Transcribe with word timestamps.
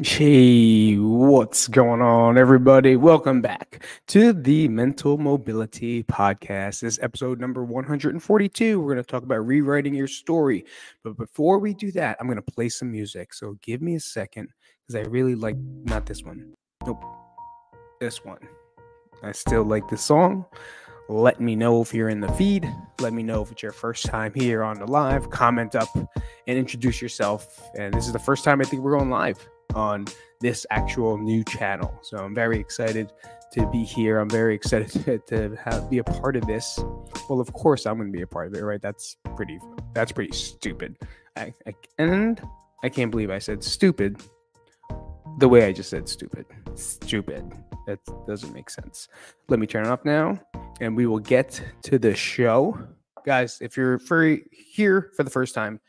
Hey, 0.00 0.94
what's 0.94 1.66
going 1.66 2.00
on, 2.00 2.38
everybody? 2.38 2.94
Welcome 2.94 3.40
back 3.40 3.84
to 4.06 4.32
the 4.32 4.68
Mental 4.68 5.18
Mobility 5.18 6.04
Podcast. 6.04 6.82
This 6.82 6.94
is 6.94 6.98
episode 7.00 7.40
number 7.40 7.64
142. 7.64 8.80
We're 8.80 8.94
going 8.94 9.04
to 9.04 9.10
talk 9.10 9.24
about 9.24 9.44
rewriting 9.44 9.94
your 9.94 10.06
story. 10.06 10.64
But 11.02 11.16
before 11.16 11.58
we 11.58 11.74
do 11.74 11.90
that, 11.92 12.16
I'm 12.20 12.28
going 12.28 12.36
to 12.36 12.42
play 12.42 12.68
some 12.68 12.92
music. 12.92 13.34
So 13.34 13.58
give 13.60 13.82
me 13.82 13.96
a 13.96 14.00
second 14.00 14.50
because 14.86 15.04
I 15.04 15.10
really 15.10 15.34
like 15.34 15.56
not 15.56 16.06
this 16.06 16.22
one. 16.22 16.54
Nope. 16.86 17.02
This 18.00 18.24
one. 18.24 18.46
I 19.24 19.32
still 19.32 19.64
like 19.64 19.88
this 19.88 20.02
song. 20.02 20.44
Let 21.08 21.40
me 21.40 21.56
know 21.56 21.82
if 21.82 21.92
you're 21.92 22.10
in 22.10 22.20
the 22.20 22.32
feed. 22.34 22.72
Let 23.00 23.14
me 23.14 23.24
know 23.24 23.42
if 23.42 23.50
it's 23.50 23.64
your 23.64 23.72
first 23.72 24.06
time 24.06 24.32
here 24.32 24.62
on 24.62 24.78
the 24.78 24.86
live. 24.86 25.28
Comment 25.30 25.74
up 25.74 25.88
and 25.96 26.56
introduce 26.56 27.02
yourself. 27.02 27.68
And 27.76 27.92
this 27.92 28.06
is 28.06 28.12
the 28.12 28.20
first 28.20 28.44
time 28.44 28.60
I 28.60 28.64
think 28.64 28.82
we're 28.82 28.96
going 28.96 29.10
live 29.10 29.44
on 29.74 30.06
this 30.40 30.66
actual 30.70 31.18
new 31.18 31.44
channel. 31.44 31.98
So 32.02 32.18
I'm 32.18 32.34
very 32.34 32.58
excited 32.58 33.12
to 33.52 33.66
be 33.70 33.82
here. 33.82 34.18
I'm 34.18 34.30
very 34.30 34.54
excited 34.54 34.90
to, 35.04 35.18
to 35.18 35.56
have, 35.56 35.90
be 35.90 35.98
a 35.98 36.04
part 36.04 36.36
of 36.36 36.46
this. 36.46 36.78
Well, 37.28 37.40
of 37.40 37.52
course 37.52 37.86
I'm 37.86 37.96
going 37.96 38.12
to 38.12 38.16
be 38.16 38.22
a 38.22 38.26
part 38.26 38.48
of 38.48 38.54
it, 38.54 38.62
right? 38.62 38.80
That's 38.80 39.16
pretty 39.36 39.58
that's 39.94 40.12
pretty 40.12 40.34
stupid. 40.34 40.96
I, 41.36 41.52
I, 41.66 41.74
and 41.98 42.40
I 42.82 42.88
can't 42.88 43.10
believe 43.10 43.30
I 43.30 43.38
said 43.38 43.62
stupid 43.62 44.20
the 45.38 45.48
way 45.48 45.64
I 45.64 45.72
just 45.72 45.90
said 45.90 46.08
stupid. 46.08 46.46
Stupid. 46.74 47.52
That 47.86 48.00
doesn't 48.26 48.52
make 48.52 48.70
sense. 48.70 49.08
Let 49.48 49.60
me 49.60 49.66
turn 49.66 49.86
it 49.86 49.88
off 49.88 50.04
now 50.04 50.38
and 50.80 50.96
we 50.96 51.06
will 51.06 51.18
get 51.18 51.62
to 51.82 51.98
the 51.98 52.14
show. 52.14 52.78
Guys, 53.24 53.58
if 53.60 53.76
you're 53.76 53.98
for, 53.98 54.36
here 54.52 55.10
for 55.16 55.22
the 55.22 55.30
first 55.30 55.54
time 55.54 55.80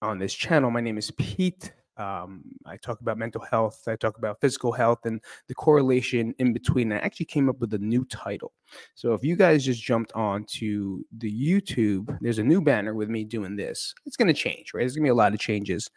on 0.00 0.18
this 0.18 0.34
channel, 0.34 0.70
my 0.70 0.80
name 0.80 0.98
is 0.98 1.10
Pete 1.12 1.72
um, 1.96 2.42
I 2.64 2.76
talk 2.76 3.00
about 3.00 3.18
mental 3.18 3.42
health, 3.42 3.82
I 3.86 3.96
talk 3.96 4.18
about 4.18 4.40
physical 4.40 4.72
health, 4.72 5.00
and 5.04 5.20
the 5.48 5.54
correlation 5.54 6.34
in 6.38 6.52
between. 6.52 6.92
I 6.92 6.98
actually 6.98 7.26
came 7.26 7.48
up 7.48 7.60
with 7.60 7.74
a 7.74 7.78
new 7.78 8.04
title. 8.06 8.52
So 8.94 9.12
if 9.12 9.22
you 9.22 9.36
guys 9.36 9.64
just 9.64 9.82
jumped 9.82 10.12
on 10.12 10.44
to 10.54 11.04
the 11.18 11.30
YouTube, 11.30 12.16
there's 12.20 12.38
a 12.38 12.44
new 12.44 12.62
banner 12.62 12.94
with 12.94 13.08
me 13.08 13.24
doing 13.24 13.56
this. 13.56 13.94
It's 14.06 14.16
going 14.16 14.28
to 14.28 14.34
change, 14.34 14.72
right? 14.72 14.80
There's 14.80 14.94
going 14.94 15.04
to 15.04 15.08
be 15.08 15.10
a 15.10 15.14
lot 15.14 15.34
of 15.34 15.40
changes 15.40 15.90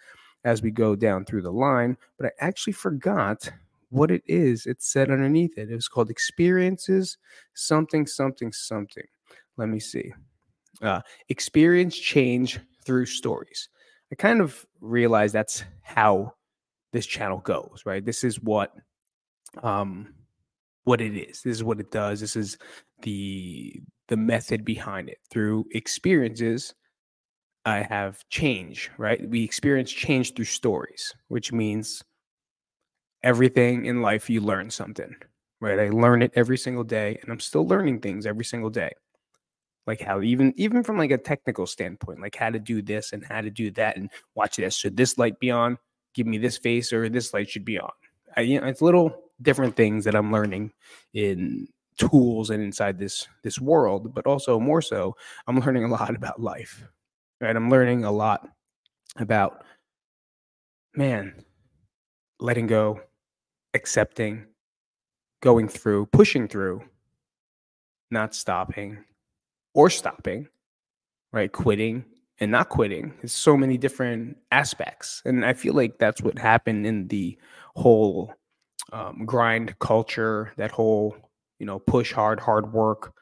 as 0.44 0.62
we 0.62 0.72
go 0.72 0.96
down 0.96 1.26
through 1.26 1.42
the 1.42 1.52
line, 1.52 1.98
but 2.18 2.28
I 2.28 2.32
actually 2.40 2.74
forgot 2.74 3.50
what 3.90 4.12
it 4.12 4.22
is. 4.28 4.66
It 4.66 4.82
said 4.82 5.10
underneath 5.10 5.58
it. 5.58 5.72
It 5.72 5.76
was 5.76 5.88
called 5.88 6.10
experiences, 6.10 7.18
something, 7.54 8.06
something, 8.06 8.52
something. 8.52 9.06
Let 9.58 9.70
me 9.70 9.80
see. 9.80 10.14
Uh, 10.82 11.02
experience 11.30 11.98
change 11.98 12.60
through 12.86 13.06
stories. 13.06 13.70
I 14.12 14.16
kind 14.16 14.42
of 14.42 14.66
realize 14.82 15.32
that's 15.32 15.64
how 15.82 16.34
this 16.94 17.06
channel 17.06 17.40
goes, 17.40 17.82
right? 17.86 18.06
This 18.06 18.24
is 18.24 18.42
what 18.42 18.74
um 19.64 20.14
what 20.84 21.02
it 21.02 21.18
is. 21.18 21.42
This 21.42 21.58
is 21.58 21.64
what 21.64 21.80
it 21.80 21.92
does. 21.92 22.22
This 22.22 22.36
is 22.36 22.58
the 23.02 23.82
the 24.08 24.18
method 24.18 24.64
behind 24.64 25.10
it. 25.10 25.18
Through 25.32 25.66
experiences, 25.72 26.74
I 27.66 27.82
have 27.82 28.24
change, 28.30 28.92
right? 28.98 29.28
We 29.30 29.44
experience 29.44 29.92
change 29.92 30.36
through 30.36 30.46
stories, 30.46 31.14
which 31.30 31.52
means 31.52 32.04
everything 33.24 33.86
in 33.86 34.02
life 34.02 34.30
you 34.30 34.42
learn 34.42 34.70
something, 34.70 35.14
right? 35.60 35.80
I 35.80 35.90
learn 35.90 36.22
it 36.22 36.32
every 36.36 36.58
single 36.58 36.84
day 36.84 37.18
and 37.22 37.32
I'm 37.32 37.40
still 37.40 37.68
learning 37.68 38.02
things 38.02 38.26
every 38.26 38.46
single 38.46 38.70
day 38.70 38.92
like 39.88 40.02
how 40.02 40.22
even 40.22 40.54
even 40.58 40.84
from 40.84 40.98
like 40.98 41.12
a 41.12 41.18
technical 41.18 41.68
standpoint 41.68 42.22
like 42.22 42.36
how 42.36 42.50
to 42.50 42.60
do 42.60 42.82
this 42.82 43.14
and 43.14 43.24
how 43.26 43.42
to 43.42 43.50
do 43.50 43.72
that 43.72 43.98
and 43.98 44.10
watch 44.36 44.58
this. 44.58 44.76
Should 44.76 44.98
this 44.98 45.18
light 45.18 45.40
be 45.40 45.52
on? 45.52 45.78
Give 46.14 46.28
me 46.28 46.38
this 46.38 46.58
face 46.58 46.94
or 46.94 47.10
this 47.10 47.34
light 47.34 47.50
should 47.50 47.66
be 47.66 47.80
on. 47.80 47.92
I, 48.38 48.42
you 48.42 48.60
know 48.60 48.68
it's 48.68 48.82
little 48.82 49.24
different 49.42 49.76
things 49.76 50.06
that 50.06 50.16
i'm 50.16 50.32
learning 50.32 50.72
in 51.14 51.68
tools 51.98 52.50
and 52.50 52.64
inside 52.64 52.98
this 52.98 53.28
this 53.44 53.60
world 53.60 54.14
but 54.14 54.26
also 54.26 54.60
more 54.60 54.82
so 54.82 55.16
i'm 55.48 55.60
learning 55.60 55.84
a 55.84 55.90
lot 55.90 56.16
about 56.16 56.42
life 56.42 56.86
right? 57.42 57.56
I'm 57.56 57.70
learning 57.70 58.06
a 58.06 58.12
lot 58.12 58.48
about 59.18 59.64
man 60.96 61.44
letting 62.40 62.68
go 62.68 63.02
accepting 63.74 64.46
going 65.42 65.68
through 65.68 66.06
pushing 66.08 66.48
through 66.48 66.82
not 68.12 68.36
stopping 68.36 68.98
or 69.76 69.92
stopping, 69.92 70.48
right? 71.32 71.52
Quitting 71.52 72.06
and 72.40 72.50
not 72.50 72.70
quitting. 72.70 73.14
There's 73.22 73.32
so 73.32 73.56
many 73.56 73.78
different 73.78 74.38
aspects. 74.52 75.22
And 75.26 75.46
I 75.46 75.54
feel 75.54 75.76
like 75.76 76.00
that's 76.00 76.22
what 76.22 76.40
happened 76.40 76.88
in 76.88 77.08
the 77.08 77.38
whole 77.76 78.34
um, 78.92 79.26
grind 79.26 79.78
culture, 79.80 80.52
that 80.58 80.72
whole, 80.72 81.16
you 81.60 81.66
know, 81.66 81.78
push 81.78 82.12
hard, 82.12 82.40
hard 82.40 82.74
work 82.74 83.14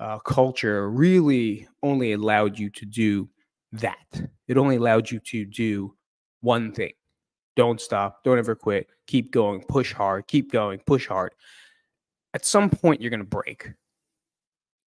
uh, 0.00 0.18
culture 0.18 0.90
really 0.90 1.68
only 1.82 2.12
allowed 2.12 2.58
you 2.58 2.70
to 2.70 2.84
do 2.84 3.28
that. 3.72 4.28
It 4.48 4.58
only 4.58 4.76
allowed 4.76 5.10
you 5.10 5.20
to 5.20 5.44
do 5.44 5.94
one 6.40 6.72
thing. 6.72 6.92
Don't 7.56 7.80
stop. 7.80 8.24
Don't 8.24 8.38
ever 8.38 8.54
quit. 8.54 8.88
Keep 9.06 9.32
going. 9.32 9.62
Push 9.62 9.92
hard. 9.92 10.26
Keep 10.26 10.50
going. 10.50 10.80
Push 10.80 11.06
hard. 11.06 11.32
At 12.34 12.44
some 12.44 12.68
point, 12.68 13.00
you're 13.00 13.10
going 13.10 13.20
to 13.20 13.26
break 13.26 13.70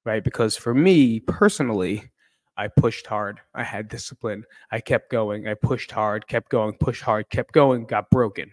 right? 0.08 0.24
Because 0.24 0.56
for 0.56 0.74
me 0.74 1.20
personally, 1.20 2.10
I 2.56 2.70
pushed 2.70 3.06
hard. 3.06 3.42
I 3.54 3.64
had 3.64 3.90
discipline. 3.90 4.46
I 4.72 4.80
kept 4.80 5.12
going. 5.12 5.50
I 5.50 5.54
pushed 5.54 5.92
hard, 5.92 6.26
kept 6.28 6.50
going, 6.50 6.76
pushed 6.80 7.04
hard, 7.04 7.30
kept 7.30 7.52
going, 7.52 7.86
got 7.86 8.10
broken. 8.10 8.50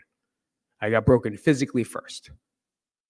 I 0.81 0.91
got 0.91 1.07
broken 1.07 1.37
physically 1.37 1.85
first, 1.85 2.31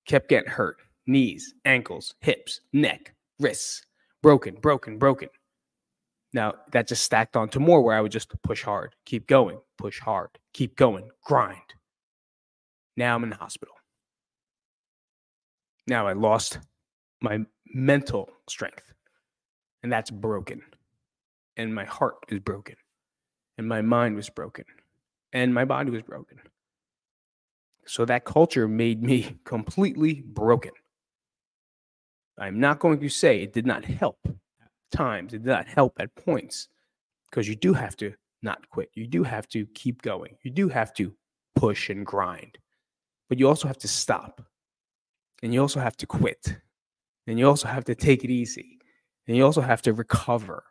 kept 0.06 0.28
getting 0.28 0.50
hurt 0.50 0.76
knees, 1.06 1.54
ankles, 1.64 2.14
hips, 2.20 2.60
neck, 2.72 3.14
wrists, 3.40 3.82
broken, 4.22 4.54
broken, 4.54 4.98
broken. 4.98 5.28
Now 6.34 6.54
that 6.72 6.86
just 6.88 7.02
stacked 7.02 7.36
onto 7.36 7.60
more 7.60 7.82
where 7.82 7.96
I 7.96 8.00
would 8.02 8.12
just 8.12 8.30
push 8.42 8.62
hard, 8.62 8.94
keep 9.06 9.26
going, 9.26 9.58
push 9.78 10.00
hard, 10.00 10.30
keep 10.52 10.76
going, 10.76 11.08
grind. 11.24 11.58
Now 12.96 13.14
I'm 13.14 13.24
in 13.24 13.30
the 13.30 13.36
hospital. 13.36 13.74
Now 15.86 16.06
I 16.06 16.12
lost 16.12 16.58
my 17.24 17.40
mental 17.74 18.30
strength. 18.48 18.92
And 19.82 19.90
that's 19.92 20.10
broken. 20.10 20.62
And 21.56 21.74
my 21.74 21.84
heart 21.84 22.14
is 22.28 22.38
broken. 22.38 22.76
And 23.58 23.66
my 23.66 23.82
mind 23.82 24.14
was 24.14 24.30
broken. 24.30 24.64
And 25.32 25.52
my 25.52 25.64
body 25.64 25.90
was 25.90 26.02
broken. 26.02 26.38
So 27.86 28.04
that 28.04 28.24
culture 28.24 28.68
made 28.68 29.02
me 29.02 29.36
completely 29.44 30.22
broken. 30.26 30.72
I'm 32.38 32.60
not 32.60 32.78
going 32.78 33.00
to 33.00 33.08
say 33.08 33.42
it 33.42 33.52
did 33.52 33.66
not 33.66 33.84
help 33.84 34.18
at 34.26 34.70
times, 34.90 35.34
it 35.34 35.44
did 35.44 35.50
not 35.50 35.66
help 35.66 35.94
at 36.00 36.14
points, 36.16 36.68
because 37.30 37.48
you 37.48 37.54
do 37.54 37.72
have 37.72 37.96
to 37.98 38.12
not 38.42 38.68
quit. 38.70 38.90
You 38.94 39.06
do 39.06 39.22
have 39.22 39.48
to 39.50 39.66
keep 39.66 40.02
going. 40.02 40.36
You 40.42 40.50
do 40.50 40.68
have 40.68 40.92
to 40.94 41.14
push 41.54 41.90
and 41.90 42.04
grind, 42.04 42.58
but 43.28 43.38
you 43.38 43.48
also 43.48 43.68
have 43.68 43.78
to 43.78 43.88
stop. 43.88 44.42
And 45.42 45.52
you 45.54 45.60
also 45.60 45.78
have 45.78 45.96
to 45.98 46.06
quit. 46.06 46.56
And 47.26 47.38
you 47.38 47.48
also 47.48 47.68
have 47.68 47.84
to 47.84 47.94
take 47.94 48.24
it 48.24 48.30
easy. 48.30 48.78
And 49.26 49.36
you 49.36 49.44
also 49.44 49.60
have 49.60 49.82
to 49.82 49.92
recover. 49.92 50.64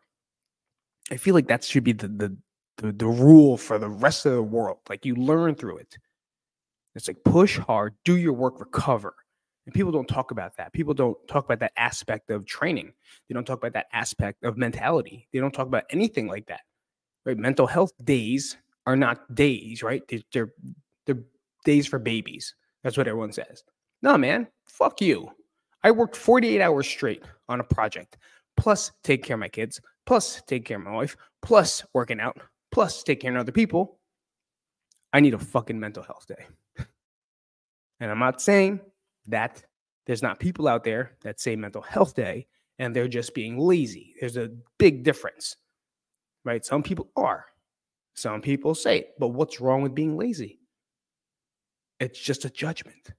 I 1.12 1.18
feel 1.18 1.34
like 1.34 1.48
that 1.48 1.64
should 1.64 1.84
be 1.84 1.94
the, 1.94 2.08
the 2.08 2.38
the 2.78 2.92
the 2.92 3.08
rule 3.08 3.58
for 3.58 3.78
the 3.78 3.90
rest 3.90 4.26
of 4.26 4.34
the 4.34 4.44
world. 4.44 4.80
Like 4.90 5.06
you 5.06 5.16
learn 5.16 5.56
through 5.56 5.78
it. 5.78 5.98
It's 6.96 7.08
like 7.08 7.24
push 7.24 7.58
hard, 7.58 7.96
do 8.06 8.18
your 8.18 8.34
work, 8.34 8.60
recover. 8.60 9.16
And 9.66 9.74
people 9.74 9.92
don't 9.92 10.08
talk 10.08 10.32
about 10.32 10.58
that. 10.58 10.74
People 10.74 10.94
don't 10.94 11.18
talk 11.28 11.46
about 11.46 11.60
that 11.60 11.72
aspect 11.78 12.30
of 12.30 12.46
training. 12.46 12.94
They 13.28 13.34
don't 13.34 13.46
talk 13.46 13.60
about 13.60 13.74
that 13.74 13.88
aspect 13.94 14.44
of 14.44 14.58
mentality. 14.58 15.28
They 15.32 15.40
don't 15.40 15.54
talk 15.54 15.68
about 15.68 15.86
anything 15.90 16.28
like 16.28 16.48
that. 16.48 16.62
Right? 17.26 17.38
Mental 17.38 17.66
health 17.66 17.94
days 18.04 18.58
are 18.86 18.98
not 18.98 19.34
days, 19.34 19.82
right? 19.82 20.04
They're 20.34 20.52
they're 21.06 21.24
days 21.64 21.88
for 21.88 22.00
babies. 22.00 22.56
That's 22.84 22.98
what 22.98 23.08
everyone 23.08 23.32
says. 23.32 23.64
No, 24.02 24.18
man, 24.18 24.48
fuck 24.66 25.00
you. 25.00 25.32
I 25.84 25.92
worked 25.92 26.16
48 26.16 26.62
hours 26.62 26.88
straight 26.88 27.24
on 27.50 27.60
a 27.60 27.64
project, 27.64 28.18
plus 28.56 28.92
take 29.04 29.24
care 29.24 29.36
of 29.36 29.40
my 29.40 29.50
kids, 29.50 29.82
plus 30.06 30.42
take 30.48 30.66
care 30.66 30.78
of 30.78 30.84
my 30.84 30.92
wife, 30.92 31.18
plus 31.42 31.84
working 31.94 32.20
out, 32.20 32.38
plus 32.72 33.04
take 33.04 33.20
care 33.20 33.34
of 33.34 33.40
other 33.40 33.52
people. 33.52 34.00
I 35.12 35.20
need 35.20 35.34
a 35.34 35.40
fucking 35.40 35.80
mental 35.80 36.04
health 36.04 36.26
day. 36.28 36.48
and 38.00 38.10
I'm 38.10 38.20
not 38.20 38.42
saying 38.42 38.80
that 39.28 39.64
there's 40.06 40.24
not 40.24 40.40
people 40.40 40.68
out 40.68 40.84
there 40.84 41.12
that 41.22 41.40
say 41.40 41.56
mental 41.56 41.82
health 41.82 42.16
day 42.16 42.48
and 42.80 42.96
they're 42.96 43.08
just 43.08 43.34
being 43.34 43.58
lazy. 43.58 44.16
There's 44.20 44.38
a 44.38 44.52
big 44.80 45.04
difference, 45.04 45.58
right? 46.44 46.66
Some 46.66 46.84
people 46.84 47.10
are. 47.16 47.46
Some 48.16 48.42
people 48.42 48.76
say 48.76 49.00
it, 49.00 49.14
but 49.20 49.30
what's 49.30 49.62
wrong 49.62 49.82
with 49.82 49.96
being 49.96 50.18
lazy? 50.18 50.60
It's 52.00 52.20
just 52.20 52.46
a 52.46 52.50
judgment. 52.50 53.12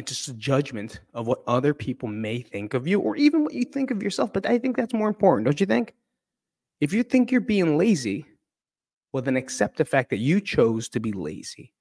It's 0.00 0.12
just 0.12 0.28
a 0.28 0.34
judgment 0.34 1.00
of 1.12 1.26
what 1.26 1.42
other 1.46 1.74
people 1.74 2.08
may 2.08 2.40
think 2.40 2.72
of 2.74 2.86
you 2.86 3.00
or 3.00 3.16
even 3.16 3.44
what 3.44 3.52
you 3.52 3.64
think 3.64 3.90
of 3.90 4.02
yourself. 4.02 4.32
But 4.32 4.46
I 4.46 4.58
think 4.58 4.76
that's 4.76 4.94
more 4.94 5.08
important, 5.08 5.44
don't 5.44 5.60
you 5.60 5.66
think? 5.66 5.94
If 6.80 6.94
you 6.94 7.02
think 7.02 7.30
you're 7.30 7.42
being 7.42 7.76
lazy, 7.76 8.24
well, 9.12 9.22
then 9.22 9.36
accept 9.36 9.76
the 9.76 9.84
fact 9.84 10.08
that 10.10 10.18
you 10.18 10.40
chose 10.40 10.88
to 10.90 11.00
be 11.00 11.12
lazy. 11.12 11.74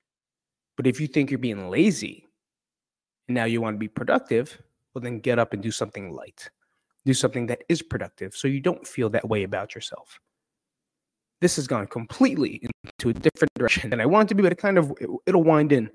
But 0.75 0.85
if 0.85 0.99
you 0.99 1.07
think 1.07 1.31
you're 1.31 1.39
being 1.39 1.69
lazy 1.69 2.25
and 3.27 3.35
now 3.35 3.45
you 3.45 3.61
want 3.61 3.75
to 3.75 3.79
be 3.79 3.87
productive, 3.87 4.61
well, 4.93 5.01
then 5.01 5.19
get 5.19 5.39
up 5.39 5.53
and 5.53 5.63
do 5.63 5.71
something 5.71 6.11
light. 6.11 6.49
Do 7.05 7.13
something 7.13 7.47
that 7.47 7.63
is 7.69 7.81
productive 7.81 8.35
so 8.35 8.49
you 8.49 8.59
don't 8.59 8.85
feel 8.85 9.09
that 9.11 9.29
way 9.29 9.43
about 9.43 9.75
yourself. 9.75 10.19
This 11.39 11.55
has 11.55 11.67
gone 11.67 11.87
completely 11.87 12.61
into 12.83 13.09
a 13.09 13.13
different 13.13 13.53
direction 13.55 13.91
than 13.91 14.01
I 14.01 14.05
want 14.05 14.27
to 14.27 14.35
be, 14.35 14.43
but 14.43 14.51
it 14.51 14.57
kind 14.57 14.77
of 14.77 14.91
it'll 15.25 15.43
wind 15.43 15.71
in 15.71 15.89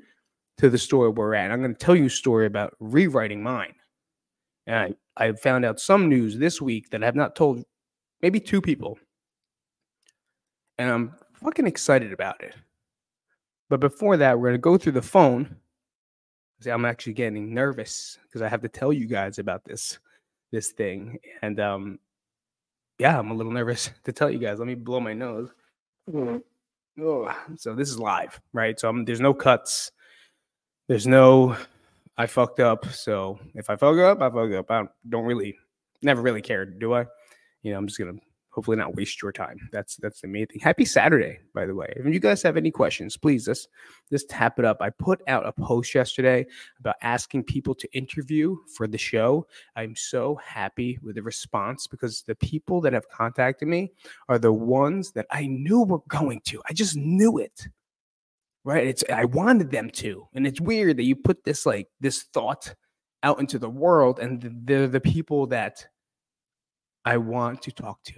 to 0.58 0.70
the 0.70 0.78
story 0.78 1.10
we're 1.10 1.34
at. 1.34 1.50
I'm 1.50 1.60
going 1.60 1.74
to 1.74 1.78
tell 1.78 1.96
you 1.96 2.06
a 2.06 2.10
story 2.10 2.46
about 2.46 2.74
rewriting 2.80 3.42
mine. 3.42 3.74
And 4.66 4.96
I, 5.16 5.26
I 5.26 5.32
found 5.32 5.64
out 5.64 5.80
some 5.80 6.08
news 6.08 6.38
this 6.38 6.60
week 6.60 6.90
that 6.90 7.02
I 7.02 7.06
have 7.06 7.16
not 7.16 7.36
told 7.36 7.64
maybe 8.22 8.40
two 8.40 8.60
people. 8.60 8.98
And 10.78 10.90
I'm 10.90 11.14
fucking 11.34 11.66
excited 11.66 12.12
about 12.12 12.42
it. 12.42 12.54
But 13.68 13.80
before 13.80 14.16
that, 14.16 14.38
we're 14.38 14.48
going 14.48 14.54
to 14.54 14.58
go 14.58 14.78
through 14.78 14.92
the 14.92 15.02
phone. 15.02 15.56
See, 16.60 16.70
I'm 16.70 16.84
actually 16.84 17.14
getting 17.14 17.52
nervous 17.52 18.18
because 18.24 18.42
I 18.42 18.48
have 18.48 18.62
to 18.62 18.68
tell 18.68 18.92
you 18.92 19.06
guys 19.06 19.38
about 19.38 19.64
this 19.64 19.98
this 20.52 20.70
thing. 20.70 21.18
And 21.42 21.58
um 21.58 21.98
yeah, 22.98 23.18
I'm 23.18 23.30
a 23.30 23.34
little 23.34 23.52
nervous 23.52 23.90
to 24.04 24.12
tell 24.12 24.30
you 24.30 24.38
guys. 24.38 24.58
Let 24.58 24.68
me 24.68 24.74
blow 24.74 25.00
my 25.00 25.12
nose. 25.12 25.50
Oh, 27.00 27.34
so 27.56 27.74
this 27.74 27.88
is 27.88 27.98
live, 27.98 28.40
right? 28.52 28.78
So 28.78 28.88
I'm, 28.88 29.04
there's 29.04 29.20
no 29.20 29.34
cuts. 29.34 29.90
There's 30.86 31.06
no 31.06 31.56
I 32.16 32.26
fucked 32.26 32.60
up. 32.60 32.86
So 32.86 33.38
if 33.54 33.70
I 33.70 33.76
fuck 33.76 33.98
up, 33.98 34.20
I 34.20 34.30
fuck 34.30 34.52
up. 34.52 34.70
I 34.70 34.84
don't 35.08 35.24
really, 35.24 35.56
never 36.02 36.22
really 36.22 36.42
cared, 36.42 36.78
do 36.78 36.94
I? 36.94 37.06
You 37.62 37.72
know, 37.72 37.78
I'm 37.78 37.86
just 37.86 37.98
gonna 37.98 38.18
hopefully 38.50 38.76
not 38.76 38.94
waste 38.94 39.20
your 39.20 39.32
time. 39.32 39.58
That's 39.72 39.96
that's 39.96 40.20
the 40.20 40.28
main 40.28 40.46
thing. 40.46 40.60
Happy 40.60 40.84
Saturday, 40.84 41.40
by 41.54 41.66
the 41.66 41.74
way. 41.74 41.92
If 41.96 42.06
you 42.06 42.20
guys 42.20 42.42
have 42.42 42.56
any 42.56 42.70
questions, 42.70 43.16
please 43.16 43.46
just 43.46 43.68
just 44.10 44.28
tap 44.28 44.60
it 44.60 44.64
up. 44.64 44.76
I 44.80 44.90
put 44.90 45.22
out 45.26 45.46
a 45.46 45.52
post 45.52 45.92
yesterday 45.94 46.46
about 46.78 46.96
asking 47.02 47.44
people 47.44 47.74
to 47.74 47.88
interview 47.92 48.56
for 48.76 48.86
the 48.86 48.98
show. 48.98 49.46
I'm 49.74 49.96
so 49.96 50.36
happy 50.36 51.00
with 51.02 51.16
the 51.16 51.22
response 51.22 51.88
because 51.88 52.22
the 52.22 52.36
people 52.36 52.80
that 52.82 52.92
have 52.92 53.08
contacted 53.08 53.66
me 53.66 53.90
are 54.28 54.38
the 54.38 54.52
ones 54.52 55.10
that 55.12 55.26
I 55.30 55.46
knew 55.46 55.82
were 55.82 56.02
going 56.08 56.42
to. 56.44 56.62
I 56.68 56.74
just 56.74 56.96
knew 56.96 57.38
it. 57.38 57.66
Right? 58.64 58.86
It's 58.86 59.04
I 59.12 59.26
wanted 59.26 59.70
them 59.70 59.90
to. 59.90 60.26
And 60.34 60.46
it's 60.46 60.60
weird 60.60 60.96
that 60.96 61.04
you 61.04 61.16
put 61.16 61.44
this 61.44 61.66
like 61.66 61.88
this 62.00 62.24
thought 62.32 62.74
out 63.22 63.40
into 63.40 63.58
the 63.58 63.68
world 63.68 64.18
and 64.18 64.50
they're 64.64 64.88
the 64.88 65.00
people 65.00 65.46
that 65.48 65.86
I 67.04 67.18
want 67.18 67.62
to 67.62 67.72
talk 67.72 68.02
to. 68.04 68.14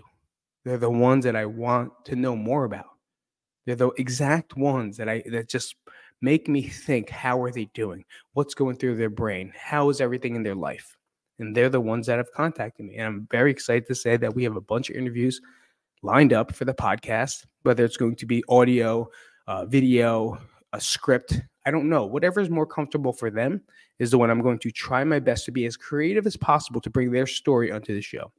They're 0.64 0.78
the 0.78 0.90
ones 0.90 1.24
that 1.24 1.36
I 1.36 1.46
want 1.46 1.92
to 2.06 2.16
know 2.16 2.36
more 2.36 2.64
about. 2.64 2.86
They're 3.64 3.76
the 3.76 3.90
exact 3.98 4.56
ones 4.56 4.96
that 4.96 5.08
I 5.08 5.22
that 5.30 5.48
just 5.48 5.74
make 6.22 6.48
me 6.48 6.62
think 6.62 7.10
how 7.10 7.42
are 7.42 7.50
they 7.50 7.66
doing? 7.74 8.04
What's 8.32 8.54
going 8.54 8.76
through 8.76 8.96
their 8.96 9.10
brain? 9.10 9.52
How 9.56 9.90
is 9.90 10.00
everything 10.00 10.36
in 10.36 10.42
their 10.42 10.54
life? 10.54 10.96
And 11.38 11.54
they're 11.54 11.68
the 11.68 11.80
ones 11.80 12.06
that 12.06 12.18
have 12.18 12.32
contacted 12.32 12.86
me. 12.86 12.96
And 12.96 13.06
I'm 13.06 13.28
very 13.30 13.50
excited 13.50 13.86
to 13.88 13.94
say 13.94 14.16
that 14.16 14.34
we 14.34 14.44
have 14.44 14.56
a 14.56 14.60
bunch 14.60 14.88
of 14.88 14.96
interviews 14.96 15.40
lined 16.02 16.32
up 16.32 16.54
for 16.54 16.64
the 16.64 16.74
podcast, 16.74 17.44
whether 17.62 17.84
it's 17.84 17.96
going 17.96 18.16
to 18.16 18.26
be 18.26 18.42
audio, 18.48 19.08
uh, 19.46 19.64
video, 19.64 20.38
a 20.72 20.80
script. 20.80 21.40
I 21.64 21.70
don't 21.70 21.88
know. 21.88 22.04
Whatever 22.04 22.40
is 22.40 22.50
more 22.50 22.66
comfortable 22.66 23.12
for 23.12 23.30
them 23.30 23.62
is 23.98 24.10
the 24.10 24.18
one 24.18 24.30
I'm 24.30 24.42
going 24.42 24.58
to 24.60 24.70
try 24.70 25.02
my 25.04 25.18
best 25.18 25.44
to 25.46 25.50
be 25.50 25.66
as 25.66 25.76
creative 25.76 26.26
as 26.26 26.36
possible 26.36 26.80
to 26.80 26.90
bring 26.90 27.10
their 27.10 27.26
story 27.26 27.72
onto 27.72 27.94
the 27.94 28.00
show. 28.00 28.32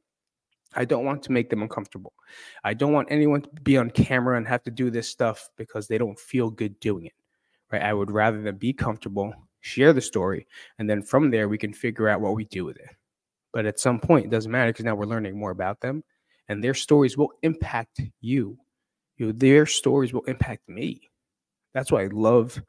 I 0.74 0.84
don't 0.84 1.04
want 1.04 1.22
to 1.24 1.32
make 1.32 1.50
them 1.50 1.62
uncomfortable. 1.62 2.12
I 2.64 2.74
don't 2.74 2.92
want 2.92 3.08
anyone 3.10 3.42
to 3.42 3.48
be 3.62 3.76
on 3.78 3.90
camera 3.90 4.36
and 4.36 4.46
have 4.46 4.62
to 4.64 4.70
do 4.70 4.90
this 4.90 5.08
stuff 5.08 5.48
because 5.56 5.88
they 5.88 5.98
don't 5.98 6.18
feel 6.18 6.50
good 6.50 6.78
doing 6.80 7.06
it. 7.06 7.14
Right? 7.72 7.82
I 7.82 7.94
would 7.94 8.10
rather 8.10 8.40
them 8.42 8.56
be 8.56 8.72
comfortable, 8.72 9.32
share 9.60 9.92
the 9.92 10.00
story, 10.00 10.46
and 10.78 10.88
then 10.88 11.02
from 11.02 11.30
there 11.30 11.48
we 11.48 11.58
can 11.58 11.72
figure 11.72 12.08
out 12.08 12.20
what 12.20 12.34
we 12.34 12.44
do 12.44 12.64
with 12.64 12.76
it. 12.76 12.90
But 13.52 13.66
at 13.66 13.80
some 13.80 13.98
point, 13.98 14.26
it 14.26 14.30
doesn't 14.30 14.50
matter 14.50 14.72
because 14.72 14.84
now 14.84 14.94
we're 14.94 15.06
learning 15.06 15.38
more 15.38 15.50
about 15.50 15.80
them, 15.80 16.04
and 16.48 16.62
their 16.62 16.74
stories 16.74 17.16
will 17.16 17.32
impact 17.42 18.00
you. 18.20 18.58
You 19.18 19.26
know, 19.26 19.32
their 19.32 19.66
stories 19.66 20.12
will 20.12 20.24
impact 20.24 20.68
me. 20.68 21.10
That's 21.74 21.92
why 21.92 22.04
I 22.04 22.06
love 22.06 22.60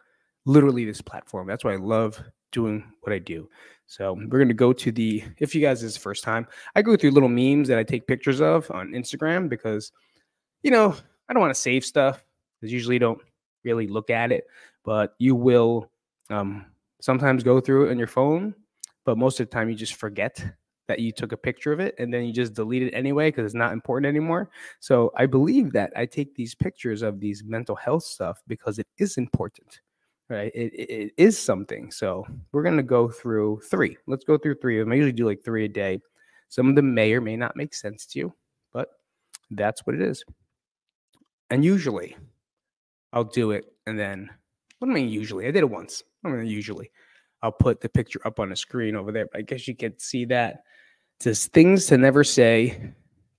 literally 0.46 0.84
this 0.84 1.02
platform. 1.02 1.48
That's 1.48 1.64
why 1.64 1.74
I 1.74 1.78
love 1.78 2.22
doing 2.52 2.84
what 3.02 3.14
I 3.14 3.20
do. 3.20 3.50
So 3.88 4.14
we're 4.14 4.28
going 4.28 4.48
to 4.50 4.54
go 4.54 4.74
to 4.74 4.92
the, 4.92 5.24
if 5.38 5.56
you 5.56 5.62
guys 5.62 5.82
is 5.84 5.98
first 5.98 6.24
time, 6.24 6.48
I 6.76 6.82
go 6.82 6.96
through 6.96 7.12
little 7.12 7.30
memes 7.30 7.68
that 7.70 7.80
I 7.80 7.84
take 7.84 8.08
pictures 8.08 8.42
of 8.42 8.70
on 8.72 8.92
Instagram 8.92 9.50
because, 9.50 9.92
you 10.64 10.72
know, 10.72 10.96
I 11.28 11.34
don't 11.34 11.42
want 11.42 11.54
to 11.54 11.60
save 11.60 11.86
stuff 11.86 12.24
because 12.60 12.74
usually 12.74 13.00
don't 13.00 13.22
really 13.64 13.88
look 13.88 14.10
at 14.10 14.32
it, 14.32 14.46
but 14.84 15.16
you 15.20 15.36
will 15.36 15.90
um, 16.30 16.66
sometimes 17.02 17.44
go 17.44 17.60
through 17.60 17.88
it 17.88 17.92
on 17.92 17.98
your 17.98 18.08
phone, 18.08 18.54
but 19.06 19.18
most 19.18 19.40
of 19.40 19.48
the 19.48 19.52
time 19.52 19.70
you 19.70 19.76
just 19.76 19.96
forget 19.96 20.44
that 20.90 21.00
you 21.00 21.14
took 21.14 21.32
a 21.32 21.38
picture 21.38 21.72
of 21.72 21.80
it 21.80 21.96
and 22.00 22.14
then 22.14 22.26
you 22.26 22.34
just 22.34 22.54
delete 22.54 22.84
it 22.84 22.92
anyway 22.92 23.30
because 23.30 23.46
it's 23.46 23.56
not 23.56 23.72
important 23.72 24.10
anymore. 24.10 24.50
So 24.82 25.14
I 25.16 25.28
believe 25.28 25.72
that 25.74 25.94
I 25.96 26.06
take 26.06 26.36
these 26.36 26.54
pictures 26.54 27.02
of 27.02 27.22
these 27.22 27.44
mental 27.46 27.76
health 27.76 28.04
stuff 28.04 28.42
because 28.48 28.80
it 28.80 28.88
is 28.98 29.18
important 29.18 29.80
right? 30.30 30.52
It, 30.54 30.74
it 30.74 31.14
is 31.18 31.38
something. 31.38 31.92
So 31.92 32.26
we're 32.52 32.64
going 32.64 32.78
to 32.78 32.84
go 32.84 33.10
through 33.10 33.62
three. 33.62 33.98
Let's 34.08 34.24
go 34.24 34.38
through 34.38 34.56
three 34.56 34.80
of 34.80 34.86
them. 34.86 34.94
I 34.94 34.96
usually 34.96 35.12
do 35.12 35.26
like 35.26 35.44
three 35.44 35.66
a 35.66 35.70
day. 35.70 36.00
Some 36.50 36.70
of 36.70 36.76
them 36.76 36.94
may 36.94 37.14
or 37.14 37.22
may 37.22 37.36
not 37.36 37.56
make 37.56 37.74
sense 37.74 38.06
to 38.08 38.20
you, 38.20 38.34
but 38.72 38.90
that's 39.52 39.86
what 39.86 39.96
it 39.96 40.02
is. 40.02 40.24
And 41.50 41.66
usually 41.66 42.16
I'll 43.12 43.24
do 43.24 43.52
it 43.52 43.66
and 43.88 43.98
then, 43.98 44.30
what 44.78 44.88
do 44.88 44.92
I 44.92 44.96
mean 44.96 45.10
usually? 45.10 45.48
I 45.48 45.52
did 45.52 45.64
it 45.64 45.70
once. 45.70 46.04
I 46.24 46.30
mean, 46.30 46.46
usually 46.46 46.92
I'll 47.42 47.52
put 47.52 47.82
the 47.82 47.90
picture 47.90 48.22
up 48.26 48.40
on 48.40 48.50
the 48.50 48.56
screen 48.56 48.96
over 48.96 49.12
there. 49.12 49.28
I 49.34 49.42
guess 49.42 49.68
you 49.68 49.76
can 49.76 49.98
see 49.98 50.26
that. 50.26 50.64
Says 51.22 51.48
things 51.48 51.86
to 51.88 51.98
never 51.98 52.24
say 52.24 52.94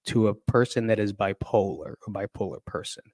to 0.06 0.28
a 0.28 0.34
person 0.34 0.86
that 0.88 0.98
is 0.98 1.12
bipolar, 1.12 1.94
a 2.06 2.10
bipolar 2.10 2.64
person, 2.66 3.04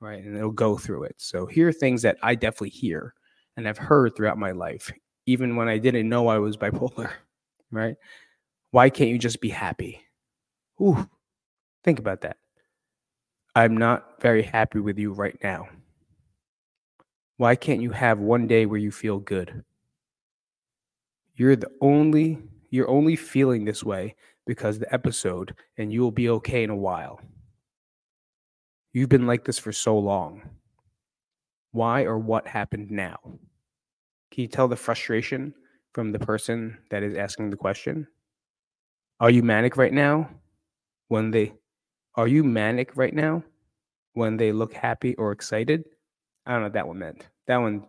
right? 0.00 0.22
And 0.22 0.36
it'll 0.36 0.50
go 0.50 0.76
through 0.76 1.04
it. 1.04 1.14
So 1.18 1.46
here 1.46 1.68
are 1.68 1.72
things 1.72 2.02
that 2.02 2.16
I 2.22 2.34
definitely 2.34 2.70
hear 2.70 3.14
and 3.56 3.68
I've 3.68 3.78
heard 3.78 4.16
throughout 4.16 4.38
my 4.38 4.50
life, 4.50 4.92
even 5.26 5.56
when 5.56 5.68
I 5.68 5.78
didn't 5.78 6.08
know 6.08 6.28
I 6.28 6.38
was 6.38 6.56
bipolar, 6.58 7.10
right? 7.70 7.96
Why 8.72 8.90
can't 8.90 9.10
you 9.10 9.18
just 9.18 9.40
be 9.40 9.48
happy? 9.48 10.02
Ooh, 10.80 11.08
think 11.84 11.98
about 11.98 12.22
that. 12.22 12.36
I'm 13.54 13.76
not 13.76 14.20
very 14.20 14.42
happy 14.42 14.80
with 14.80 14.98
you 14.98 15.12
right 15.12 15.38
now. 15.42 15.68
Why 17.38 17.54
can't 17.54 17.80
you 17.80 17.90
have 17.90 18.18
one 18.18 18.46
day 18.46 18.66
where 18.66 18.78
you 18.78 18.90
feel 18.90 19.18
good? 19.18 19.64
You're 21.34 21.56
the 21.56 21.70
only 21.80 22.42
you're 22.70 22.90
only 22.90 23.16
feeling 23.16 23.64
this 23.64 23.84
way 23.84 24.14
because 24.46 24.78
the 24.78 24.92
episode 24.92 25.54
and 25.78 25.92
you 25.92 26.00
will 26.00 26.10
be 26.10 26.28
okay 26.28 26.62
in 26.62 26.70
a 26.70 26.76
while. 26.76 27.20
You've 28.92 29.08
been 29.08 29.26
like 29.26 29.44
this 29.44 29.58
for 29.58 29.72
so 29.72 29.98
long. 29.98 30.42
Why 31.72 32.04
or 32.04 32.18
what 32.18 32.46
happened 32.46 32.90
now? 32.90 33.18
Can 34.30 34.42
you 34.42 34.48
tell 34.48 34.68
the 34.68 34.76
frustration 34.76 35.54
from 35.92 36.12
the 36.12 36.18
person 36.18 36.78
that 36.90 37.02
is 37.02 37.14
asking 37.14 37.50
the 37.50 37.56
question? 37.56 38.06
Are 39.20 39.30
you 39.30 39.42
manic 39.42 39.76
right 39.76 39.92
now? 39.92 40.30
When 41.08 41.30
they 41.30 41.54
are 42.14 42.28
you 42.28 42.44
manic 42.44 42.96
right 42.96 43.14
now? 43.14 43.42
When 44.14 44.36
they 44.36 44.52
look 44.52 44.72
happy 44.72 45.14
or 45.16 45.32
excited? 45.32 45.84
I 46.46 46.52
don't 46.52 46.60
know 46.60 46.66
what 46.66 46.72
that 46.74 46.88
one 46.88 46.98
meant. 46.98 47.26
That 47.46 47.58
one 47.58 47.86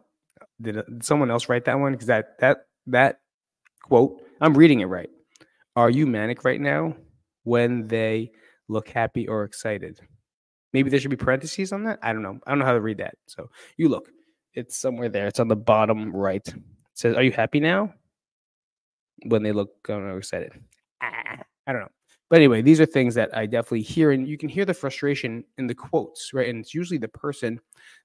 did, 0.62 0.84
someone 1.01 1.31
else 1.31 1.48
write 1.48 1.65
that 1.65 1.79
one? 1.79 1.93
Because 1.93 2.07
that 2.07 2.39
that 2.39 2.67
that 2.88 3.19
quote, 3.84 4.22
I'm 4.41 4.56
reading 4.56 4.82
it 4.82 4.86
right. 4.86 5.10
Are 5.75 5.89
you 5.89 6.06
manic 6.08 6.44
right 6.44 6.62
now? 6.62 6.96
When 7.44 7.88
they 7.88 8.32
look 8.67 8.89
happy 8.89 9.27
or 9.27 9.44
excited? 9.44 10.00
Maybe 10.74 10.89
there 10.89 11.00
should 11.00 11.12
be 11.12 11.17
parentheses 11.17 11.72
on 11.72 11.84
that. 11.86 12.00
I 12.01 12.13
don't 12.13 12.22
know. 12.22 12.39
I 12.46 12.51
don't 12.51 12.60
know 12.60 12.65
how 12.65 12.74
to 12.74 12.82
read 12.82 12.98
that. 12.98 13.15
So 13.27 13.50
you 13.77 13.89
look. 13.89 14.10
It's 14.53 14.75
somewhere 14.75 15.08
there. 15.08 15.27
It's 15.27 15.39
on 15.39 15.48
the 15.48 15.56
bottom 15.56 16.12
right. 16.15 16.46
It 16.48 16.56
says, 16.96 17.15
"Are 17.15 17.22
you 17.22 17.32
happy 17.32 17.60
now?" 17.60 17.94
When 19.27 19.44
they 19.44 19.51
look 19.51 19.70
uh, 19.88 20.17
excited. 20.17 20.51
Ah, 21.01 21.44
I 21.67 21.72
don't 21.72 21.82
know. 21.82 21.91
But 22.29 22.38
anyway, 22.38 22.62
these 22.62 22.82
are 22.82 22.86
things 22.86 23.15
that 23.15 23.36
I 23.38 23.46
definitely 23.46 23.82
hear, 23.82 24.12
and 24.12 24.27
you 24.27 24.38
can 24.38 24.50
hear 24.50 24.65
the 24.65 24.74
frustration 24.74 25.44
in 25.58 25.67
the 25.67 25.75
quotes, 25.75 26.34
right? 26.34 26.50
And 26.50 26.60
it's 26.60 26.74
usually 26.74 26.98
the 26.98 27.08
person 27.08 27.60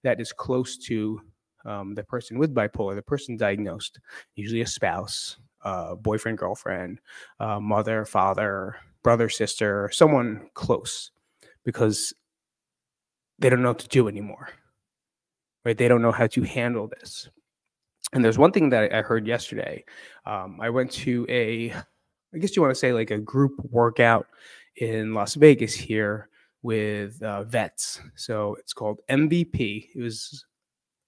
that 0.05 0.21
is 0.21 0.33
close 0.33 0.77
to 0.79 1.21
um, 1.65 1.95
the 1.95 2.05
person 2.05 2.39
with 2.39 2.55
bipolar, 2.55 2.95
the 2.95 3.03
person 3.03 3.37
diagnosed, 3.37 3.99
usually 4.37 4.61
a 4.61 4.67
spouse, 4.67 5.39
uh, 5.65 5.95
boyfriend, 5.95 6.39
girlfriend, 6.39 7.01
uh, 7.41 7.61
mother, 7.61 8.05
father, 8.05 8.77
brother, 9.03 9.29
sister, 9.29 9.91
someone 9.93 10.49
close, 10.55 11.11
because 11.65 12.13
they 13.39 13.49
don't 13.49 13.63
know 13.63 13.71
what 13.71 13.79
to 13.81 13.89
do 13.89 14.09
anymore. 14.09 14.49
Right? 15.65 15.77
They 15.77 15.89
don't 15.89 16.03
know 16.03 16.13
how 16.13 16.27
to 16.29 16.43
handle 16.43 16.89
this. 16.89 17.29
And 18.13 18.25
there's 18.25 18.39
one 18.39 18.53
thing 18.53 18.69
that 18.71 18.93
I 18.93 19.01
heard 19.01 19.27
yesterday. 19.27 19.85
Um, 20.27 20.59
I 20.61 20.71
went 20.71 20.91
to 20.93 21.27
a, 21.29 21.73
I 22.35 22.39
guess 22.39 22.55
you 22.55 22.63
want 22.63 22.73
to 22.73 22.79
say 22.79 22.93
like 22.93 23.11
a 23.11 23.19
group 23.19 23.53
workout 23.71 24.27
in 24.77 25.15
Las 25.15 25.35
Vegas 25.35 25.75
here 25.75 26.29
with 26.63 27.23
uh, 27.23 27.45
vets. 27.45 28.01
So 28.15 28.57
it's 28.59 28.73
called 28.73 29.01
MVP. 29.09 29.89
It 29.95 30.03
was 30.03 30.45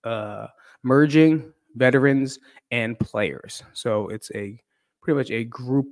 uh, 0.05 0.47
merging 0.83 1.53
veterans 1.75 2.39
and 2.71 2.99
players. 2.99 3.63
So 3.73 4.09
it's 4.09 4.31
a 4.35 4.59
pretty 5.03 5.17
much 5.17 5.31
a 5.31 5.45
group. 5.45 5.89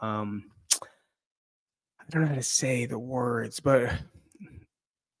Um, 0.00 0.44
I 0.82 2.06
don't 2.10 2.22
know 2.22 2.28
how 2.28 2.34
to 2.34 2.42
say 2.42 2.86
the 2.86 2.98
words, 2.98 3.60
but 3.60 3.92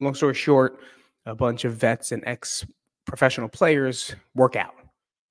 long 0.00 0.14
story 0.14 0.34
short, 0.34 0.78
a 1.26 1.34
bunch 1.34 1.64
of 1.64 1.74
vets 1.74 2.12
and 2.12 2.22
ex 2.26 2.64
professional 3.06 3.48
players 3.48 4.14
work 4.34 4.56
out. 4.56 4.74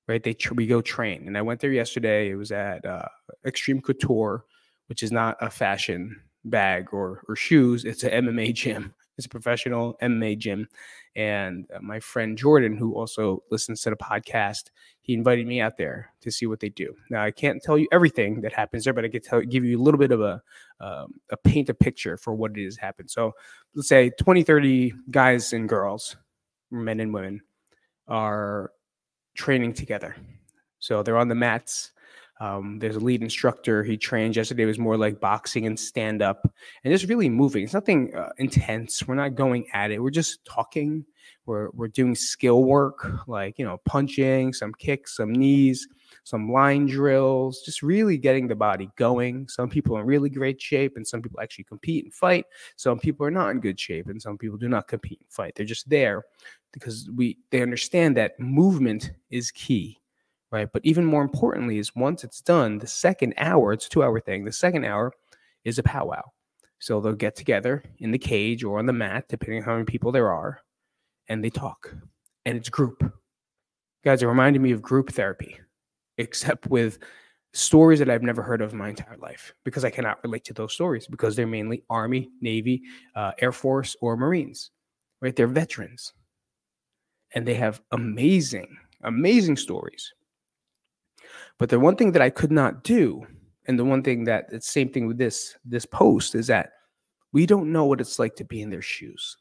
Right, 0.06 0.22
they 0.22 0.36
we 0.54 0.68
go 0.68 0.82
train, 0.82 1.28
and 1.28 1.38
I 1.38 1.42
went 1.42 1.62
there 1.62 1.72
yesterday. 1.72 2.30
It 2.30 2.36
was 2.36 2.52
at 2.52 2.86
uh, 2.86 3.08
Xtreme 3.48 3.84
Couture, 3.84 4.44
which 4.88 5.02
is 5.02 5.14
not 5.14 5.38
a 5.40 5.50
fashion 5.50 6.20
bag 6.44 6.90
or 6.92 7.24
or 7.30 7.38
shoes. 7.38 7.86
It's 7.86 8.04
an 8.04 8.26
MMA 8.26 8.54
gym. 8.54 8.94
It's 9.18 9.28
a 9.28 9.30
professional 9.30 9.96
MMA 10.02 10.38
gym. 10.38 10.68
And 11.16 11.68
uh, 11.74 11.80
my 11.82 12.00
friend 12.00 12.38
Jordan, 12.38 12.76
who 12.76 12.96
also 12.96 13.44
listens 13.52 13.82
to 13.82 13.92
the 13.92 13.96
podcast, 13.96 14.72
he 15.02 15.14
invited 15.14 15.46
me 15.46 15.62
out 15.62 15.78
there 15.78 16.12
to 16.22 16.32
see 16.32 16.46
what 16.46 16.60
they 16.60 16.70
do. 16.70 16.96
Now 17.10 17.24
I 17.24 17.32
can't 17.32 17.62
tell 17.62 17.78
you 17.78 17.88
everything 17.92 18.42
that 18.42 18.54
happens 18.54 18.84
there, 18.84 18.94
but 18.94 19.06
I 19.06 19.10
can 19.10 19.22
tell 19.22 19.42
give 19.42 19.64
you 19.64 19.80
a 19.80 19.84
little 19.84 20.00
bit 20.00 20.12
of 20.12 20.22
a 20.22 20.42
um, 20.80 21.14
a 21.30 21.38
paint 21.38 21.70
a 21.70 21.74
picture 21.74 22.18
for 22.18 22.34
what 22.34 22.58
it 22.58 22.66
is 22.66 22.78
happened. 22.78 23.12
So 23.12 23.34
let's 23.76 23.88
say 23.88 24.10
20, 24.10 24.44
30 24.44 24.94
guys 25.12 25.54
and 25.54 25.70
girls, 25.70 26.16
men 26.72 27.00
and 27.00 27.14
women, 27.14 27.42
are 28.08 28.72
training 29.36 29.74
together. 29.74 30.16
So 30.80 31.04
they're 31.04 31.18
on 31.18 31.30
the 31.30 31.36
mats 31.36 31.92
um, 32.40 32.80
there's 32.80 32.96
a 32.96 33.00
lead 33.00 33.22
instructor. 33.22 33.84
He 33.84 33.98
trains. 33.98 34.36
Yesterday 34.36 34.66
was 34.66 34.80
more 34.80 34.98
like 34.98 35.20
boxing 35.20 35.66
and 35.66 35.80
stand 35.80 36.22
up, 36.22 36.52
and 36.84 36.94
just 36.94 37.08
really 37.08 37.30
moving. 37.30 37.64
It's 37.64 37.74
nothing 37.74 38.16
uh, 38.16 38.30
intense. 38.38 39.08
We're 39.08 39.16
not 39.16 39.36
going 39.36 39.68
at 39.74 39.92
it. 39.92 40.02
We're 40.02 40.10
just 40.10 40.44
talking. 40.46 41.06
We're 41.46 41.70
we're 41.72 41.90
doing 41.90 42.16
skill 42.16 42.64
work, 42.64 43.28
like 43.28 43.60
you 43.60 43.66
know, 43.66 43.80
punching, 43.86 44.54
some 44.54 44.74
kicks, 44.74 45.18
some 45.18 45.32
knees, 45.32 45.88
some 46.24 46.52
line 46.52 46.88
drills. 46.88 47.62
Just 47.62 47.84
really 47.84 48.18
getting 48.18 48.48
the 48.48 48.56
body 48.56 48.90
going. 48.96 49.48
Some 49.48 49.70
people 49.70 49.96
are 49.96 50.02
in 50.02 50.08
really 50.08 50.30
great 50.30 50.60
shape, 50.60 50.94
and 50.96 51.08
some 51.08 51.22
people 51.22 51.40
actually 51.40 51.66
compete 51.66 52.04
and 52.04 52.14
fight. 52.14 52.46
Some 52.78 52.98
people 52.98 53.28
are 53.28 53.32
not 53.32 53.52
in 53.52 53.60
good 53.60 53.80
shape, 53.80 54.08
and 54.08 54.22
some 54.22 54.38
people 54.40 54.58
do 54.58 54.70
not 54.70 54.88
compete 54.88 55.20
and 55.22 55.32
fight. 55.32 55.54
They're 55.56 55.66
just 55.66 55.88
there 55.88 56.24
because 56.72 57.08
we 57.16 57.38
they 57.52 57.62
understand 57.62 58.18
that 58.18 58.40
movement 58.40 59.12
is 59.30 59.52
key 59.52 60.00
right? 60.54 60.70
But 60.72 60.86
even 60.86 61.04
more 61.04 61.24
importantly, 61.24 61.80
is 61.80 61.96
once 61.96 62.24
it's 62.24 62.40
done, 62.40 62.78
the 62.78 62.86
second 62.86 63.34
hour, 63.38 63.74
it's 63.74 63.88
a 63.88 63.90
two 63.90 64.04
hour 64.04 64.20
thing, 64.20 64.46
the 64.46 64.52
second 64.52 64.86
hour 64.86 65.12
is 65.66 65.80
a 65.80 65.84
powwow. 65.84 66.22
So 66.78 67.02
they'll 67.02 67.14
get 67.14 67.36
together 67.36 67.84
in 67.98 68.12
the 68.12 68.20
cage 68.20 68.64
or 68.64 68.78
on 68.78 68.86
the 68.86 68.94
mat, 68.94 69.26
depending 69.28 69.60
on 69.60 69.66
how 69.66 69.74
many 69.74 69.86
people 69.86 70.12
there 70.12 70.32
are, 70.32 70.60
and 71.28 71.44
they 71.44 71.50
talk. 71.50 71.96
And 72.46 72.56
it's 72.56 72.70
group. 72.70 73.04
Guys, 74.04 74.22
it 74.22 74.28
reminded 74.28 74.62
me 74.62 74.72
of 74.72 74.82
group 74.82 75.12
therapy, 75.12 75.60
except 76.20 76.68
with 76.68 77.00
stories 77.54 77.98
that 77.98 78.10
I've 78.10 78.22
never 78.22 78.44
heard 78.44 78.62
of 78.62 78.74
my 78.74 78.90
entire 78.90 79.18
life 79.18 79.56
because 79.66 79.84
I 79.84 79.90
cannot 79.90 80.24
relate 80.24 80.44
to 80.46 80.54
those 80.54 80.74
stories 80.74 81.08
because 81.08 81.36
they're 81.36 81.48
mainly 81.48 81.84
Army, 81.90 82.30
Navy, 82.42 82.84
uh, 83.16 83.32
Air 83.40 83.54
Force, 83.54 83.96
or 84.02 84.18
Marines, 84.18 84.70
right? 85.20 85.36
They're 85.36 85.48
veterans. 85.48 86.14
And 87.34 87.48
they 87.48 87.56
have 87.56 87.82
amazing, 87.92 88.78
amazing 89.02 89.58
stories 89.58 90.14
but 91.60 91.70
the 91.70 91.80
one 91.80 91.96
thing 91.96 92.12
that 92.14 92.22
I 92.22 92.30
could 92.30 92.52
not 92.52 92.84
do, 92.84 93.26
and 93.68 93.80
the 93.80 93.86
one 93.86 94.04
thing 94.04 94.26
that 94.26 94.50
the 94.50 94.62
same 94.62 94.90
thing 94.90 95.08
with 95.08 95.18
this 95.18 95.56
this 95.66 95.86
post 95.86 96.36
is 96.36 96.48
that 96.48 96.72
we 97.32 97.46
don't 97.46 97.72
know 97.72 97.86
what 97.86 98.02
it's 98.02 98.20
like 98.20 98.36
to 98.36 98.46
be 98.46 98.62
in 98.62 98.70
their 98.70 98.82
shoes. 98.82 99.38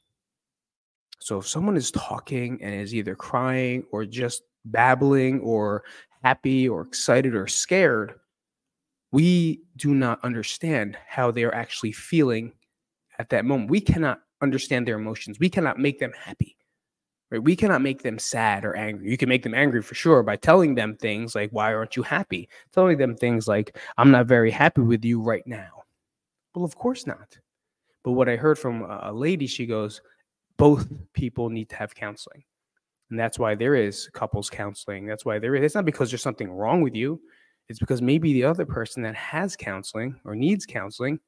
So 1.20 1.38
if 1.38 1.46
someone 1.46 1.76
is 1.76 1.90
talking 1.90 2.60
and 2.62 2.74
is 2.74 2.94
either 2.94 3.14
crying 3.14 3.84
or 3.92 4.04
just 4.04 4.42
babbling 4.64 5.40
or 5.40 5.84
happy 6.24 6.68
or 6.68 6.82
excited 6.82 7.34
or 7.34 7.46
scared, 7.46 8.14
we 9.12 9.62
do 9.76 9.94
not 9.94 10.24
understand 10.24 10.96
how 11.06 11.30
they're 11.30 11.54
actually 11.54 11.92
feeling 11.92 12.52
at 13.18 13.28
that 13.30 13.44
moment. 13.44 13.70
We 13.70 13.80
cannot 13.80 14.20
understand 14.40 14.86
their 14.86 14.96
emotions. 14.96 15.38
We 15.38 15.50
cannot 15.50 15.78
make 15.78 15.98
them 16.00 16.12
happy. 16.18 16.56
Right? 17.32 17.42
We 17.42 17.56
cannot 17.56 17.80
make 17.80 18.02
them 18.02 18.18
sad 18.18 18.62
or 18.66 18.76
angry. 18.76 19.10
You 19.10 19.16
can 19.16 19.30
make 19.30 19.42
them 19.42 19.54
angry 19.54 19.80
for 19.80 19.94
sure 19.94 20.22
by 20.22 20.36
telling 20.36 20.74
them 20.74 20.96
things 20.96 21.34
like, 21.34 21.50
Why 21.50 21.72
aren't 21.72 21.96
you 21.96 22.02
happy? 22.02 22.46
Telling 22.72 22.98
them 22.98 23.16
things 23.16 23.48
like, 23.48 23.78
I'm 23.96 24.10
not 24.10 24.26
very 24.26 24.50
happy 24.50 24.82
with 24.82 25.02
you 25.02 25.22
right 25.22 25.46
now. 25.46 25.84
Well, 26.54 26.66
of 26.66 26.76
course 26.76 27.06
not. 27.06 27.38
But 28.04 28.12
what 28.12 28.28
I 28.28 28.36
heard 28.36 28.58
from 28.58 28.82
a 28.82 29.10
lady, 29.10 29.46
she 29.46 29.64
goes, 29.64 30.02
Both 30.58 30.86
people 31.14 31.48
need 31.48 31.70
to 31.70 31.76
have 31.76 31.94
counseling. 31.94 32.44
And 33.08 33.18
that's 33.18 33.38
why 33.38 33.54
there 33.54 33.76
is 33.76 34.10
couples 34.12 34.50
counseling. 34.50 35.06
That's 35.06 35.24
why 35.24 35.38
there 35.38 35.54
is. 35.54 35.64
It's 35.64 35.74
not 35.74 35.86
because 35.86 36.10
there's 36.10 36.22
something 36.22 36.50
wrong 36.50 36.82
with 36.82 36.94
you. 36.94 37.18
It's 37.70 37.78
because 37.78 38.02
maybe 38.02 38.34
the 38.34 38.44
other 38.44 38.66
person 38.66 39.02
that 39.04 39.14
has 39.14 39.56
counseling 39.56 40.20
or 40.26 40.34
needs 40.34 40.66
counseling 40.66 41.18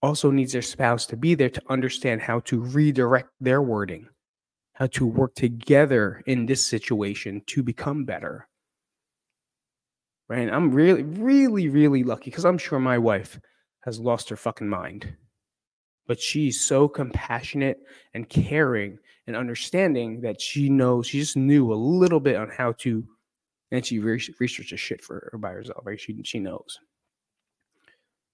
also 0.00 0.30
needs 0.30 0.54
their 0.54 0.62
spouse 0.62 1.04
to 1.06 1.16
be 1.18 1.34
there 1.34 1.50
to 1.50 1.62
understand 1.68 2.22
how 2.22 2.40
to 2.40 2.60
redirect 2.60 3.28
their 3.38 3.60
wording 3.60 4.08
to 4.88 5.06
work 5.06 5.34
together 5.34 6.22
in 6.26 6.46
this 6.46 6.64
situation 6.64 7.42
to 7.46 7.62
become 7.62 8.04
better. 8.04 8.48
Right. 10.28 10.40
And 10.40 10.50
I'm 10.50 10.70
really, 10.70 11.02
really, 11.02 11.68
really 11.68 12.04
lucky 12.04 12.30
because 12.30 12.44
I'm 12.44 12.58
sure 12.58 12.78
my 12.78 12.98
wife 12.98 13.40
has 13.80 13.98
lost 13.98 14.28
her 14.28 14.36
fucking 14.36 14.68
mind. 14.68 15.12
But 16.06 16.20
she's 16.20 16.60
so 16.60 16.88
compassionate 16.88 17.78
and 18.14 18.28
caring 18.28 18.98
and 19.26 19.36
understanding 19.36 20.20
that 20.22 20.40
she 20.40 20.68
knows, 20.68 21.08
she 21.08 21.20
just 21.20 21.36
knew 21.36 21.72
a 21.72 21.74
little 21.74 22.20
bit 22.20 22.36
on 22.36 22.48
how 22.48 22.72
to, 22.78 23.04
and 23.70 23.84
she 23.84 23.98
researched 23.98 24.76
shit 24.78 25.02
for 25.02 25.28
her 25.32 25.38
by 25.38 25.50
herself, 25.50 25.84
right? 25.84 26.00
She, 26.00 26.20
she 26.24 26.38
knows. 26.38 26.78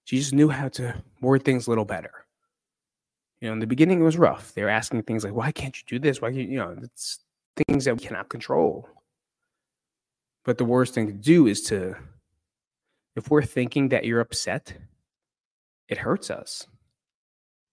She 0.05 0.17
just 0.17 0.33
knew 0.33 0.49
how 0.49 0.69
to 0.69 1.03
word 1.21 1.43
things 1.43 1.67
a 1.67 1.69
little 1.69 1.85
better. 1.85 2.26
You 3.41 3.49
know, 3.49 3.53
in 3.53 3.59
the 3.59 3.67
beginning, 3.67 3.99
it 3.99 4.03
was 4.03 4.17
rough. 4.17 4.53
They 4.53 4.63
were 4.63 4.69
asking 4.69 5.03
things 5.03 5.23
like, 5.23 5.33
why 5.33 5.51
can't 5.51 5.77
you 5.77 5.83
do 5.87 5.99
this? 5.99 6.21
Why 6.21 6.29
can't 6.29 6.41
you, 6.41 6.53
you 6.53 6.57
know, 6.57 6.75
it's 6.81 7.19
things 7.55 7.85
that 7.85 7.95
we 7.95 8.05
cannot 8.05 8.29
control. 8.29 8.87
But 10.43 10.57
the 10.57 10.65
worst 10.65 10.93
thing 10.93 11.07
to 11.07 11.13
do 11.13 11.47
is 11.47 11.61
to, 11.63 11.95
if 13.15 13.29
we're 13.29 13.43
thinking 13.43 13.89
that 13.89 14.05
you're 14.05 14.21
upset, 14.21 14.73
it 15.87 15.97
hurts 15.97 16.29
us. 16.29 16.67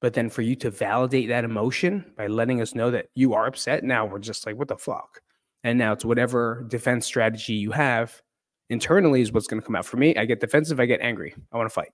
But 0.01 0.13
then 0.13 0.29
for 0.29 0.43
you 0.43 0.55
to 0.57 0.71
validate 0.71 1.29
that 1.29 1.45
emotion 1.45 2.13
by 2.17 2.27
letting 2.27 2.61
us 2.61 2.75
know 2.75 2.91
that 2.91 3.07
you 3.15 3.33
are 3.35 3.47
upset, 3.47 3.85
now 3.85 4.05
we're 4.05 4.19
just 4.19 4.45
like, 4.45 4.57
what 4.57 4.69
the 4.69 4.77
fuck? 4.77 5.23
And 5.63 5.79
now 5.79 5.93
it's 5.93 6.05
whatever 6.05 6.67
defense 6.69 7.07
strategy 7.07 7.55
you 7.55 7.71
have 7.71 8.21
internally 8.69 9.23
is 9.23 9.33
what's 9.33 9.47
going 9.47 9.63
to 9.63 9.67
come 9.67 9.77
out. 9.77 9.87
For 9.87 9.97
me, 9.97 10.15
I 10.17 10.27
get 10.27 10.41
defensive, 10.41 10.79
I 10.79 10.87
get 10.87 11.01
angry. 11.01 11.35
I 11.53 11.57
want 11.57 11.71
to 11.71 11.75
fight, 11.75 11.93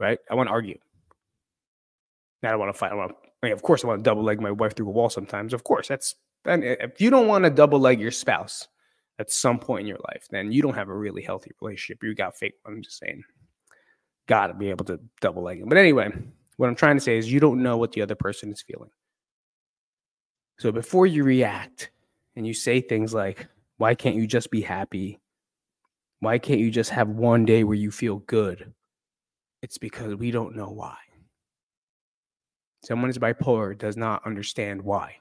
right? 0.00 0.18
I 0.28 0.34
want 0.34 0.48
to 0.48 0.52
argue. 0.52 0.78
I 2.46 2.50
don't 2.50 2.60
want 2.60 2.74
to 2.74 2.78
fight. 2.78 2.92
I 2.92 2.94
want 2.94 3.10
to, 3.10 3.16
I 3.42 3.46
mean, 3.46 3.52
of 3.52 3.62
course, 3.62 3.84
I 3.84 3.88
want 3.88 4.02
to 4.02 4.08
double 4.08 4.22
leg 4.22 4.40
my 4.40 4.50
wife 4.50 4.74
through 4.74 4.88
a 4.88 4.92
wall 4.92 5.10
sometimes. 5.10 5.52
Of 5.52 5.64
course, 5.64 5.88
that's, 5.88 6.14
and 6.44 6.64
if 6.64 7.00
you 7.00 7.10
don't 7.10 7.28
want 7.28 7.44
to 7.44 7.50
double 7.50 7.78
leg 7.78 8.00
your 8.00 8.10
spouse 8.10 8.68
at 9.18 9.30
some 9.30 9.58
point 9.58 9.82
in 9.82 9.86
your 9.86 10.00
life, 10.08 10.26
then 10.30 10.52
you 10.52 10.62
don't 10.62 10.74
have 10.74 10.88
a 10.88 10.96
really 10.96 11.22
healthy 11.22 11.52
relationship. 11.60 12.02
You 12.02 12.14
got 12.14 12.36
fake. 12.36 12.54
I'm 12.66 12.82
just 12.82 12.98
saying, 12.98 13.22
got 14.26 14.48
to 14.48 14.54
be 14.54 14.70
able 14.70 14.84
to 14.86 15.00
double 15.20 15.42
leg 15.42 15.60
him. 15.60 15.68
But 15.68 15.78
anyway, 15.78 16.10
what 16.56 16.68
I'm 16.68 16.74
trying 16.74 16.96
to 16.96 17.00
say 17.00 17.18
is 17.18 17.32
you 17.32 17.40
don't 17.40 17.62
know 17.62 17.76
what 17.76 17.92
the 17.92 18.02
other 18.02 18.14
person 18.14 18.50
is 18.52 18.62
feeling. 18.62 18.90
So 20.58 20.70
before 20.72 21.06
you 21.06 21.24
react 21.24 21.90
and 22.36 22.46
you 22.46 22.54
say 22.54 22.80
things 22.80 23.12
like, 23.12 23.46
why 23.78 23.94
can't 23.94 24.16
you 24.16 24.26
just 24.26 24.50
be 24.50 24.60
happy? 24.60 25.20
Why 26.20 26.38
can't 26.38 26.60
you 26.60 26.70
just 26.70 26.90
have 26.90 27.08
one 27.08 27.44
day 27.44 27.64
where 27.64 27.76
you 27.76 27.90
feel 27.90 28.18
good? 28.18 28.72
It's 29.62 29.78
because 29.78 30.14
we 30.14 30.30
don't 30.30 30.56
know 30.56 30.70
why. 30.70 30.96
Someone 32.84 33.08
is 33.08 33.18
bipolar 33.18 33.76
does 33.76 33.96
not 33.96 34.26
understand 34.26 34.82
why. 34.82 35.16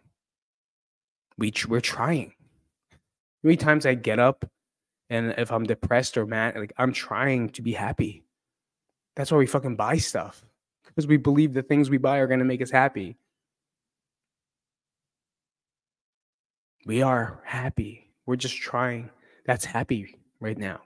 We 1.38 1.54
we're 1.70 1.80
trying. 1.80 2.34
Many 3.42 3.56
times 3.56 3.86
I 3.86 3.94
get 3.94 4.20
up 4.20 4.46
and 5.10 5.34
if 5.38 5.50
I'm 5.50 5.64
depressed 5.64 6.18
or 6.18 6.26
mad, 6.26 6.58
like 6.58 6.74
I'm 6.78 6.92
trying 6.92 7.50
to 7.52 7.62
be 7.62 7.72
happy. 7.72 8.26
That's 9.16 9.32
why 9.32 9.38
we 9.38 9.48
fucking 9.48 9.78
buy 9.78 9.96
stuff 9.98 10.44
because 10.84 11.08
we 11.08 11.16
believe 11.16 11.54
the 11.54 11.64
things 11.64 11.90
we 11.90 11.98
buy 11.98 12.18
are 12.18 12.28
going 12.28 12.40
to 12.40 12.46
make 12.46 12.62
us 12.62 12.70
happy. 12.70 13.16
We 16.86 17.02
are 17.02 17.42
happy. 17.46 18.12
We're 18.26 18.36
just 18.36 18.58
trying. 18.58 19.10
That's 19.46 19.64
happy 19.64 20.18
right 20.42 20.58
now. 20.58 20.82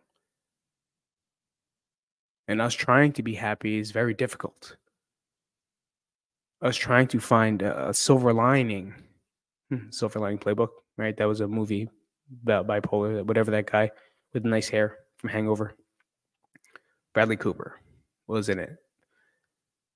And 2.48 2.62
us 2.62 2.76
trying 2.76 3.14
to 3.14 3.24
be 3.24 3.34
happy 3.34 3.80
is 3.80 3.90
very 3.90 4.14
difficult 4.14 4.76
us 6.62 6.76
trying 6.76 7.08
to 7.10 7.20
find 7.20 7.62
a, 7.62 7.94
silver 7.94 8.34
lining, 8.34 8.94
hmm, 9.70 9.90
silver 9.92 10.20
lining 10.20 10.40
playbook, 10.40 10.70
right? 10.98 11.16
That 11.18 11.28
was 11.28 11.42
a 11.42 11.48
movie 11.48 11.90
about 12.44 12.68
bipolar, 12.68 13.24
whatever 13.26 13.52
that 13.52 13.72
guy 13.72 13.92
with 14.34 14.46
nice 14.46 14.68
hair 14.70 14.98
from 15.18 15.30
Hangover. 15.30 15.76
Bradley 17.14 17.38
Cooper 17.38 17.80
was 18.28 18.50
in 18.50 18.60
it. 18.60 18.78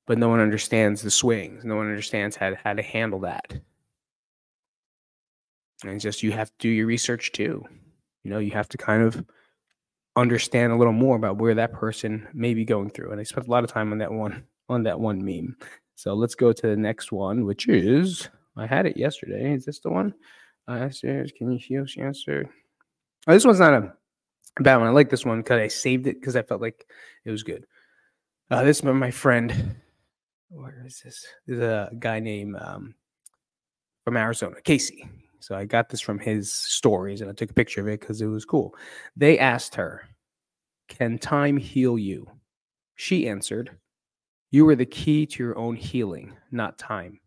but 0.07 0.17
no 0.17 0.29
one 0.29 0.39
understands 0.39 1.01
the 1.01 1.11
swings. 1.11 1.63
No 1.63 1.75
one 1.75 1.87
understands 1.87 2.35
how 2.35 2.49
to, 2.51 2.55
how 2.63 2.73
to 2.73 2.81
handle 2.81 3.19
that. 3.21 3.53
And 5.83 5.99
just 5.99 6.21
you 6.23 6.31
have 6.31 6.49
to 6.49 6.55
do 6.59 6.69
your 6.69 6.85
research 6.87 7.31
too. 7.31 7.63
You 8.23 8.31
know, 8.31 8.39
you 8.39 8.51
have 8.51 8.69
to 8.69 8.77
kind 8.77 9.03
of 9.03 9.23
understand 10.15 10.73
a 10.73 10.75
little 10.75 10.93
more 10.93 11.15
about 11.15 11.37
where 11.37 11.55
that 11.55 11.73
person 11.73 12.27
may 12.33 12.53
be 12.53 12.65
going 12.65 12.89
through. 12.89 13.11
And 13.11 13.19
I 13.19 13.23
spent 13.23 13.47
a 13.47 13.51
lot 13.51 13.63
of 13.63 13.71
time 13.71 13.91
on 13.91 13.97
that 13.99 14.11
one 14.11 14.43
on 14.69 14.83
that 14.83 14.99
one 14.99 15.23
meme. 15.23 15.55
So 16.01 16.15
let's 16.15 16.33
go 16.33 16.51
to 16.51 16.67
the 16.67 16.75
next 16.75 17.11
one, 17.11 17.45
which 17.45 17.67
is 17.67 18.27
I 18.57 18.65
had 18.65 18.87
it 18.87 18.97
yesterday. 18.97 19.53
Is 19.53 19.65
this 19.65 19.81
the 19.81 19.91
one? 19.91 20.15
Uh, 20.67 20.89
can 20.99 21.51
you 21.51 21.59
feel 21.59 21.85
she 21.85 22.01
answered? 22.01 22.49
Oh, 23.27 23.33
this 23.33 23.45
one's 23.45 23.59
not 23.59 23.75
a 23.75 23.93
bad 24.59 24.77
one. 24.77 24.87
I 24.87 24.89
like 24.89 25.11
this 25.11 25.27
one 25.27 25.41
because 25.41 25.61
I 25.61 25.67
saved 25.67 26.07
it 26.07 26.19
because 26.19 26.35
I 26.35 26.41
felt 26.41 26.59
like 26.59 26.87
it 27.23 27.29
was 27.29 27.43
good. 27.43 27.67
Uh, 28.49 28.63
this 28.63 28.77
is 28.77 28.83
my 28.83 29.11
friend. 29.11 29.75
Where 30.49 30.83
is 30.87 31.01
this? 31.05 31.23
There's 31.45 31.61
a 31.61 31.91
guy 31.99 32.19
named 32.19 32.55
um, 32.59 32.95
from 34.03 34.17
Arizona, 34.17 34.59
Casey. 34.59 35.07
So 35.39 35.53
I 35.53 35.65
got 35.65 35.89
this 35.89 36.01
from 36.01 36.17
his 36.17 36.51
stories 36.51 37.21
and 37.21 37.29
I 37.29 37.33
took 37.33 37.51
a 37.51 37.53
picture 37.53 37.81
of 37.81 37.87
it 37.87 37.99
because 37.99 38.21
it 38.21 38.25
was 38.25 38.43
cool. 38.43 38.73
They 39.15 39.37
asked 39.37 39.75
her, 39.75 40.09
Can 40.87 41.19
time 41.19 41.57
heal 41.57 41.99
you? 41.99 42.27
She 42.95 43.29
answered, 43.29 43.77
You 44.53 44.67
are 44.67 44.75
the 44.75 44.85
key 44.85 45.25
to 45.25 45.43
your 45.43 45.57
own 45.57 45.77
healing, 45.77 46.35
not 46.51 46.77
time. 46.77 47.21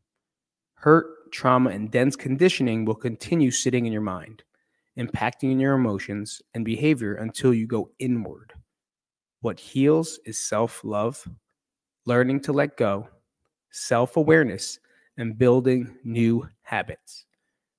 Hurt, 0.75 1.33
trauma, 1.33 1.71
and 1.71 1.91
dense 1.91 2.17
conditioning 2.17 2.85
will 2.85 2.95
continue 2.95 3.51
sitting 3.51 3.87
in 3.87 3.93
your 3.93 4.03
mind, 4.03 4.43
impacting 4.99 5.59
your 5.59 5.73
emotions 5.73 6.43
and 6.53 6.67
behavior 6.67 7.15
until 7.15 7.55
you 7.55 7.67
go 7.67 7.91
inward. 7.99 8.53
What 9.41 9.59
heals 9.59 10.21
is 10.27 10.39
self 10.39 10.85
love, 10.85 11.27
learning 12.05 12.41
to 12.41 12.53
let 12.53 12.77
go, 12.77 13.09
self 13.71 14.19
awareness, 14.19 14.79
and 15.17 15.39
building 15.39 15.97
new 16.05 16.47
habits. 16.61 17.25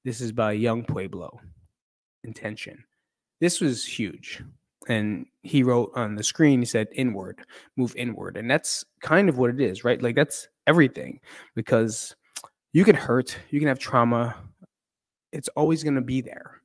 This 0.03 0.21
is 0.21 0.31
by 0.31 0.53
Yung 0.53 0.83
Pueblo. 0.83 1.39
Intention. 2.23 2.83
This 3.39 3.61
was 3.61 3.85
huge. 3.85 4.41
And 4.88 5.25
he 5.42 5.63
wrote 5.63 5.92
on 5.96 6.15
the 6.15 6.24
screen, 6.24 6.60
he 6.60 6.65
said, 6.65 6.88
inward, 6.94 7.42
move 7.75 7.96
inward. 7.96 8.38
And 8.38 8.50
that's 8.50 8.86
kind 9.01 9.30
of 9.30 9.38
what 9.38 9.50
it 9.50 9.60
is, 9.60 9.84
right? 9.84 10.01
Like 10.01 10.15
that's 10.15 10.48
everything 10.68 11.20
because 11.56 12.15
you 12.74 12.84
can 12.84 12.96
hurt, 12.96 13.38
you 13.50 13.60
can 13.60 13.68
have 13.68 13.80
trauma. 13.80 14.36
It's 15.32 15.50
always 15.50 15.84
going 15.84 15.96
to 15.96 16.01
be 16.01 16.22
there, 16.22 16.62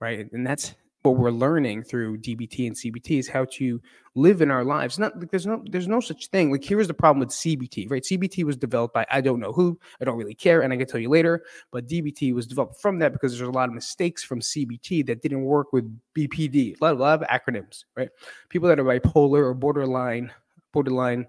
right? 0.00 0.30
And 0.32 0.46
that's 0.46 0.74
what 1.06 1.16
we're 1.16 1.30
learning 1.30 1.84
through 1.84 2.18
DBT 2.18 2.66
and 2.66 2.76
CBT 2.76 3.18
is 3.18 3.28
how 3.28 3.46
to 3.52 3.80
live 4.14 4.42
in 4.42 4.50
our 4.50 4.64
lives. 4.64 4.98
Not 4.98 5.18
like 5.18 5.30
there's 5.30 5.46
no 5.46 5.62
there's 5.70 5.88
no 5.88 6.00
such 6.00 6.28
thing. 6.28 6.50
Like 6.50 6.64
here's 6.64 6.88
the 6.88 6.94
problem 6.94 7.20
with 7.20 7.30
CBT, 7.30 7.90
right? 7.90 8.02
CBT 8.02 8.44
was 8.44 8.56
developed 8.56 8.94
by 8.94 9.06
I 9.10 9.20
don't 9.20 9.40
know 9.40 9.52
who, 9.52 9.78
I 10.00 10.04
don't 10.04 10.18
really 10.18 10.34
care, 10.34 10.60
and 10.62 10.72
I 10.72 10.76
can 10.76 10.86
tell 10.86 11.00
you 11.00 11.08
later. 11.08 11.42
But 11.72 11.88
DBT 11.88 12.34
was 12.34 12.46
developed 12.46 12.80
from 12.80 12.98
that 12.98 13.12
because 13.12 13.36
there's 13.36 13.48
a 13.48 13.52
lot 13.52 13.68
of 13.68 13.74
mistakes 13.74 14.22
from 14.22 14.40
CBT 14.40 15.06
that 15.06 15.22
didn't 15.22 15.44
work 15.44 15.72
with 15.72 15.84
BPD. 16.16 16.80
A 16.80 16.84
lot, 16.84 16.94
a 16.94 16.98
lot 16.98 17.22
of 17.22 17.28
acronyms, 17.28 17.84
right? 17.96 18.10
People 18.48 18.68
that 18.68 18.78
are 18.78 18.84
bipolar 18.84 19.44
or 19.44 19.54
borderline, 19.54 20.32
borderline, 20.72 21.26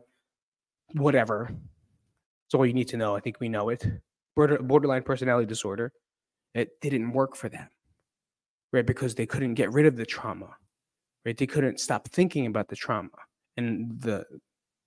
whatever. 0.94 1.50
That's 1.50 2.56
all 2.56 2.66
you 2.66 2.74
need 2.74 2.88
to 2.90 2.98
know. 2.98 3.16
I 3.16 3.20
think 3.20 3.40
we 3.40 3.50
know 3.50 3.70
it 3.70 3.86
border, 4.38 4.60
borderline 4.60 5.04
personality 5.04 5.48
disorder, 5.48 5.92
it 6.54 6.80
didn't 6.80 7.12
work 7.12 7.36
for 7.36 7.50
them, 7.50 7.68
right? 8.74 8.86
Because 8.86 9.16
they 9.16 9.26
couldn't 9.26 9.56
get 9.56 9.72
rid 9.72 9.86
of 9.86 9.96
the 9.98 10.06
trauma, 10.06 10.56
right? 11.26 11.38
They 11.38 11.48
couldn't 11.48 11.80
stop 11.80 12.08
thinking 12.08 12.46
about 12.48 12.70
the 12.70 12.76
trauma 12.76 13.10
and 13.58 14.00
the 14.02 14.26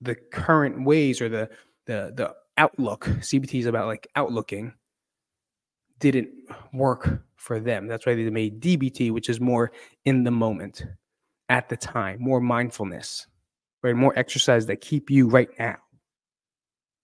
the 0.01 0.17
current 0.33 0.85
ways 0.85 1.21
or 1.21 1.29
the 1.29 1.49
the 1.87 2.13
the 2.17 2.35
outlook. 2.57 3.05
CBT 3.21 3.61
is 3.61 3.67
about 3.67 3.87
like 3.87 4.09
outlooking. 4.17 4.73
Didn't 5.99 6.31
work 6.73 7.23
for 7.37 7.61
them. 7.61 7.87
That's 7.87 8.07
why 8.07 8.15
they 8.15 8.29
made 8.31 8.61
DBT, 8.61 9.13
which 9.13 9.29
is 9.29 9.41
more 9.41 9.73
in 10.05 10.25
the 10.25 10.31
moment, 10.31 10.85
at 11.51 11.69
the 11.69 11.77
time, 11.77 12.19
more 12.21 12.41
mindfulness, 12.41 13.27
right? 13.83 13.95
More 13.97 14.19
exercise 14.19 14.67
that 14.67 14.81
keep 14.81 15.11
you 15.11 15.29
right 15.29 15.51
now, 15.59 15.77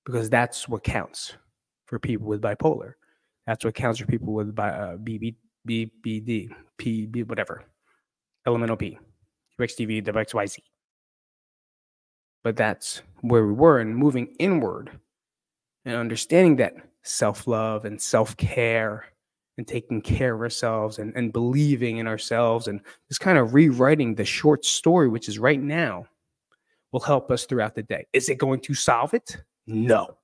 because 0.04 0.30
that's 0.30 0.68
what 0.68 0.84
counts 0.84 1.36
for 1.86 1.98
people 1.98 2.26
with 2.26 2.40
bipolar. 2.40 2.94
That's 3.46 3.64
what 3.64 3.74
counts 3.74 4.00
for 4.00 4.06
people 4.06 4.32
with 4.32 4.54
bi- 4.54 4.70
uh, 4.70 4.96
BB, 4.96 5.36
BBD, 5.66 6.50
PB, 6.78 7.28
whatever, 7.28 7.64
elemental 8.46 8.76
P, 8.76 8.98
UXDV, 9.60 10.04
WXYZ. 10.04 10.58
But 12.44 12.56
that's 12.56 13.02
where 13.22 13.46
we 13.46 13.52
were, 13.52 13.80
and 13.80 13.96
moving 13.96 14.34
inward 14.38 14.90
and 15.84 15.96
understanding 15.96 16.56
that 16.56 16.74
self 17.02 17.46
love 17.46 17.84
and 17.84 18.00
self 18.00 18.36
care 18.36 19.06
and 19.58 19.66
taking 19.66 20.02
care 20.02 20.34
of 20.34 20.40
ourselves 20.40 20.98
and, 20.98 21.14
and 21.16 21.32
believing 21.32 21.96
in 21.96 22.06
ourselves 22.06 22.68
and 22.68 22.80
just 23.08 23.20
kind 23.20 23.38
of 23.38 23.54
rewriting 23.54 24.14
the 24.14 24.24
short 24.24 24.64
story, 24.64 25.08
which 25.08 25.28
is 25.28 25.38
right 25.38 25.60
now, 25.60 26.04
will 26.92 27.00
help 27.00 27.30
us 27.30 27.46
throughout 27.46 27.74
the 27.74 27.82
day. 27.82 28.06
Is 28.12 28.28
it 28.28 28.38
going 28.38 28.60
to 28.60 28.74
solve 28.74 29.14
it? 29.14 29.38
No. 29.66 30.18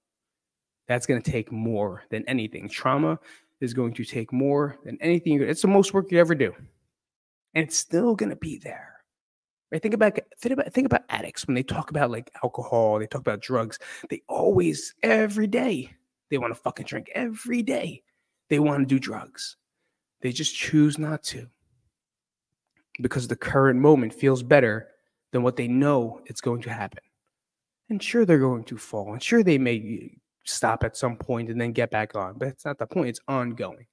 That's 0.89 1.07
going 1.07 1.23
to 1.23 1.31
take 1.31 1.51
more 1.51 2.03
than 2.11 2.25
anything. 2.29 2.69
Trauma 2.69 3.19
is 3.63 3.73
going 3.73 3.95
to 3.95 4.05
take 4.05 4.33
more 4.33 4.79
than 4.85 4.99
anything. 5.01 5.41
It's 5.41 5.63
the 5.63 5.69
most 5.69 5.95
work 5.95 6.11
you 6.11 6.19
ever 6.19 6.35
do. 6.35 6.53
And 7.55 7.65
it's 7.65 7.77
still 7.77 8.15
going 8.15 8.31
to 8.31 8.37
be 8.37 8.59
there. 8.59 8.89
Right? 9.71 9.81
Think 9.81 9.95
about 9.95 10.19
think 10.39 10.53
about 10.53 10.73
think 10.73 10.87
about 10.87 11.03
addicts 11.09 11.47
when 11.47 11.55
they 11.55 11.63
talk 11.63 11.91
about 11.91 12.11
like 12.11 12.31
alcohol, 12.43 12.99
they 12.99 13.07
talk 13.07 13.23
about 13.23 13.41
drugs. 13.41 13.79
They 14.11 14.21
always 14.29 14.95
every 15.03 15.47
day 15.47 15.91
they 16.31 16.39
want 16.39 16.55
to 16.55 16.61
fucking 16.61 16.87
drink 16.87 17.11
every 17.15 17.63
day. 17.63 18.03
They 18.51 18.59
want 18.59 18.81
to 18.81 18.87
do 18.87 18.99
drugs. 18.99 19.57
They 20.21 20.33
just 20.33 20.55
choose 20.55 20.99
not 20.99 21.23
to. 21.25 21.47
Because 23.01 23.29
the 23.29 23.37
current 23.37 23.81
moment 23.81 24.13
feels 24.13 24.43
better 24.43 24.89
than 25.31 25.43
what 25.43 25.57
they 25.57 25.69
know 25.69 26.21
it's 26.27 26.41
going 26.41 26.63
to 26.63 26.71
happen. 26.71 27.03
And 27.89 28.03
sure 28.03 28.25
they're 28.25 28.39
going 28.39 28.65
to 28.65 28.77
fall. 28.77 29.13
And 29.13 29.23
sure 29.23 29.43
they 29.43 29.59
may 29.59 30.19
stop 30.45 30.85
at 30.85 30.97
some 30.97 31.17
point 31.17 31.51
and 31.51 31.61
then 31.61 31.73
get 31.73 31.91
back 31.91 32.15
on. 32.15 32.35
But 32.39 32.49
it's 32.49 32.65
not 32.65 32.79
the 32.79 32.87
point, 32.87 33.09
it's 33.09 33.21
ongoing. 33.29 33.87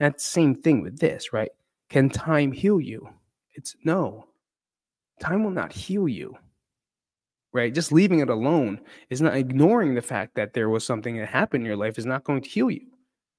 That's 0.00 0.24
the 0.24 0.30
same 0.30 0.54
thing 0.54 0.82
with 0.82 0.98
this, 0.98 1.32
right? 1.32 1.50
Can 1.88 2.08
time 2.08 2.52
heal 2.52 2.80
you? 2.80 3.08
It's 3.52 3.76
no. 3.84 4.26
Time 5.20 5.44
will 5.44 5.50
not 5.50 5.72
heal 5.72 6.08
you. 6.08 6.36
Right? 7.52 7.72
Just 7.72 7.92
leaving 7.92 8.18
it 8.18 8.28
alone 8.28 8.80
is 9.10 9.20
not 9.20 9.36
ignoring 9.36 9.94
the 9.94 10.02
fact 10.02 10.34
that 10.34 10.54
there 10.54 10.68
was 10.68 10.84
something 10.84 11.16
that 11.18 11.28
happened 11.28 11.62
in 11.62 11.66
your 11.66 11.76
life 11.76 11.98
is 11.98 12.06
not 12.06 12.24
going 12.24 12.42
to 12.42 12.50
heal 12.50 12.70
you. 12.70 12.86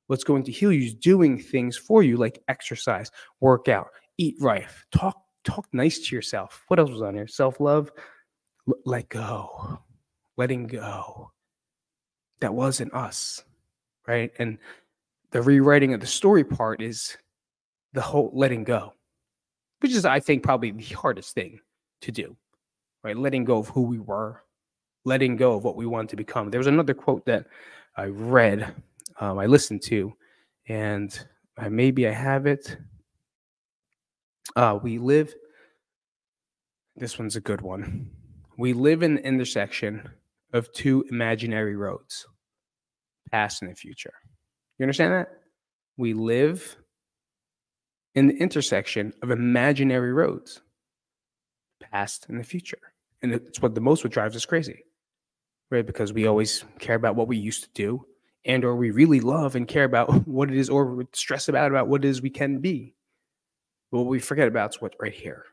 What's 0.08 0.24
going 0.24 0.44
to 0.44 0.52
heal 0.52 0.72
you 0.72 0.86
is 0.86 0.94
doing 0.94 1.38
things 1.38 1.76
for 1.76 2.02
you 2.02 2.16
like 2.16 2.42
exercise, 2.48 3.12
work 3.42 3.68
out, 3.68 3.88
eat 4.18 4.36
right, 4.40 4.66
talk 4.92 5.22
talk 5.44 5.68
nice 5.74 6.00
to 6.00 6.16
yourself. 6.16 6.64
What 6.70 6.80
else 6.80 6.92
was 6.92 7.02
on 7.02 7.14
here? 7.14 7.28
Self-love, 7.28 7.92
let 8.86 9.10
go. 9.10 9.80
Letting 10.38 10.68
go 10.68 11.32
that 12.40 12.54
wasn't 12.54 12.94
us, 12.94 13.44
right? 14.08 14.32
And 14.40 14.58
the 15.32 15.42
rewriting 15.42 15.94
of 15.94 16.00
the 16.00 16.08
story 16.08 16.44
part 16.44 16.82
is 16.82 17.18
the 17.94 18.02
whole 18.02 18.30
letting 18.34 18.64
go, 18.64 18.94
which 19.80 19.94
is, 19.94 20.06
I 20.06 20.20
think, 20.20 20.44
probably 20.44 20.72
the 20.72 20.84
hardest 20.96 21.34
thing 21.34 21.60
to 22.02 22.12
do, 22.12 22.36
right? 23.04 23.18
Letting 23.18 23.46
go 23.46 23.58
of 23.58 23.70
who 23.70 23.82
we 23.82 24.00
were, 24.00 24.44
letting 25.06 25.36
go 25.36 25.54
of 25.54 25.64
what 25.64 25.76
we 25.76 25.86
want 25.86 26.10
to 26.10 26.16
become. 26.16 26.50
There 26.50 26.60
was 26.60 26.68
another 26.68 26.94
quote 26.94 27.26
that 27.26 27.48
I 27.96 28.06
read, 28.06 28.74
um, 29.20 29.40
I 29.40 29.46
listened 29.46 29.82
to, 29.84 30.14
and 30.68 31.18
I, 31.58 31.70
maybe 31.70 32.08
I 32.08 32.12
have 32.12 32.46
it. 32.48 32.78
Uh, 34.56 34.78
we 34.82 34.98
live, 34.98 35.34
this 36.96 37.18
one's 37.18 37.36
a 37.36 37.42
good 37.42 37.62
one. 37.62 38.10
We 38.58 38.74
live 38.74 39.04
in 39.04 39.16
the 39.16 39.26
intersection 39.26 40.10
of 40.56 40.72
two 40.72 41.06
imaginary 41.12 41.76
roads, 41.76 42.26
past 43.30 43.62
and 43.62 43.70
the 43.70 43.76
future. 43.76 44.14
You 44.80 44.84
understand 44.86 45.14
that? 45.14 45.28
We 45.98 46.14
live 46.14 46.78
in 48.16 48.28
the 48.28 48.38
intersection 48.38 49.14
of 49.22 49.32
imaginary 49.32 50.14
roads, 50.14 50.62
past 51.92 52.28
and 52.30 52.40
the 52.40 52.44
future. 52.44 52.80
And 53.22 53.34
it's 53.34 53.62
what 53.62 53.76
the 53.76 53.82
most 53.82 54.04
what 54.04 54.14
drives 54.14 54.36
us 54.36 54.46
crazy, 54.46 54.86
right? 55.70 55.86
Because 55.86 56.14
we 56.14 56.26
always 56.26 56.64
care 56.80 56.96
about 56.96 57.18
what 57.18 57.28
we 57.28 57.38
used 57.38 57.64
to 57.64 57.70
do 57.74 58.06
and 58.46 58.64
or 58.64 58.78
we 58.78 58.92
really 58.92 59.20
love 59.20 59.56
and 59.56 59.68
care 59.68 59.84
about 59.84 60.10
what 60.28 60.50
it 60.50 60.58
is 60.58 60.70
or 60.70 61.06
stress 61.14 61.50
about 61.50 61.72
about 61.72 61.90
what 61.90 62.06
it 62.06 62.08
is 62.08 62.22
we 62.22 62.30
can 62.30 62.60
be. 62.60 62.96
But 63.92 64.00
what 64.00 64.08
we 64.08 64.20
forget 64.20 64.48
about 64.48 64.74
is 64.74 64.82
what's 64.82 64.96
right 65.02 65.14
here. 65.14 65.44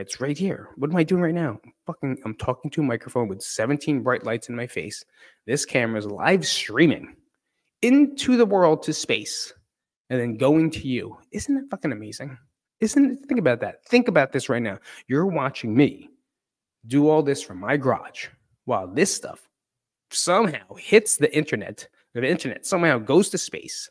It's 0.00 0.20
right 0.20 0.36
here. 0.36 0.68
What 0.76 0.90
am 0.90 0.96
I 0.96 1.02
doing 1.02 1.22
right 1.22 1.34
now? 1.34 1.60
I'm 1.64 1.72
fucking, 1.86 2.18
I'm 2.24 2.34
talking 2.36 2.70
to 2.72 2.80
a 2.80 2.84
microphone 2.84 3.28
with 3.28 3.42
17 3.42 4.02
bright 4.02 4.24
lights 4.24 4.48
in 4.48 4.56
my 4.56 4.66
face. 4.66 5.04
This 5.46 5.64
camera 5.64 5.98
is 5.98 6.06
live 6.06 6.46
streaming 6.46 7.16
into 7.82 8.36
the 8.36 8.46
world 8.46 8.82
to 8.84 8.92
space 8.92 9.52
and 10.10 10.20
then 10.20 10.36
going 10.36 10.70
to 10.70 10.86
you. 10.86 11.16
Isn't 11.32 11.54
that 11.54 11.70
fucking 11.70 11.92
amazing? 11.92 12.36
Isn't 12.80 13.10
it? 13.10 13.18
Think 13.26 13.40
about 13.40 13.60
that. 13.60 13.84
Think 13.86 14.08
about 14.08 14.32
this 14.32 14.48
right 14.48 14.62
now. 14.62 14.78
You're 15.08 15.26
watching 15.26 15.74
me 15.74 16.10
do 16.86 17.08
all 17.08 17.22
this 17.22 17.42
from 17.42 17.58
my 17.58 17.76
garage 17.76 18.26
while 18.64 18.86
this 18.86 19.14
stuff 19.14 19.48
somehow 20.10 20.74
hits 20.76 21.16
the 21.16 21.34
internet, 21.36 21.88
the 22.14 22.24
internet 22.24 22.66
somehow 22.66 22.98
goes 22.98 23.28
to 23.30 23.38
space 23.38 23.90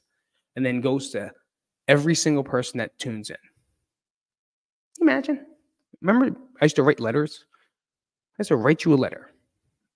and 0.55 0.65
then 0.65 0.81
goes 0.81 1.09
to 1.11 1.31
every 1.87 2.15
single 2.15 2.43
person 2.43 2.77
that 2.79 2.97
tunes 2.97 3.29
in. 3.29 3.37
Imagine. 5.01 5.45
Remember, 6.01 6.37
I 6.61 6.65
used 6.65 6.75
to 6.77 6.83
write 6.83 6.99
letters. 6.99 7.45
I 8.37 8.41
used 8.41 8.49
to 8.49 8.55
write 8.55 8.85
you 8.85 8.93
a 8.93 8.95
letter, 8.95 9.31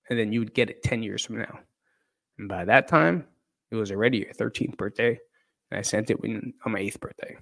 and 0.09 0.17
then 0.17 0.31
you 0.31 0.39
would 0.39 0.53
get 0.53 0.69
it 0.69 0.83
10 0.83 1.03
years 1.03 1.23
from 1.23 1.37
now. 1.37 1.59
And 2.39 2.49
by 2.49 2.65
that 2.65 2.87
time, 2.87 3.25
it 3.69 3.75
was 3.75 3.91
already 3.91 4.19
your 4.19 4.33
13th 4.33 4.77
birthday, 4.77 5.19
and 5.69 5.77
I 5.77 5.81
sent 5.81 6.09
it 6.09 6.19
when, 6.19 6.53
on 6.65 6.71
my 6.71 6.79
eighth 6.79 6.99
birthday. 6.99 7.37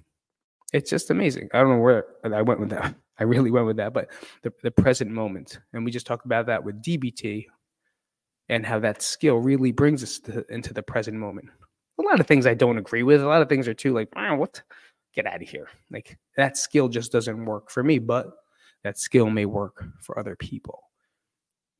It's 0.72 0.90
just 0.90 1.10
amazing. 1.10 1.48
I 1.52 1.58
don't 1.58 1.70
know 1.70 1.78
where 1.78 2.04
I 2.24 2.42
went 2.42 2.60
with 2.60 2.70
that. 2.70 2.94
I 3.18 3.24
really 3.24 3.50
went 3.50 3.66
with 3.66 3.76
that, 3.76 3.92
but 3.92 4.08
the, 4.42 4.52
the 4.62 4.70
present 4.70 5.10
moment. 5.10 5.58
And 5.72 5.84
we 5.84 5.90
just 5.90 6.06
talked 6.06 6.24
about 6.24 6.46
that 6.46 6.64
with 6.64 6.82
DBT 6.82 7.46
and 8.48 8.64
how 8.64 8.78
that 8.80 9.02
skill 9.02 9.36
really 9.36 9.72
brings 9.72 10.02
us 10.02 10.18
to, 10.20 10.44
into 10.48 10.72
the 10.72 10.82
present 10.82 11.16
moment. 11.18 11.48
A 11.98 12.02
lot 12.02 12.18
of 12.18 12.26
things 12.26 12.46
I 12.46 12.54
don't 12.54 12.78
agree 12.78 13.02
with. 13.02 13.20
A 13.20 13.26
lot 13.26 13.42
of 13.42 13.48
things 13.48 13.68
are 13.68 13.74
too 13.74 13.92
like, 13.92 14.08
wow, 14.16 14.36
what? 14.36 14.62
Get 15.14 15.26
out 15.26 15.42
of 15.42 15.48
here. 15.48 15.68
Like 15.90 16.18
that 16.36 16.56
skill 16.56 16.88
just 16.88 17.12
doesn't 17.12 17.44
work 17.44 17.70
for 17.70 17.82
me, 17.82 17.98
but 17.98 18.30
that 18.82 18.98
skill 18.98 19.30
may 19.30 19.46
work 19.46 19.84
for 20.00 20.18
other 20.18 20.36
people. 20.36 20.82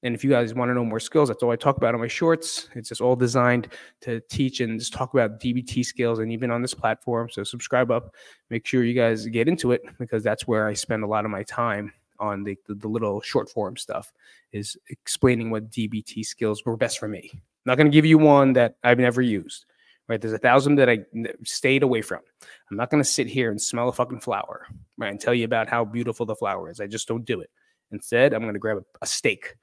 And 0.03 0.15
if 0.15 0.25
you 0.25 0.31
guys 0.31 0.55
want 0.55 0.71
to 0.71 0.75
know 0.75 0.85
more 0.85 1.01
skills, 1.01 1.29
that's 1.29 1.43
all 1.43 1.51
I 1.51 1.57
talk 1.57 1.77
about 1.77 1.95
on 1.95 2.01
my 2.01 2.09
shorts. 2.09 2.69
It's 2.75 2.89
just 2.89 3.03
all 3.03 3.17
designed 3.17 3.69
to 4.01 4.21
teach 4.31 4.61
and 4.61 4.79
just 4.79 4.95
talk 4.95 5.13
about 5.13 5.41
DBT 5.41 5.85
skills 5.85 6.21
and 6.21 6.33
even 6.33 6.51
on 6.51 6.63
this 6.63 6.73
platform. 6.73 7.29
So 7.31 7.45
subscribe 7.45 7.91
up, 7.91 8.15
make 8.49 8.67
sure 8.67 8.83
you 8.83 8.95
guys 8.95 9.27
get 9.27 9.47
into 9.47 9.73
it 9.73 9.83
because 9.99 10.23
that's 10.23 10.47
where 10.47 10.67
I 10.67 10.73
spend 10.73 11.05
a 11.05 11.07
lot 11.07 11.27
of 11.27 11.31
my 11.31 11.43
time 11.43 11.93
on 12.19 12.45
the, 12.45 12.57
the, 12.67 12.75
the 12.75 12.89
little 12.89 13.21
short 13.21 13.51
form 13.51 13.77
stuff 13.77 14.13
is 14.53 14.77
explaining 14.89 15.51
what 15.51 15.71
DBT 15.71 16.25
skills 16.25 16.65
were 16.65 16.77
best 16.77 16.99
for 16.99 17.09
me. 17.09 17.31
I'm 17.33 17.41
not 17.67 17.77
going 17.77 17.91
to 17.91 17.95
give 17.95 18.07
you 18.07 18.19
one 18.19 18.55
that 18.55 18.77
I've 18.83 18.99
never 18.99 19.21
used. 19.21 19.67
Right, 20.11 20.21
there's 20.21 20.33
a 20.33 20.39
thousand 20.39 20.75
that 20.75 20.91
I 20.91 21.05
stayed 21.45 21.85
away 21.85 22.03
from. 22.03 22.19
I'm 22.69 22.77
not 22.77 22.91
going 22.91 23.01
to 23.01 23.09
sit 23.09 23.29
here 23.29 23.53
and 23.53 23.63
smell 23.63 23.89
a 23.89 23.93
fucking 23.93 24.19
flower, 24.19 24.67
right, 24.99 25.13
and 25.13 25.21
tell 25.21 25.33
you 25.33 25.45
about 25.45 25.69
how 25.69 25.85
beautiful 25.85 26.27
the 26.27 26.35
flower 26.35 26.69
is. 26.69 26.81
I 26.81 26.89
just 26.89 27.07
don't 27.07 27.25
do 27.25 27.41
it. 27.41 27.51
Instead, 27.93 28.35
I'm 28.35 28.43
going 28.43 28.55
to 28.55 28.59
grab 28.59 28.79
a, 28.79 28.85
a 29.03 29.07
steak 29.07 29.55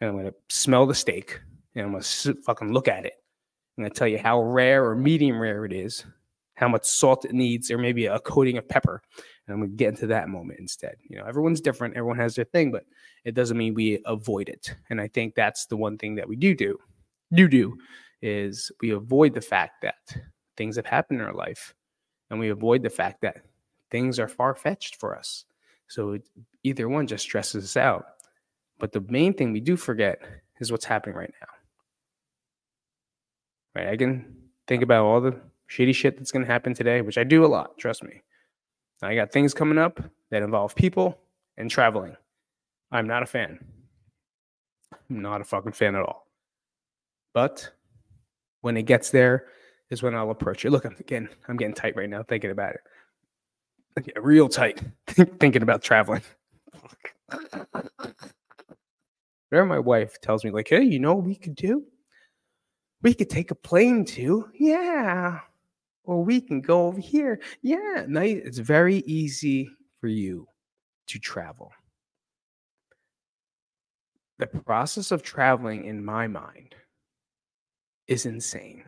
and 0.00 0.08
I'm 0.08 0.16
going 0.16 0.30
to 0.30 0.34
smell 0.48 0.86
the 0.86 0.94
steak 0.94 1.42
and 1.74 1.84
I'm 1.84 1.90
going 1.90 2.02
to 2.02 2.34
fucking 2.36 2.72
look 2.72 2.88
at 2.88 3.04
it. 3.04 3.22
I'm 3.76 3.84
going 3.84 3.92
to 3.92 3.98
tell 3.98 4.08
you 4.08 4.16
how 4.16 4.40
rare 4.40 4.82
or 4.82 4.96
medium 4.96 5.38
rare 5.38 5.66
it 5.66 5.74
is, 5.74 6.06
how 6.54 6.68
much 6.68 6.86
salt 6.86 7.26
it 7.26 7.34
needs, 7.34 7.70
or 7.70 7.76
maybe 7.76 8.06
a 8.06 8.18
coating 8.18 8.56
of 8.56 8.66
pepper. 8.66 9.02
And 9.46 9.52
I'm 9.52 9.60
going 9.60 9.72
to 9.72 9.76
get 9.76 9.90
into 9.90 10.06
that 10.06 10.30
moment 10.30 10.58
instead. 10.58 10.96
You 11.06 11.18
know, 11.18 11.26
everyone's 11.26 11.60
different, 11.60 11.98
everyone 11.98 12.16
has 12.16 12.34
their 12.34 12.46
thing, 12.46 12.72
but 12.72 12.86
it 13.26 13.34
doesn't 13.34 13.58
mean 13.58 13.74
we 13.74 14.00
avoid 14.06 14.48
it. 14.48 14.74
And 14.88 15.02
I 15.02 15.08
think 15.08 15.34
that's 15.34 15.66
the 15.66 15.76
one 15.76 15.98
thing 15.98 16.14
that 16.14 16.26
we 16.26 16.36
do 16.36 16.54
do, 16.54 16.78
do 17.34 17.46
do, 17.46 17.76
is 18.22 18.70
we 18.80 18.90
avoid 18.90 19.34
the 19.34 19.40
fact 19.40 19.82
that 19.82 20.16
things 20.56 20.76
have 20.76 20.86
happened 20.86 21.20
in 21.20 21.26
our 21.26 21.34
life 21.34 21.74
and 22.30 22.38
we 22.38 22.48
avoid 22.48 22.82
the 22.82 22.90
fact 22.90 23.20
that 23.22 23.42
things 23.90 24.18
are 24.18 24.28
far 24.28 24.54
fetched 24.54 24.96
for 24.96 25.16
us. 25.16 25.44
So 25.88 26.18
either 26.62 26.88
one 26.88 27.06
just 27.06 27.24
stresses 27.24 27.64
us 27.64 27.76
out. 27.76 28.06
But 28.78 28.92
the 28.92 29.04
main 29.08 29.34
thing 29.34 29.52
we 29.52 29.60
do 29.60 29.76
forget 29.76 30.22
is 30.60 30.72
what's 30.72 30.84
happening 30.84 31.16
right 31.16 31.32
now. 31.40 31.48
Right? 33.74 33.88
I 33.88 33.96
can 33.96 34.36
think 34.66 34.82
about 34.82 35.04
all 35.04 35.20
the 35.20 35.38
shitty 35.70 35.94
shit 35.94 36.16
that's 36.16 36.32
going 36.32 36.44
to 36.44 36.50
happen 36.50 36.74
today, 36.74 37.00
which 37.00 37.18
I 37.18 37.24
do 37.24 37.44
a 37.44 37.46
lot, 37.46 37.76
trust 37.78 38.02
me. 38.02 38.22
I 39.02 39.14
got 39.14 39.32
things 39.32 39.52
coming 39.52 39.78
up 39.78 40.00
that 40.30 40.42
involve 40.42 40.74
people 40.74 41.18
and 41.56 41.70
traveling. 41.70 42.16
I'm 42.92 43.06
not 43.06 43.22
a 43.22 43.26
fan. 43.26 43.58
I'm 45.10 45.22
not 45.22 45.40
a 45.40 45.44
fucking 45.44 45.72
fan 45.72 45.96
at 45.96 46.02
all. 46.02 46.28
But 47.34 47.70
when 48.62 48.76
it 48.76 48.84
gets 48.84 49.10
there 49.10 49.46
is 49.90 50.02
when 50.02 50.14
I'll 50.14 50.30
approach 50.30 50.64
it. 50.64 50.70
Look, 50.70 50.86
I'm 50.86 50.96
getting 51.06 51.28
I'm 51.46 51.56
getting 51.56 51.74
tight 51.74 51.94
right 51.94 52.08
now 52.08 52.22
thinking 52.22 52.50
about 52.50 52.74
it. 52.74 52.80
Get 54.04 54.24
real 54.24 54.48
tight 54.48 54.80
thinking 55.06 55.62
about 55.62 55.82
traveling. 55.82 56.22
Whenever 59.50 59.66
my 59.66 59.78
wife 59.78 60.18
tells 60.22 60.44
me, 60.44 60.50
like, 60.50 60.68
hey, 60.68 60.82
you 60.82 60.98
know 60.98 61.14
what 61.14 61.26
we 61.26 61.36
could 61.36 61.54
do? 61.54 61.84
We 63.02 63.12
could 63.12 63.28
take 63.28 63.50
a 63.50 63.54
plane 63.54 64.06
to, 64.06 64.48
yeah. 64.54 65.40
Or 66.04 66.24
we 66.24 66.40
can 66.40 66.62
go 66.62 66.86
over 66.86 67.00
here. 67.00 67.38
Yeah. 67.60 68.06
Nice. 68.08 68.40
It's 68.44 68.58
very 68.58 68.98
easy 69.00 69.68
for 70.00 70.06
you 70.08 70.48
to 71.08 71.18
travel. 71.18 71.70
The 74.38 74.46
process 74.46 75.12
of 75.12 75.22
traveling 75.22 75.84
in 75.84 76.02
my 76.02 76.26
mind 76.28 76.74
is 78.06 78.26
insane. 78.26 78.84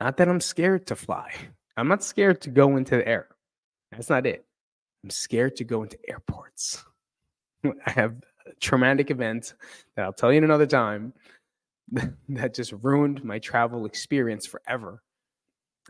Not 0.00 0.16
that 0.16 0.28
I'm 0.28 0.40
scared 0.40 0.86
to 0.88 0.96
fly. 0.96 1.32
I'm 1.76 1.88
not 1.88 2.02
scared 2.02 2.40
to 2.42 2.50
go 2.50 2.76
into 2.76 2.96
the 2.96 3.08
air. 3.08 3.28
That's 3.90 4.10
not 4.10 4.26
it. 4.26 4.44
I'm 5.02 5.10
scared 5.10 5.56
to 5.56 5.64
go 5.64 5.82
into 5.82 5.98
airports. 6.08 6.84
I 7.64 7.90
have 7.90 8.16
a 8.46 8.54
traumatic 8.60 9.10
event 9.10 9.54
that 9.96 10.04
I'll 10.04 10.12
tell 10.12 10.32
you 10.32 10.42
another 10.42 10.66
time 10.66 11.12
that 12.28 12.54
just 12.54 12.72
ruined 12.82 13.24
my 13.24 13.38
travel 13.38 13.86
experience 13.86 14.46
forever. 14.46 15.02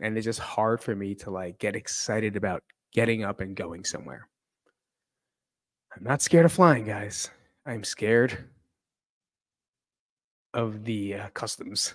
And 0.01 0.17
it's 0.17 0.25
just 0.25 0.39
hard 0.39 0.81
for 0.81 0.95
me 0.95 1.15
to 1.15 1.31
like 1.31 1.57
get 1.59 1.75
excited 1.75 2.35
about 2.35 2.63
getting 2.93 3.23
up 3.23 3.39
and 3.39 3.55
going 3.55 3.85
somewhere. 3.85 4.27
I'm 5.95 6.03
not 6.03 6.21
scared 6.21 6.45
of 6.45 6.51
flying, 6.51 6.85
guys. 6.85 7.29
I'm 7.65 7.83
scared 7.83 8.37
of 10.55 10.83
the 10.83 11.15
uh, 11.15 11.27
customs. 11.33 11.93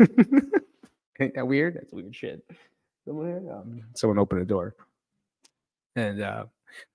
Ain't 0.00 1.34
that 1.34 1.46
weird? 1.46 1.74
That's 1.74 1.92
weird 1.92 2.14
shit. 2.14 2.42
Someone, 3.04 3.48
um, 3.50 3.82
someone 3.94 4.18
opened 4.18 4.40
a 4.40 4.44
door. 4.44 4.74
And 5.96 6.22
uh, 6.22 6.44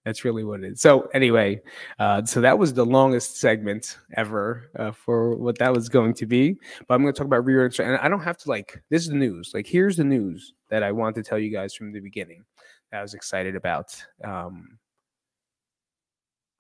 that's 0.06 0.24
really 0.24 0.46
what 0.46 0.63
it 0.63 0.74
is. 0.74 0.82
So 0.82 1.10
anyway, 1.13 1.62
uh, 2.00 2.24
so 2.24 2.39
that 2.39 2.58
was 2.58 2.74
the 2.74 2.86
longest 2.86 3.38
segment 3.38 3.98
ever 4.16 4.70
uh, 4.80 4.92
for 4.92 5.36
what 5.36 5.58
that 5.60 5.74
was 5.74 5.89
going 5.89 6.13
to 6.16 6.26
be. 6.26 6.58
But 6.88 6.96
I'm 6.96 7.02
going 7.02 7.13
to 7.13 7.18
talk 7.18 7.28
about 7.28 7.44
rewriting, 7.44 7.86
and 7.86 7.98
I 7.98 8.08
don't 8.08 8.24
have 8.24 8.38
to 8.38 8.50
like. 8.50 8.82
This 8.89 9.04
is 9.04 9.10
the 9.10 9.16
news. 9.16 9.52
Like 9.54 9.68
here's 9.68 9.98
the 9.98 10.06
news 10.06 10.54
that 10.70 10.84
I 10.84 10.94
want 10.94 11.16
to 11.16 11.24
tell 11.24 11.38
you 11.38 11.52
guys 11.52 11.74
from 11.74 11.92
the 11.92 12.00
beginning. 12.00 12.46
That 12.92 13.00
I 13.00 13.02
was 13.02 13.13
excited 13.13 13.58
about. 13.58 14.02
Um, 14.24 14.78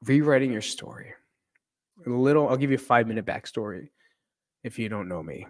rewriting 0.03 0.51
your 0.51 0.61
story. 0.61 1.13
A 2.05 2.09
little. 2.09 2.49
I'll 2.49 2.57
give 2.57 2.71
you 2.71 2.75
a 2.75 2.79
five 2.79 3.07
minute 3.07 3.25
backstory 3.25 3.87
if 4.63 4.79
you 4.79 4.89
don't 4.89 5.07
know 5.07 5.21
me. 5.21 5.45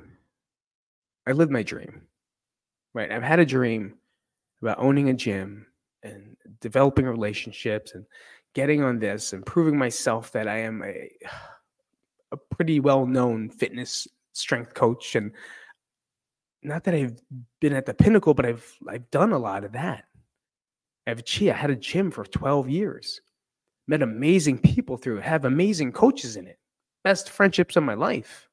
I 1.27 1.31
lived 1.31 1.51
my 1.51 1.63
dream. 1.63 2.01
Right. 2.93 3.11
I've 3.11 3.23
had 3.23 3.39
a 3.39 3.45
dream 3.45 3.95
about 4.61 4.79
owning 4.79 5.09
a 5.09 5.13
gym 5.13 5.65
and 6.03 6.35
developing 6.61 7.05
relationships 7.05 7.93
and 7.93 8.05
getting 8.53 8.83
on 8.83 8.99
this 8.99 9.33
and 9.33 9.45
proving 9.45 9.77
myself 9.77 10.31
that 10.31 10.47
I 10.47 10.59
am 10.59 10.83
a 10.83 11.09
a 12.31 12.37
pretty 12.37 12.79
well 12.79 13.05
known 13.05 13.49
fitness 13.49 14.07
strength 14.33 14.73
coach 14.73 15.15
and 15.15 15.31
not 16.63 16.83
that 16.85 16.95
I've 16.95 17.19
been 17.59 17.73
at 17.73 17.85
the 17.85 17.93
pinnacle, 17.93 18.33
but 18.33 18.45
I've 18.45 18.77
I've 18.87 19.09
done 19.11 19.33
a 19.33 19.37
lot 19.37 19.63
of 19.63 19.73
that. 19.73 20.05
I've 21.05 21.23
gee, 21.25 21.51
I 21.51 21.55
had 21.55 21.69
a 21.69 21.75
gym 21.75 22.09
for 22.09 22.23
12 22.23 22.69
years, 22.69 23.21
met 23.87 24.01
amazing 24.01 24.59
people 24.59 24.97
through 24.97 25.17
it, 25.17 25.23
have 25.23 25.45
amazing 25.45 25.91
coaches 25.91 26.37
in 26.37 26.47
it, 26.47 26.57
best 27.03 27.29
friendships 27.29 27.75
of 27.75 27.83
my 27.83 27.93
life. 27.93 28.47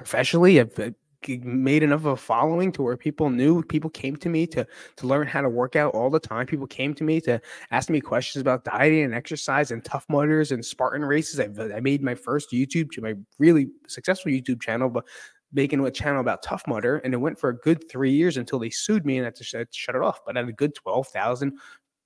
Professionally, 0.00 0.58
I've 0.58 0.78
uh, 0.78 0.92
made 1.28 1.82
enough 1.82 2.00
of 2.00 2.06
a 2.06 2.16
following 2.16 2.72
to 2.72 2.80
where 2.80 2.96
people 2.96 3.28
knew 3.28 3.62
people 3.62 3.90
came 3.90 4.16
to 4.16 4.30
me 4.30 4.46
to 4.46 4.66
to 4.96 5.06
learn 5.06 5.26
how 5.26 5.42
to 5.42 5.48
work 5.50 5.76
out 5.76 5.92
all 5.92 6.08
the 6.08 6.18
time. 6.18 6.46
People 6.46 6.66
came 6.66 6.94
to 6.94 7.04
me 7.04 7.20
to 7.20 7.38
ask 7.70 7.90
me 7.90 8.00
questions 8.00 8.40
about 8.40 8.64
dieting 8.64 9.02
and 9.02 9.14
exercise 9.14 9.72
and 9.72 9.84
tough 9.84 10.06
mudders 10.08 10.52
and 10.52 10.64
spartan 10.64 11.04
races. 11.04 11.38
I 11.38 11.48
uh, 11.48 11.76
i 11.76 11.80
made 11.80 12.02
my 12.02 12.14
first 12.14 12.50
youtube 12.50 12.88
my 13.02 13.12
really 13.38 13.68
successful 13.88 14.32
youtube 14.32 14.62
channel 14.62 14.88
but 14.88 15.04
making 15.52 15.84
a 15.84 15.90
channel 15.90 16.22
about 16.22 16.42
tough 16.42 16.62
mudder 16.66 16.96
and 17.04 17.12
it 17.12 17.18
went 17.18 17.38
for 17.38 17.50
a 17.50 17.58
good 17.58 17.86
three 17.90 18.12
years 18.12 18.38
until 18.38 18.58
they 18.58 18.70
sued 18.70 19.04
me 19.04 19.18
and 19.18 19.26
I 19.26 19.28
had 19.28 19.34
to, 19.34 19.44
sh- 19.44 19.56
shut 19.72 19.96
it 19.96 20.00
off. 20.00 20.20
But 20.24 20.36
I 20.36 20.40
had 20.40 20.48
a 20.48 20.52
good 20.52 20.74
12,000 20.76 21.52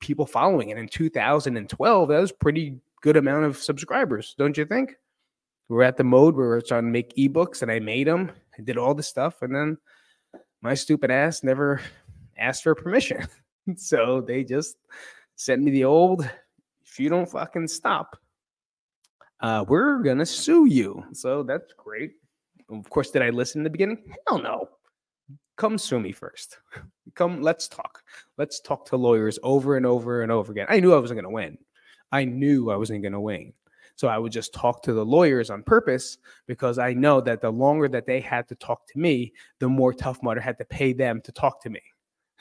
people 0.01 0.27
following 0.27 0.71
and 0.71 0.81
in 0.81 0.89
2012 0.89 2.09
that 2.09 2.21
was 2.21 2.33
pretty 2.33 2.77
good 3.01 3.17
amount 3.17 3.45
of 3.45 3.57
subscribers 3.57 4.35
don't 4.39 4.57
you 4.57 4.65
think 4.65 4.97
we're 5.69 5.83
at 5.83 5.97
the 5.97 6.05
mode 6.05 6.37
where 6.37 6.49
we're 6.49 6.61
trying 6.61 6.85
to 6.85 6.91
make 6.91 7.17
ebooks 7.17 7.63
and 7.63 7.71
I 7.71 7.79
made 7.79 8.07
them. 8.07 8.31
I 8.59 8.63
did 8.63 8.79
all 8.79 8.95
the 8.95 9.03
stuff 9.03 9.43
and 9.43 9.55
then 9.55 9.79
my 10.63 10.75
stupid 10.75 11.11
ass 11.11 11.43
never 11.43 11.81
asked 12.39 12.63
for 12.63 12.75
permission. 12.75 13.27
so 13.77 14.21
they 14.21 14.45
just 14.45 14.77
sent 15.37 15.63
me 15.63 15.71
the 15.71 15.85
old 15.85 16.29
if 16.95 17.01
you 17.01 17.09
don't 17.09 17.29
fucking 17.29 17.67
stop, 17.67 18.17
uh, 19.41 19.65
we're 19.67 20.01
gonna 20.01 20.25
sue 20.25 20.67
you. 20.67 21.03
So 21.13 21.43
that's 21.43 21.73
great. 21.77 22.13
Of 22.71 22.89
course, 22.89 23.11
did 23.11 23.21
I 23.21 23.31
listen 23.31 23.59
in 23.59 23.65
the 23.65 23.71
beginning? 23.71 24.15
Hell 24.29 24.39
no. 24.39 24.69
Come 25.57 25.77
sue 25.77 25.99
me 25.99 26.13
first. 26.13 26.59
Come, 27.17 27.43
let's 27.43 27.67
talk. 27.67 28.01
Let's 28.39 28.61
talk 28.61 28.87
to 28.87 28.97
lawyers 28.97 29.41
over 29.43 29.77
and 29.77 29.85
over 29.85 30.23
and 30.23 30.31
over 30.31 30.53
again. 30.53 30.67
I 30.69 30.79
knew 30.79 30.95
I 30.95 30.99
wasn't 30.99 31.19
gonna 31.19 31.35
win. 31.35 31.59
I 32.13 32.25
knew 32.25 32.71
I 32.71 32.77
wasn't 32.77 33.03
gonna 33.03 33.21
win. 33.21 33.53
So 33.97 34.09
I 34.09 34.19
would 34.19 34.33
just 34.33 34.53
talk 34.53 34.83
to 34.83 34.93
the 34.93 35.05
lawyers 35.05 35.51
on 35.51 35.63
purpose 35.63 36.19
because 36.47 36.79
I 36.79 36.93
know 36.95 37.21
that 37.21 37.41
the 37.41 37.51
longer 37.51 37.89
that 37.89 38.07
they 38.07 38.21
had 38.21 38.49
to 38.49 38.55
talk 38.57 38.87
to 38.89 38.99
me, 38.99 39.33
the 39.61 39.69
more 39.69 39.93
Tough 39.93 40.23
Mudder 40.23 40.41
had 40.41 40.59
to 40.59 40.65
pay 40.65 40.93
them 40.93 41.21
to 41.23 41.33
talk 41.33 41.63
to 41.63 41.71
me. 41.71 41.81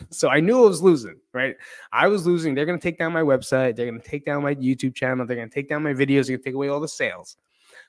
So 0.10 0.28
I 0.28 0.40
knew 0.40 0.58
I 0.58 0.68
was 0.68 0.82
losing, 0.82 1.18
right? 1.36 1.56
I 1.92 2.08
was 2.08 2.26
losing. 2.26 2.56
They're 2.56 2.66
going 2.66 2.80
to 2.80 2.84
take 2.84 2.98
down 2.98 3.14
my 3.14 3.22
website. 3.22 3.76
They're 3.76 3.86
going 3.86 4.02
to 4.02 4.06
take 4.08 4.26
down 4.26 4.42
my 4.42 4.56
YouTube 4.56 4.96
channel. 4.96 5.24
They're 5.24 5.38
going 5.38 5.50
to 5.50 5.54
take 5.54 5.70
down 5.70 5.84
my 5.84 5.94
videos. 5.94 6.26
They're 6.26 6.36
going 6.36 6.40
to 6.40 6.44
take 6.46 6.56
away 6.56 6.70
all 6.70 6.80
the 6.80 6.88
sales. 6.88 7.38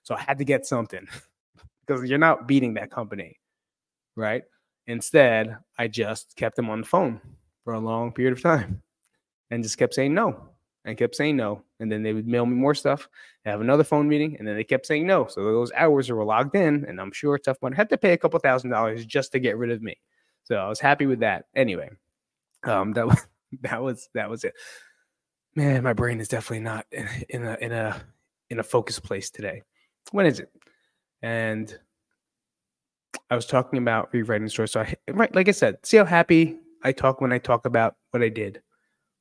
So 0.02 0.14
I 0.14 0.20
had 0.20 0.36
to 0.36 0.44
get 0.44 0.66
something 0.66 1.08
because 1.86 2.08
you're 2.08 2.18
not 2.18 2.46
beating 2.46 2.74
that 2.74 2.90
company, 2.90 3.40
right? 4.16 4.42
Instead, 4.86 5.56
I 5.78 5.88
just 5.88 6.36
kept 6.36 6.56
them 6.56 6.68
on 6.68 6.82
the 6.82 6.86
phone 6.86 7.22
for 7.64 7.72
a 7.72 7.80
long 7.80 8.12
period 8.12 8.34
of 8.34 8.42
time 8.42 8.82
and 9.50 9.62
just 9.62 9.78
kept 9.78 9.94
saying 9.94 10.12
no 10.12 10.50
and 10.84 10.98
kept 10.98 11.16
saying 11.16 11.36
no. 11.36 11.62
And 11.80 11.90
then 11.90 12.02
they 12.02 12.12
would 12.12 12.26
mail 12.26 12.46
me 12.46 12.54
more 12.54 12.74
stuff, 12.74 13.08
have 13.44 13.60
another 13.60 13.84
phone 13.84 14.08
meeting, 14.08 14.36
and 14.38 14.46
then 14.46 14.56
they 14.56 14.64
kept 14.64 14.86
saying 14.86 15.06
no. 15.06 15.26
So 15.26 15.44
those 15.44 15.72
hours 15.72 16.10
were 16.10 16.24
logged 16.24 16.54
in, 16.54 16.84
and 16.86 17.00
I'm 17.00 17.12
sure 17.12 17.38
Tough 17.38 17.58
Mudder 17.62 17.74
had 17.74 17.88
to 17.90 17.98
pay 17.98 18.12
a 18.12 18.18
couple 18.18 18.38
thousand 18.40 18.70
dollars 18.70 19.04
just 19.04 19.32
to 19.32 19.38
get 19.38 19.56
rid 19.56 19.70
of 19.70 19.82
me. 19.82 19.96
So 20.44 20.56
I 20.56 20.68
was 20.68 20.80
happy 20.80 21.06
with 21.06 21.20
that. 21.20 21.46
Anyway, 21.56 21.90
um, 22.64 22.92
that 22.92 23.06
was 23.06 23.26
that 23.62 23.82
was 23.82 24.08
that 24.14 24.28
was 24.28 24.44
it. 24.44 24.54
Man, 25.56 25.82
my 25.82 25.92
brain 25.92 26.20
is 26.20 26.28
definitely 26.28 26.60
not 26.60 26.86
in, 26.92 27.08
in 27.28 27.44
a 27.44 27.56
in 27.60 27.72
a 27.72 28.02
in 28.50 28.58
a 28.58 28.62
focused 28.64 29.02
place 29.02 29.30
today. 29.30 29.62
When 30.12 30.26
is 30.26 30.40
it? 30.40 30.50
And 31.22 31.78
I 33.30 33.36
was 33.36 33.46
talking 33.46 33.78
about 33.78 34.12
rewriting 34.12 34.48
story. 34.48 34.68
So 34.68 34.80
I 34.80 34.94
right, 35.08 35.34
like 35.34 35.48
I 35.48 35.52
said, 35.52 35.78
see 35.82 35.96
how 35.96 36.04
happy 36.04 36.58
I 36.82 36.92
talk 36.92 37.20
when 37.20 37.32
I 37.32 37.38
talk 37.38 37.64
about 37.64 37.96
what 38.10 38.22
I 38.22 38.28
did 38.28 38.60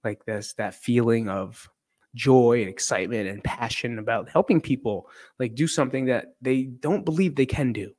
like 0.04 0.26
this 0.26 0.54
that 0.56 0.76
feeling 0.76 1.30
of 1.30 1.70
joy 2.16 2.62
and 2.62 2.70
excitement 2.70 3.28
and 3.28 3.44
passion 3.44 3.98
about 3.98 4.30
helping 4.30 4.62
people 4.62 5.10
like 5.40 5.56
do 5.56 5.68
something 5.68 6.06
that 6.06 6.36
they 6.42 6.64
don't 6.64 7.06
believe 7.06 7.36
they 7.36 7.46
can 7.46 7.74
do. 7.74 7.92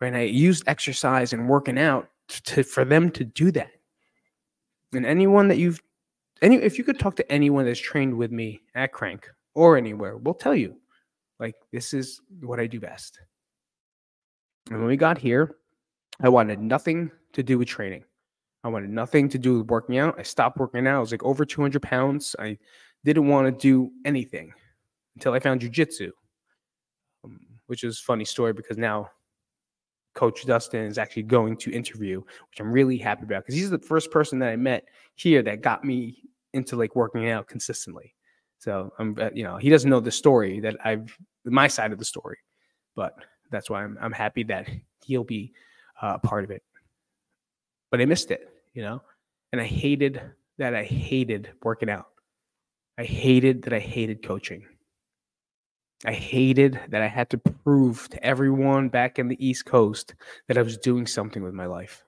Right 0.00 0.14
i 0.14 0.22
used 0.22 0.64
exercise 0.66 1.32
and 1.32 1.48
working 1.48 1.78
out 1.78 2.08
to 2.28 2.64
for 2.64 2.84
them 2.84 3.10
to 3.12 3.24
do 3.24 3.52
that. 3.52 3.70
And 4.92 5.06
anyone 5.06 5.48
that 5.48 5.58
you've 5.58 5.80
any 6.40 6.56
if 6.56 6.78
you 6.78 6.84
could 6.84 6.98
talk 6.98 7.16
to 7.16 7.32
anyone 7.32 7.64
that's 7.64 7.80
trained 7.80 8.16
with 8.16 8.32
me 8.32 8.62
at 8.74 8.92
crank 8.92 9.28
or 9.54 9.76
anywhere 9.76 10.16
will 10.16 10.34
tell 10.34 10.54
you 10.54 10.76
like 11.38 11.54
this 11.72 11.94
is 11.94 12.20
what 12.40 12.58
i 12.58 12.66
do 12.66 12.80
best. 12.80 13.20
And 14.70 14.78
when 14.78 14.88
we 14.88 14.96
got 14.96 15.18
here 15.18 15.54
i 16.20 16.28
wanted 16.28 16.60
nothing 16.60 17.12
to 17.34 17.42
do 17.42 17.58
with 17.58 17.68
training 17.68 18.04
I 18.64 18.68
wanted 18.68 18.90
nothing 18.90 19.28
to 19.30 19.38
do 19.38 19.58
with 19.58 19.70
working 19.70 19.98
out. 19.98 20.18
I 20.18 20.22
stopped 20.22 20.58
working 20.58 20.86
out. 20.86 20.96
I 20.96 21.00
was 21.00 21.10
like 21.10 21.24
over 21.24 21.44
200 21.44 21.82
pounds. 21.82 22.36
I 22.38 22.58
didn't 23.04 23.26
want 23.26 23.46
to 23.46 23.52
do 23.52 23.90
anything 24.04 24.52
until 25.16 25.32
I 25.32 25.40
found 25.40 25.60
jujitsu, 25.60 26.10
um, 27.24 27.40
which 27.66 27.82
is 27.82 27.98
funny 27.98 28.24
story 28.24 28.52
because 28.52 28.78
now 28.78 29.10
Coach 30.14 30.46
Dustin 30.46 30.84
is 30.84 30.98
actually 30.98 31.24
going 31.24 31.56
to 31.58 31.72
interview, 31.72 32.20
which 32.20 32.60
I'm 32.60 32.70
really 32.70 32.98
happy 32.98 33.24
about 33.24 33.42
because 33.42 33.56
he's 33.56 33.70
the 33.70 33.78
first 33.78 34.10
person 34.10 34.38
that 34.38 34.50
I 34.50 34.56
met 34.56 34.84
here 35.16 35.42
that 35.42 35.62
got 35.62 35.84
me 35.84 36.22
into 36.52 36.76
like 36.76 36.94
working 36.94 37.30
out 37.30 37.48
consistently. 37.48 38.14
So 38.58 38.92
I'm, 38.98 39.16
uh, 39.18 39.30
you 39.34 39.42
know, 39.42 39.56
he 39.56 39.70
doesn't 39.70 39.90
know 39.90 39.98
the 39.98 40.12
story 40.12 40.60
that 40.60 40.76
I've 40.84 41.16
my 41.44 41.66
side 41.66 41.90
of 41.90 41.98
the 41.98 42.04
story, 42.04 42.38
but 42.94 43.14
that's 43.50 43.68
why 43.68 43.82
I'm 43.82 43.98
I'm 44.00 44.12
happy 44.12 44.44
that 44.44 44.68
he'll 45.04 45.24
be 45.24 45.52
uh, 46.00 46.18
part 46.18 46.44
of 46.44 46.52
it. 46.52 46.62
But 47.90 48.00
I 48.00 48.04
missed 48.04 48.30
it 48.30 48.51
you 48.74 48.82
know? 48.82 49.02
And 49.52 49.60
I 49.60 49.64
hated 49.64 50.20
that 50.58 50.74
I 50.74 50.84
hated 50.84 51.50
working 51.62 51.90
out. 51.90 52.06
I 52.98 53.04
hated 53.04 53.62
that 53.62 53.72
I 53.72 53.78
hated 53.78 54.22
coaching. 54.22 54.64
I 56.04 56.12
hated 56.12 56.80
that 56.88 57.02
I 57.02 57.06
had 57.06 57.30
to 57.30 57.38
prove 57.38 58.08
to 58.10 58.24
everyone 58.24 58.88
back 58.88 59.18
in 59.18 59.28
the 59.28 59.46
East 59.46 59.66
Coast 59.66 60.14
that 60.48 60.58
I 60.58 60.62
was 60.62 60.76
doing 60.76 61.06
something 61.06 61.42
with 61.42 61.54
my 61.54 61.66
life. 61.66 62.04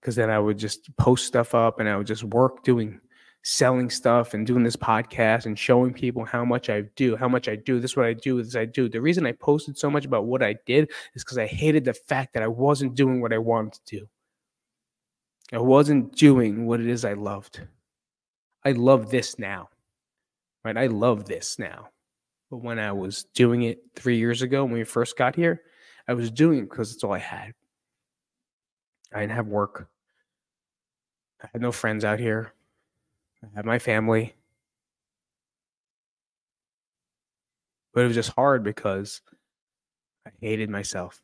Because 0.00 0.14
then 0.14 0.30
I 0.30 0.38
would 0.38 0.58
just 0.58 0.94
post 0.96 1.26
stuff 1.26 1.54
up 1.54 1.80
and 1.80 1.88
I 1.88 1.96
would 1.96 2.06
just 2.06 2.22
work 2.22 2.62
doing 2.62 3.00
selling 3.42 3.90
stuff 3.90 4.34
and 4.34 4.46
doing 4.46 4.62
this 4.62 4.76
podcast 4.76 5.46
and 5.46 5.58
showing 5.58 5.92
people 5.92 6.24
how 6.24 6.44
much 6.44 6.68
I 6.68 6.82
do, 6.96 7.16
how 7.16 7.28
much 7.28 7.48
I 7.48 7.56
do. 7.56 7.80
This 7.80 7.92
is 7.92 7.96
what 7.96 8.06
I 8.06 8.12
do, 8.12 8.42
this 8.42 8.56
I 8.56 8.64
do. 8.64 8.88
The 8.88 9.00
reason 9.00 9.26
I 9.26 9.32
posted 9.32 9.78
so 9.78 9.90
much 9.90 10.04
about 10.04 10.26
what 10.26 10.42
I 10.42 10.56
did 10.66 10.90
is 11.14 11.24
because 11.24 11.38
I 11.38 11.46
hated 11.46 11.84
the 11.84 11.94
fact 11.94 12.34
that 12.34 12.42
I 12.42 12.48
wasn't 12.48 12.94
doing 12.94 13.20
what 13.20 13.32
I 13.32 13.38
wanted 13.38 13.74
to 13.74 13.98
do. 13.98 14.08
I 15.52 15.58
wasn't 15.58 16.14
doing 16.16 16.66
what 16.66 16.80
it 16.80 16.86
is 16.88 17.04
I 17.04 17.12
loved. 17.12 17.60
I 18.64 18.72
love 18.72 19.10
this 19.10 19.38
now, 19.38 19.68
right? 20.64 20.76
I 20.76 20.86
love 20.86 21.24
this 21.24 21.58
now. 21.58 21.88
But 22.50 22.58
when 22.58 22.78
I 22.78 22.92
was 22.92 23.24
doing 23.34 23.62
it 23.62 23.80
three 23.94 24.18
years 24.18 24.42
ago 24.42 24.64
when 24.64 24.74
we 24.74 24.84
first 24.84 25.16
got 25.16 25.36
here, 25.36 25.62
I 26.08 26.14
was 26.14 26.30
doing 26.30 26.58
it 26.58 26.70
because 26.70 26.92
it's 26.92 27.04
all 27.04 27.12
I 27.12 27.18
had. 27.18 27.52
I 29.12 29.20
didn't 29.20 29.32
have 29.32 29.46
work. 29.46 29.88
I 31.42 31.48
had 31.52 31.62
no 31.62 31.72
friends 31.72 32.04
out 32.04 32.18
here. 32.18 32.52
I 33.42 33.48
had 33.54 33.64
my 33.64 33.78
family. 33.78 34.34
But 37.94 38.02
it 38.04 38.08
was 38.08 38.16
just 38.16 38.32
hard 38.32 38.62
because 38.62 39.20
I 40.26 40.30
hated 40.40 40.70
myself. 40.70 41.22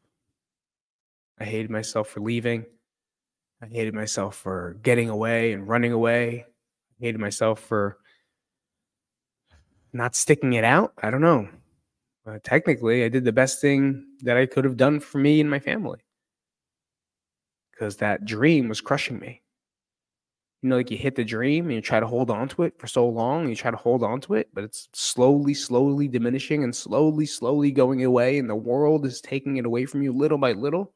I 1.38 1.44
hated 1.44 1.70
myself 1.70 2.08
for 2.08 2.20
leaving. 2.20 2.66
I 3.62 3.66
hated 3.66 3.94
myself 3.94 4.34
for 4.36 4.76
getting 4.82 5.08
away 5.08 5.52
and 5.52 5.68
running 5.68 5.92
away. 5.92 6.46
I 7.00 7.04
hated 7.04 7.20
myself 7.20 7.60
for 7.60 7.98
not 9.92 10.16
sticking 10.16 10.54
it 10.54 10.64
out. 10.64 10.94
I 11.00 11.10
don't 11.10 11.20
know. 11.20 11.48
Uh, 12.26 12.38
technically, 12.42 13.04
I 13.04 13.08
did 13.08 13.24
the 13.24 13.32
best 13.32 13.60
thing 13.60 14.04
that 14.22 14.36
I 14.36 14.46
could 14.46 14.64
have 14.64 14.76
done 14.76 14.98
for 14.98 15.18
me 15.18 15.40
and 15.40 15.48
my 15.48 15.60
family 15.60 16.00
because 17.70 17.96
that 17.98 18.24
dream 18.24 18.68
was 18.68 18.80
crushing 18.80 19.18
me. 19.20 19.42
You 20.62 20.68
know, 20.68 20.76
like 20.76 20.90
you 20.90 20.96
hit 20.96 21.14
the 21.14 21.24
dream 21.24 21.66
and 21.66 21.74
you 21.74 21.80
try 21.80 22.00
to 22.00 22.06
hold 22.06 22.30
on 22.30 22.48
to 22.50 22.62
it 22.64 22.74
for 22.78 22.86
so 22.86 23.08
long, 23.08 23.42
and 23.42 23.50
you 23.50 23.56
try 23.56 23.70
to 23.70 23.76
hold 23.76 24.02
on 24.02 24.20
to 24.22 24.34
it, 24.34 24.48
but 24.54 24.62
it's 24.62 24.88
slowly, 24.92 25.54
slowly 25.54 26.06
diminishing 26.06 26.62
and 26.62 26.74
slowly, 26.74 27.26
slowly 27.26 27.72
going 27.72 28.04
away, 28.04 28.38
and 28.38 28.48
the 28.48 28.54
world 28.54 29.04
is 29.06 29.20
taking 29.20 29.56
it 29.56 29.66
away 29.66 29.84
from 29.84 30.02
you 30.02 30.12
little 30.12 30.38
by 30.38 30.52
little. 30.52 30.94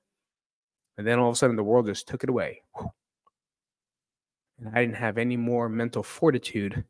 And 0.98 1.06
then 1.06 1.18
all 1.18 1.28
of 1.28 1.34
a 1.34 1.36
sudden, 1.36 1.56
the 1.56 1.64
world 1.64 1.86
just 1.86 2.08
took 2.08 2.24
it 2.24 2.30
away. 2.30 2.62
And 4.58 4.68
I 4.72 4.80
didn't 4.80 4.96
have 4.96 5.18
any 5.18 5.36
more 5.36 5.68
mental 5.68 6.02
fortitude 6.02 6.84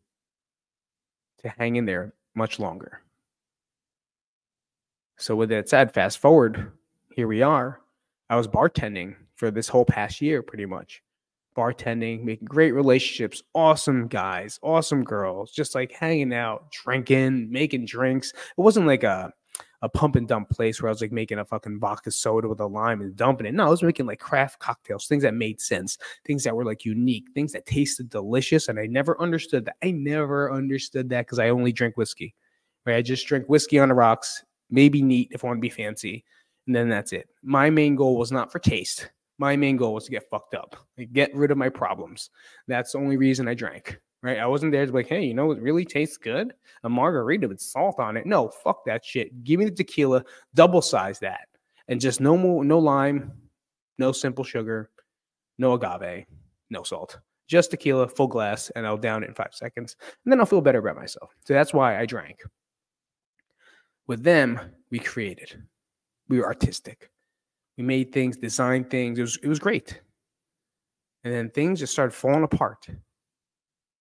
to 1.38 1.49
hang 1.49 1.77
in 1.77 1.87
there 1.87 2.12
much 2.35 2.59
longer. 2.59 3.01
So, 5.19 5.35
with 5.35 5.49
that 5.49 5.69
said, 5.69 5.92
fast 5.92 6.19
forward, 6.19 6.73
here 7.14 7.27
we 7.27 7.42
are. 7.42 7.81
I 8.29 8.37
was 8.37 8.47
bartending 8.47 9.16
for 9.35 9.51
this 9.51 9.69
whole 9.69 9.85
past 9.85 10.21
year, 10.21 10.42
pretty 10.42 10.66
much. 10.66 11.03
Bartending, 11.57 12.23
making 12.23 12.47
great 12.47 12.73
relationships, 12.73 13.42
awesome 13.55 14.09
guys, 14.09 14.61
awesome 14.62 15.03
girls, 15.05 15.53
just 15.53 15.75
like 15.75 15.90
hanging 15.92 16.35
out, 16.35 16.71
drinking, 16.71 17.51
making 17.51 17.87
drinks. 17.87 18.31
It 18.31 18.61
wasn't 18.61 18.87
like 18.87 19.05
a 19.05 19.33
a 19.83 19.88
pump 19.88 20.16
and 20.16 20.27
dump 20.27 20.51
place 20.51 20.81
where 20.81 20.88
I 20.88 20.92
was 20.92 21.01
like 21.01 21.12
making 21.12 21.38
a 21.38 21.45
fucking 21.45 21.79
vodka 21.79 22.11
soda 22.11 22.49
with 22.49 22.61
a 22.61 22.66
lime 22.66 23.01
and 23.01 23.14
dumping 23.14 23.47
it. 23.47 23.55
No, 23.55 23.66
I 23.66 23.71
was 23.71 23.83
making 23.83 24.07
like 24.07 24.19
craft 24.19 24.59
cocktails, 24.59 25.07
things 25.07 25.23
that 25.23 25.35
made 25.35 25.61
sense, 25.61 25.99
things 26.25 26.45
that 26.45 26.57
were 26.57 26.64
like 26.64 26.85
unique, 26.85 27.27
things 27.35 27.53
that 27.53 27.66
tasted 27.66 28.09
delicious. 28.09 28.69
And 28.69 28.79
I 28.79 28.87
never 28.87 29.21
understood 29.21 29.64
that. 29.66 29.77
I 29.83 29.90
never 29.90 30.53
understood 30.53 31.09
that 31.11 31.27
because 31.27 31.38
I 31.38 31.51
only 31.51 31.73
drink 31.73 31.97
whiskey. 31.97 32.35
Right? 32.85 32.97
I 32.97 33.03
just 33.03 33.27
drink 33.27 33.47
whiskey 33.49 33.79
on 33.79 33.88
the 33.88 33.95
rocks, 33.95 34.45
maybe 34.71 35.03
neat 35.03 35.31
if 35.33 35.45
I 35.45 35.49
want 35.49 35.59
to 35.59 35.62
be 35.62 35.71
fancy, 35.71 36.25
and 36.66 36.75
then 36.75 36.88
that's 36.88 37.12
it. 37.12 37.29
My 37.42 37.71
main 37.71 37.97
goal 37.97 38.16
was 38.16 38.33
not 38.33 38.53
for 38.53 38.59
taste. 38.59 39.11
My 39.38 39.57
main 39.57 39.77
goal 39.77 39.95
was 39.95 40.05
to 40.05 40.11
get 40.11 40.29
fucked 40.31 40.55
up, 40.55 40.77
like 40.97 41.12
get 41.12 41.35
rid 41.35 41.51
of 41.51 41.59
my 41.59 41.69
problems. 41.69 42.31
That's 42.69 42.92
the 42.92 42.99
only 42.99 43.16
reason 43.16 43.49
I 43.49 43.55
drank 43.55 44.01
right? 44.23 44.39
I 44.39 44.47
wasn't 44.47 44.73
there 44.73 44.85
to 44.85 44.93
be 44.93 44.99
like, 44.99 45.09
hey, 45.09 45.25
you 45.25 45.35
know, 45.35 45.47
what 45.47 45.61
really 45.61 45.85
tastes 45.85 46.17
good. 46.17 46.53
A 46.85 46.89
margarita 46.89 47.49
with 47.49 47.61
salt 47.61 47.99
on 47.99 48.17
it. 48.17 48.27
No, 48.27 48.49
fuck 48.49 48.85
that 48.87 49.05
shit. 49.05 49.45
Give 49.45 49.59
me 49.59 49.67
the 49.67 49.71
tequila, 49.71 50.25
double 50.55 50.83
size 50.83 51.19
that, 51.21 51.49
and 51.89 52.01
just 52.01 52.21
no 52.21 52.37
more, 52.37 52.65
no 52.65 52.79
lime, 52.79 53.33
no 53.99 54.13
simple 54.13 54.45
sugar, 54.45 54.91
no 55.59 55.73
agave, 55.75 56.27
no 56.71 56.83
salt. 56.83 57.19
Just 57.49 57.71
tequila, 57.71 58.09
full 58.09 58.27
glass, 58.27 58.71
and 58.71 58.87
I'll 58.87 58.97
down 58.97 59.23
it 59.23 59.29
in 59.29 59.35
five 59.35 59.55
seconds. 59.55 59.97
And 60.25 60.33
then 60.33 60.41
I'll 60.41 60.47
feel 60.47 60.61
better 60.61 60.81
about 60.81 60.97
myself. 60.97 61.31
So 61.45 61.55
that's 61.55 61.73
why 61.73 61.99
I 62.01 62.05
drank. 62.05 62.43
With 64.09 64.23
them, 64.25 64.59
we 64.91 64.99
created. 64.99 65.63
We 66.29 66.39
were 66.41 66.47
artistic. 66.47 67.11
We 67.77 67.85
made 67.85 68.13
things, 68.13 68.37
designed 68.37 68.91
things. 68.91 69.19
It 69.19 69.23
was 69.23 69.39
it 69.43 69.49
was 69.49 69.59
great. 69.59 70.01
And 71.23 71.33
then 71.33 71.51
things 71.51 71.81
just 71.81 71.93
started 71.93 72.13
falling 72.13 72.45
apart 72.45 72.89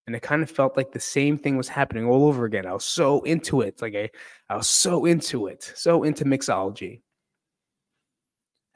and 0.07 0.15
it 0.15 0.21
kind 0.21 0.43
of 0.43 0.51
felt 0.51 0.77
like 0.77 0.91
the 0.91 0.99
same 0.99 1.37
thing 1.37 1.57
was 1.57 1.67
happening 1.67 2.05
all 2.05 2.25
over 2.25 2.45
again. 2.45 2.65
I 2.65 2.73
was 2.73 2.85
so 2.85 3.21
into 3.21 3.61
it. 3.61 3.81
Like 3.81 3.95
I, 3.95 4.09
I 4.49 4.57
was 4.57 4.67
so 4.67 5.05
into 5.05 5.47
it, 5.47 5.71
so 5.75 6.03
into 6.03 6.25
mixology. 6.25 7.01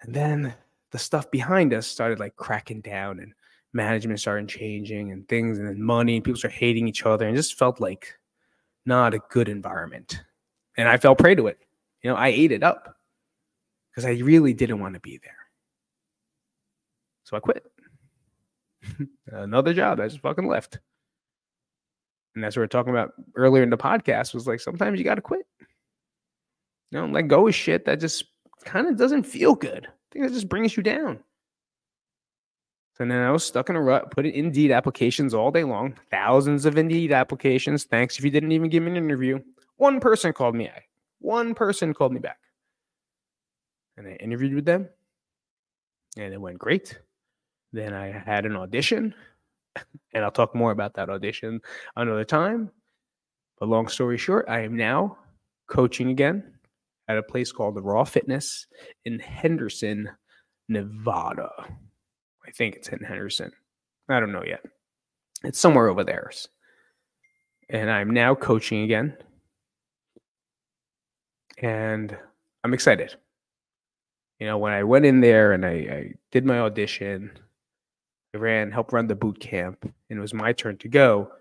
And 0.01 0.13
then 0.13 0.53
the 0.91 0.97
stuff 0.97 1.29
behind 1.29 1.73
us 1.73 1.85
started 1.85 2.19
like 2.19 2.35
cracking 2.35 2.81
down 2.81 3.19
and 3.19 3.33
management 3.73 4.19
started 4.19 4.49
changing 4.49 5.11
and 5.11 5.27
things 5.27 5.59
and 5.59 5.67
then 5.67 5.81
money 5.81 6.15
and 6.15 6.23
people 6.23 6.39
started 6.39 6.57
hating 6.57 6.87
each 6.87 7.05
other 7.05 7.27
and 7.27 7.35
just 7.37 7.59
felt 7.59 7.79
like 7.79 8.17
not 8.85 9.13
a 9.13 9.19
good 9.29 9.49
environment. 9.49 10.23
And 10.77 10.87
I 10.87 10.97
fell 10.97 11.15
prey 11.15 11.35
to 11.35 11.47
it. 11.47 11.59
You 12.01 12.09
know, 12.09 12.15
I 12.15 12.29
ate 12.29 12.51
it 12.51 12.63
up 12.63 12.95
because 13.91 14.05
I 14.05 14.11
really 14.23 14.53
didn't 14.53 14.79
want 14.79 14.95
to 14.95 14.99
be 14.99 15.19
there. 15.21 15.33
So 17.25 17.37
I 17.37 17.39
quit. 17.41 17.63
Another 19.27 19.73
job. 19.73 19.99
I 19.99 20.07
just 20.07 20.21
fucking 20.21 20.47
left. 20.47 20.79
And 22.35 22.43
that's 22.43 22.55
what 22.55 22.61
we 22.61 22.65
are 22.65 22.67
talking 22.67 22.91
about 22.91 23.13
earlier 23.35 23.63
in 23.63 23.69
the 23.69 23.77
podcast 23.77 24.33
was 24.33 24.47
like 24.47 24.59
sometimes 24.59 24.97
you 24.99 25.05
got 25.05 25.15
to 25.15 25.21
quit. 25.21 25.45
You 26.91 26.99
know, 26.99 27.05
let 27.07 27.27
go 27.27 27.47
of 27.47 27.55
shit 27.55 27.85
that 27.85 27.99
just 27.99 28.25
kind 28.65 28.87
of 28.87 28.97
doesn't 28.97 29.23
feel 29.23 29.55
good. 29.55 29.87
I 29.87 29.91
think 30.11 30.25
it 30.25 30.33
just 30.33 30.49
brings 30.49 30.75
you 30.75 30.83
down. 30.83 31.19
So 32.99 33.05
then 33.05 33.11
I 33.13 33.31
was 33.31 33.45
stuck 33.45 33.69
in 33.69 33.77
a 33.77 33.81
rut, 33.81 34.11
put 34.11 34.25
in 34.25 34.33
Indeed 34.33 34.71
applications 34.71 35.33
all 35.33 35.51
day 35.51 35.63
long, 35.63 35.95
thousands 36.11 36.65
of 36.65 36.77
Indeed 36.77 37.13
applications. 37.13 37.85
Thanks 37.85 38.19
if 38.19 38.25
you 38.25 38.31
didn't 38.31 38.51
even 38.51 38.69
give 38.69 38.83
me 38.83 38.91
an 38.91 38.97
interview. 38.97 39.39
One 39.77 40.01
person 40.01 40.33
called 40.33 40.55
me. 40.55 40.69
One 41.19 41.53
person 41.53 41.93
called 41.93 42.11
me 42.11 42.19
back. 42.19 42.39
And 43.95 44.07
I 44.07 44.11
interviewed 44.13 44.53
with 44.53 44.65
them, 44.65 44.89
and 46.17 46.33
it 46.33 46.41
went 46.41 46.57
great. 46.57 46.99
Then 47.71 47.93
I 47.93 48.07
had 48.11 48.45
an 48.45 48.55
audition, 48.55 49.13
and 50.13 50.23
I'll 50.23 50.31
talk 50.31 50.55
more 50.55 50.71
about 50.71 50.93
that 50.95 51.09
audition 51.09 51.61
another 51.95 52.25
time. 52.25 52.71
But 53.59 53.69
long 53.69 53.87
story 53.87 54.17
short, 54.17 54.45
I 54.47 54.61
am 54.61 54.75
now 54.75 55.17
coaching 55.67 56.09
again 56.09 56.53
at 57.07 57.17
a 57.17 57.23
place 57.23 57.51
called 57.51 57.75
the 57.75 57.81
Raw 57.81 58.03
Fitness 58.03 58.67
in 59.05 59.19
Henderson, 59.19 60.09
Nevada. 60.67 61.49
I 62.47 62.51
think 62.51 62.75
it's 62.75 62.89
in 62.89 62.99
Henderson. 62.99 63.51
I 64.07 64.19
don't 64.19 64.31
know 64.31 64.43
yet. 64.45 64.63
It's 65.43 65.59
somewhere 65.59 65.89
over 65.89 66.03
there. 66.03 66.31
And 67.69 67.89
I'm 67.91 68.11
now 68.11 68.35
coaching 68.35 68.83
again. 68.83 69.17
And 71.59 72.17
I'm 72.63 72.73
excited. 72.73 73.15
You 74.39 74.47
know, 74.47 74.57
when 74.57 74.71
I 74.71 74.83
went 74.83 75.05
in 75.05 75.19
there 75.19 75.51
and 75.51 75.65
I, 75.65 75.69
I 75.69 76.13
did 76.31 76.45
my 76.45 76.59
audition, 76.59 77.31
I 78.33 78.37
ran, 78.37 78.71
helped 78.71 78.93
run 78.93 79.07
the 79.07 79.15
boot 79.15 79.39
camp, 79.39 79.83
and 79.83 80.17
it 80.17 80.21
was 80.21 80.33
my 80.33 80.53
turn 80.53 80.77
to 80.77 80.87
go. 80.87 81.31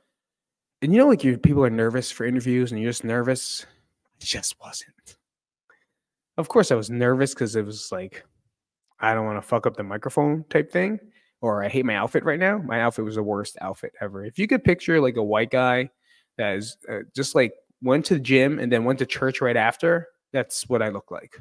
And 0.80 0.92
you 0.92 0.98
know, 0.98 1.08
like 1.08 1.24
your 1.24 1.38
people 1.38 1.64
are 1.64 1.70
nervous 1.70 2.10
for 2.10 2.24
interviews 2.24 2.70
and 2.70 2.80
you're 2.80 2.90
just 2.90 3.04
nervous. 3.04 3.66
I 4.20 4.24
just 4.24 4.58
wasn't. 4.60 5.16
Of 6.36 6.48
course, 6.48 6.70
I 6.70 6.76
was 6.76 6.88
nervous 6.88 7.34
because 7.34 7.56
it 7.56 7.66
was 7.66 7.90
like, 7.90 8.24
I 9.00 9.12
don't 9.12 9.26
want 9.26 9.42
to 9.42 9.46
fuck 9.46 9.66
up 9.66 9.76
the 9.76 9.82
microphone 9.82 10.44
type 10.50 10.70
thing, 10.70 11.00
or 11.40 11.64
I 11.64 11.68
hate 11.68 11.84
my 11.84 11.96
outfit 11.96 12.24
right 12.24 12.38
now. 12.38 12.58
My 12.58 12.80
outfit 12.80 13.04
was 13.04 13.16
the 13.16 13.22
worst 13.22 13.58
outfit 13.60 13.92
ever. 14.00 14.24
If 14.24 14.38
you 14.38 14.46
could 14.46 14.64
picture 14.64 15.00
like 15.00 15.16
a 15.16 15.22
white 15.22 15.50
guy 15.50 15.90
that 16.36 16.56
is 16.56 16.76
uh, 16.88 17.00
just 17.14 17.34
like 17.34 17.52
went 17.82 18.04
to 18.06 18.14
the 18.14 18.20
gym 18.20 18.58
and 18.58 18.70
then 18.70 18.84
went 18.84 19.00
to 19.00 19.06
church 19.06 19.40
right 19.40 19.56
after, 19.56 20.08
that's 20.32 20.68
what 20.68 20.82
I 20.82 20.88
look 20.88 21.10
like. 21.10 21.36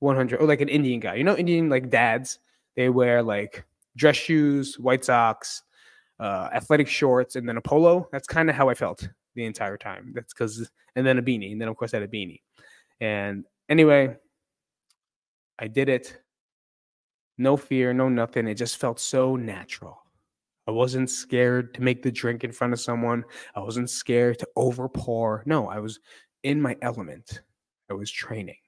100, 0.00 0.40
or 0.40 0.46
like 0.46 0.60
an 0.60 0.68
Indian 0.68 1.00
guy. 1.00 1.14
You 1.16 1.24
know, 1.24 1.36
Indian 1.36 1.68
like 1.68 1.90
dads, 1.90 2.38
they 2.76 2.88
wear 2.88 3.22
like 3.22 3.64
dress 3.98 4.16
shoes, 4.16 4.78
white 4.78 5.04
socks, 5.04 5.62
uh, 6.20 6.48
athletic 6.54 6.88
shorts, 6.88 7.36
and 7.36 7.46
then 7.48 7.58
a 7.58 7.60
polo. 7.60 8.08
That's 8.12 8.26
kind 8.26 8.48
of 8.48 8.56
how 8.56 8.68
I 8.68 8.74
felt 8.74 9.06
the 9.34 9.44
entire 9.44 9.76
time. 9.76 10.12
That's 10.14 10.32
because, 10.32 10.70
and 10.96 11.06
then 11.06 11.18
a 11.18 11.22
beanie, 11.22 11.52
and 11.52 11.60
then 11.60 11.68
of 11.68 11.76
course 11.76 11.92
I 11.92 11.98
had 11.98 12.08
a 12.08 12.12
beanie. 12.12 12.40
And 13.00 13.44
anyway, 13.68 14.16
I 15.58 15.68
did 15.68 15.88
it. 15.88 16.18
No 17.36 17.56
fear, 17.56 17.92
no 17.92 18.08
nothing. 18.08 18.48
It 18.48 18.54
just 18.54 18.78
felt 18.78 18.98
so 18.98 19.36
natural. 19.36 19.98
I 20.66 20.70
wasn't 20.70 21.08
scared 21.08 21.72
to 21.74 21.82
make 21.82 22.02
the 22.02 22.10
drink 22.10 22.44
in 22.44 22.52
front 22.52 22.72
of 22.72 22.80
someone. 22.80 23.24
I 23.54 23.60
wasn't 23.60 23.88
scared 23.88 24.38
to 24.40 24.48
overpour. 24.56 25.46
No, 25.46 25.68
I 25.68 25.78
was 25.78 26.00
in 26.42 26.60
my 26.60 26.76
element. 26.82 27.42
I 27.90 27.94
was 27.94 28.10
training. 28.10 28.58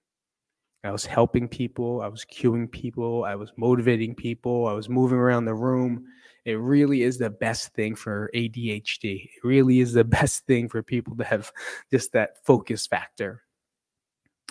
I 0.82 0.90
was 0.90 1.04
helping 1.04 1.48
people. 1.48 2.00
I 2.00 2.08
was 2.08 2.24
cueing 2.24 2.70
people. 2.70 3.24
I 3.24 3.34
was 3.34 3.52
motivating 3.56 4.14
people. 4.14 4.66
I 4.66 4.72
was 4.72 4.88
moving 4.88 5.18
around 5.18 5.44
the 5.44 5.54
room. 5.54 6.06
It 6.44 6.54
really 6.54 7.02
is 7.02 7.18
the 7.18 7.28
best 7.28 7.74
thing 7.74 7.94
for 7.94 8.30
ADHD. 8.34 9.24
It 9.24 9.44
really 9.44 9.80
is 9.80 9.92
the 9.92 10.04
best 10.20 10.46
thing 10.46 10.68
for 10.68 10.82
people 10.82 11.16
to 11.16 11.24
have 11.24 11.52
just 11.90 12.12
that 12.12 12.44
focus 12.44 12.86
factor. 12.86 13.42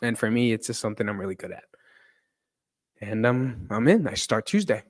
And 0.02 0.18
for 0.18 0.30
me, 0.30 0.54
it's 0.54 0.68
just 0.68 0.80
something 0.80 1.10
I'm 1.10 1.20
really 1.20 1.36
good 1.36 1.52
at. 1.52 1.64
And 3.02 3.26
um, 3.26 3.68
I'm 3.72 3.88
in. 3.88 4.08
I 4.08 4.14
start 4.14 4.46
Tuesday. 4.46 4.84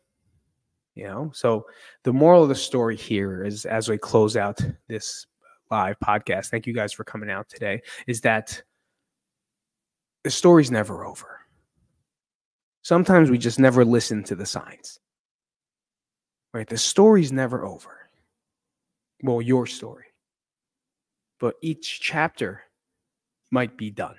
You 0.96 1.06
know, 1.06 1.32
so 1.34 1.66
the 2.04 2.12
moral 2.12 2.44
of 2.44 2.50
the 2.50 2.56
story 2.56 2.98
here 2.98 3.46
is 3.46 3.66
as 3.66 3.88
we 3.88 3.98
close 3.98 4.36
out 4.36 4.60
this 4.90 5.28
live 5.72 5.96
podcast, 6.04 6.48
thank 6.48 6.68
you 6.68 6.74
guys 6.74 6.92
for 6.92 7.06
coming 7.06 7.30
out 7.30 7.48
today, 7.48 7.82
is 8.06 8.20
that 8.22 8.62
the 10.24 10.30
story's 10.30 10.72
never 10.72 11.06
over. 11.06 11.40
Sometimes 12.82 13.30
we 13.30 13.38
just 13.38 13.60
never 13.60 13.86
listen 13.86 14.24
to 14.26 14.36
the 14.36 14.46
signs. 14.46 15.00
Right? 16.54 16.68
The 16.68 16.78
story's 16.78 17.32
never 17.32 17.66
over. 17.66 18.10
Well, 19.22 19.42
your 19.42 19.68
story. 19.68 20.06
But 21.40 21.56
each 21.62 22.02
chapter 22.02 22.62
might 23.52 23.78
be 23.78 23.92
done. 23.92 24.16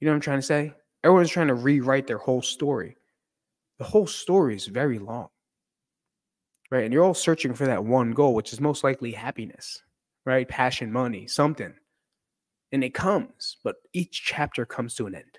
You 0.00 0.06
know 0.06 0.12
what 0.12 0.16
I'm 0.16 0.20
trying 0.22 0.38
to 0.38 0.42
say? 0.42 0.74
Everyone's 1.04 1.30
trying 1.30 1.48
to 1.48 1.54
rewrite 1.54 2.06
their 2.06 2.18
whole 2.18 2.42
story. 2.42 2.96
The 3.78 3.84
whole 3.84 4.06
story 4.06 4.56
is 4.56 4.66
very 4.66 4.98
long. 4.98 5.28
Right? 6.70 6.84
And 6.84 6.92
you're 6.92 7.04
all 7.04 7.14
searching 7.14 7.54
for 7.54 7.66
that 7.66 7.84
one 7.84 8.12
goal, 8.12 8.34
which 8.34 8.52
is 8.52 8.60
most 8.60 8.82
likely 8.82 9.12
happiness, 9.12 9.82
right? 10.24 10.48
Passion, 10.48 10.90
money, 10.90 11.26
something 11.26 11.74
and 12.74 12.82
it 12.82 12.92
comes, 12.92 13.56
but 13.62 13.76
each 13.92 14.24
chapter 14.24 14.66
comes 14.66 14.96
to 14.96 15.06
an 15.06 15.14
end. 15.14 15.38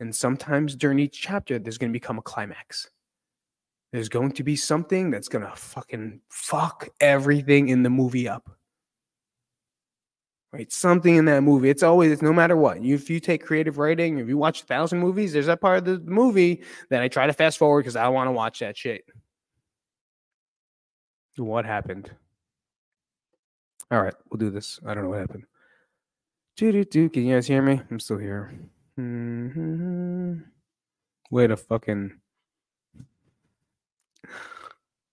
And 0.00 0.14
sometimes 0.14 0.74
during 0.74 0.98
each 0.98 1.22
chapter, 1.22 1.60
there's 1.60 1.78
going 1.78 1.92
to 1.92 1.96
become 1.96 2.18
a 2.18 2.22
climax. 2.22 2.90
There's 3.92 4.08
going 4.08 4.32
to 4.32 4.42
be 4.42 4.56
something 4.56 5.12
that's 5.12 5.28
going 5.28 5.46
to 5.46 5.54
fucking 5.54 6.20
fuck 6.28 6.88
everything 7.00 7.68
in 7.68 7.84
the 7.84 7.88
movie 7.90 8.28
up. 8.28 8.50
Right? 10.52 10.72
Something 10.72 11.14
in 11.14 11.24
that 11.26 11.42
movie. 11.42 11.70
It's 11.70 11.84
always, 11.84 12.10
it's 12.10 12.22
no 12.22 12.32
matter 12.32 12.56
what. 12.56 12.78
If 12.78 13.08
you 13.08 13.20
take 13.20 13.44
creative 13.44 13.78
writing, 13.78 14.18
if 14.18 14.26
you 14.26 14.36
watch 14.36 14.62
a 14.62 14.66
thousand 14.66 14.98
movies, 14.98 15.32
there's 15.32 15.46
that 15.46 15.60
part 15.60 15.78
of 15.78 15.84
the 15.84 15.98
movie 16.10 16.64
that 16.90 17.00
I 17.00 17.06
try 17.06 17.28
to 17.28 17.32
fast 17.32 17.58
forward 17.58 17.82
because 17.82 17.94
I 17.94 18.08
want 18.08 18.26
to 18.26 18.32
watch 18.32 18.58
that 18.58 18.76
shit. 18.76 19.04
What 21.36 21.64
happened? 21.64 22.10
All 23.92 24.02
right, 24.02 24.14
we'll 24.28 24.38
do 24.38 24.50
this. 24.50 24.80
I 24.84 24.94
don't 24.94 25.04
know 25.04 25.10
what 25.10 25.20
happened. 25.20 25.44
Do 26.58 26.72
do 26.72 26.84
do. 26.84 27.08
Can 27.08 27.24
you 27.24 27.36
guys 27.36 27.46
hear 27.46 27.62
me? 27.62 27.80
I'm 27.88 28.00
still 28.00 28.18
here. 28.18 28.52
Mm-hmm. 28.98 30.40
Wait 31.30 31.52
a 31.52 31.56
fucking. 31.56 32.18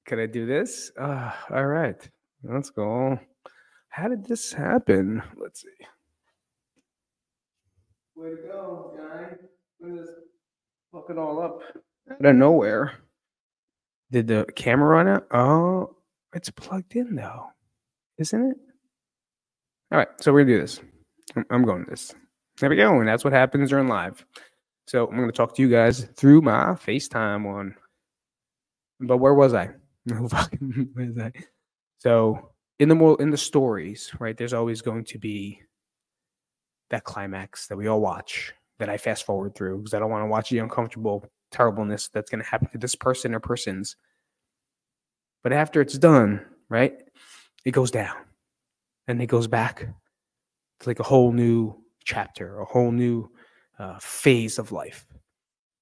Could 0.08 0.19
I 0.19 0.25
do 0.25 0.47
this? 0.47 0.91
Uh, 0.99 1.31
all 1.51 1.67
right. 1.67 2.10
Let's 2.41 2.71
go. 2.71 3.19
How 3.89 4.08
did 4.08 4.25
this 4.25 4.51
happen? 4.53 5.21
Let's 5.38 5.62
see. 5.62 5.86
Way 8.15 8.31
to 8.31 8.38
go, 8.38 8.97
guy. 8.97 9.36
Look 9.79 9.99
at 9.99 10.03
this. 10.03 10.15
Fuck 10.91 11.12
it 11.12 11.19
all 11.19 11.43
up. 11.43 11.60
Out 12.12 12.25
of 12.25 12.36
nowhere. 12.36 12.93
Did 14.10 14.25
the 14.25 14.47
camera 14.55 14.89
run 14.89 15.08
out? 15.08 15.27
Oh, 15.29 15.95
it's 16.34 16.49
plugged 16.49 16.95
in 16.95 17.13
though, 17.13 17.49
isn't 18.17 18.49
it? 18.49 18.58
All 19.91 19.99
right, 19.99 20.08
so 20.19 20.34
we're 20.34 20.39
gonna 20.39 20.55
do 20.55 20.62
this. 20.62 20.81
I'm 21.49 21.63
going 21.63 21.85
this. 21.85 22.13
There 22.59 22.69
we 22.69 22.75
go. 22.75 22.99
And 22.99 23.07
that's 23.07 23.23
what 23.23 23.33
happens 23.33 23.69
during 23.69 23.88
live. 23.88 24.25
So 24.88 25.07
I'm 25.07 25.17
going 25.17 25.27
to 25.27 25.35
talk 25.35 25.55
to 25.55 25.61
you 25.61 25.69
guys 25.69 26.05
through 26.15 26.41
my 26.41 26.73
FaceTime 26.73 27.43
one. 27.43 27.75
But 28.99 29.17
where 29.17 29.33
was 29.33 29.53
I? 29.53 29.69
So 31.97 32.51
in 32.77 32.89
the 32.89 33.15
in 33.15 33.31
the 33.31 33.38
stories, 33.38 34.11
right? 34.19 34.38
There's 34.38 34.53
always 34.53 34.82
going 34.82 35.05
to 35.05 35.17
be 35.17 35.61
that 36.91 37.03
climax 37.03 37.65
that 37.67 37.78
we 37.78 37.88
all 37.88 38.01
watch 38.01 38.53
that 38.78 38.89
I 38.89 38.97
fast 38.97 39.26
forward 39.26 39.55
through 39.55 39.80
because 39.80 39.93
I 39.95 39.99
don't 39.99 40.11
want 40.11 40.21
to 40.23 40.28
watch 40.28 40.49
the 40.49 40.59
uncomfortable 40.59 41.26
terribleness 41.51 42.09
that's 42.09 42.30
going 42.30 42.43
to 42.43 42.49
happen 42.49 42.69
to 42.71 42.78
this 42.78 42.95
person 42.95 43.34
or 43.34 43.39
persons. 43.39 43.95
But 45.41 45.53
after 45.53 45.82
it's 45.82 45.97
done, 45.97 46.45
right? 46.69 46.93
It 47.65 47.71
goes 47.71 47.89
down 47.89 48.15
and 49.07 49.21
it 49.21 49.28
goes 49.28 49.47
back 49.47 49.88
it's 50.86 50.88
like 50.88 50.99
a 50.99 51.09
whole 51.09 51.31
new 51.31 51.75
chapter, 52.03 52.59
a 52.59 52.65
whole 52.65 52.91
new 52.91 53.27
uh, 53.79 53.97
phase 53.99 54.59
of 54.59 54.71
life. 54.71 55.07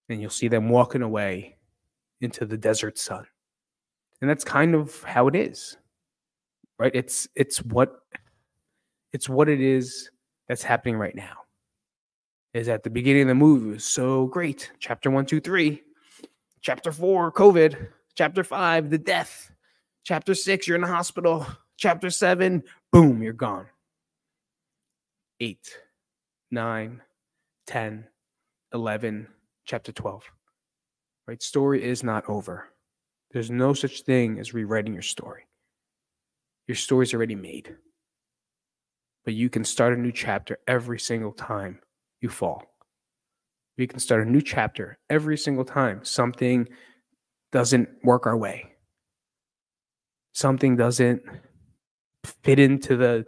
And 0.08 0.22
you'll 0.22 0.30
see 0.30 0.48
them 0.48 0.70
walking 0.70 1.02
away 1.02 1.58
into 2.22 2.46
the 2.46 2.58
desert 2.58 2.98
sun. 2.98 3.26
And 4.22 4.30
that's 4.30 4.46
kind 4.46 4.74
of 4.74 5.04
how 5.04 5.28
it 5.28 5.36
is. 5.36 5.76
Right? 6.80 6.94
It's 6.96 7.28
it's 7.36 7.58
what 7.64 8.00
it's 9.12 9.28
what 9.28 9.50
it 9.50 9.60
is 9.60 10.10
that's 10.48 10.64
happening 10.64 10.96
right 10.96 11.16
now. 11.16 11.36
Is 12.54 12.70
at 12.70 12.84
the 12.84 12.90
beginning 12.90 13.24
of 13.24 13.28
the 13.28 13.36
movie 13.36 13.72
was 13.72 13.84
so 13.84 14.28
great. 14.28 14.72
Chapter 14.80 15.12
one, 15.12 15.26
two, 15.26 15.42
three. 15.42 15.84
Chapter 16.62 16.94
four, 16.94 17.30
COVID. 17.30 17.90
Chapter 18.16 18.46
five, 18.46 18.90
the 18.90 18.98
death. 18.98 19.52
Chapter 20.06 20.34
six, 20.34 20.66
you're 20.66 20.76
in 20.76 20.82
the 20.82 20.88
hospital. 20.88 21.46
Chapter 21.76 22.10
seven, 22.10 22.64
boom, 22.94 23.22
you're 23.22 23.34
gone 23.34 23.66
8, 25.44 25.78
9, 26.52 27.02
10, 27.68 28.08
11, 28.74 29.28
chapter 29.66 29.92
12. 29.92 30.24
Right? 31.28 31.44
Story 31.44 31.84
is 31.84 32.02
not 32.02 32.24
over. 32.30 32.70
There's 33.32 33.52
no 33.52 33.74
such 33.74 34.04
thing 34.04 34.40
as 34.40 34.54
rewriting 34.54 34.94
your 34.94 35.02
story. 35.02 35.44
Your 36.66 36.76
story's 36.76 37.14
already 37.14 37.36
made. 37.36 37.76
But 39.26 39.34
you 39.34 39.50
can 39.50 39.66
start 39.66 39.92
a 39.92 40.00
new 40.00 40.14
chapter 40.14 40.60
every 40.66 40.98
single 40.98 41.34
time 41.34 41.82
you 42.22 42.30
fall. 42.30 42.64
We 43.78 43.86
can 43.86 44.00
start 44.00 44.26
a 44.26 44.32
new 44.32 44.42
chapter 44.42 44.98
every 45.10 45.38
single 45.38 45.66
time 45.66 46.06
something 46.06 46.70
doesn't 47.52 47.90
work 48.02 48.28
our 48.28 48.38
way. 48.38 48.72
Something 50.32 50.78
doesn't 50.78 51.22
fit 52.44 52.60
into 52.60 52.96
the 52.96 53.26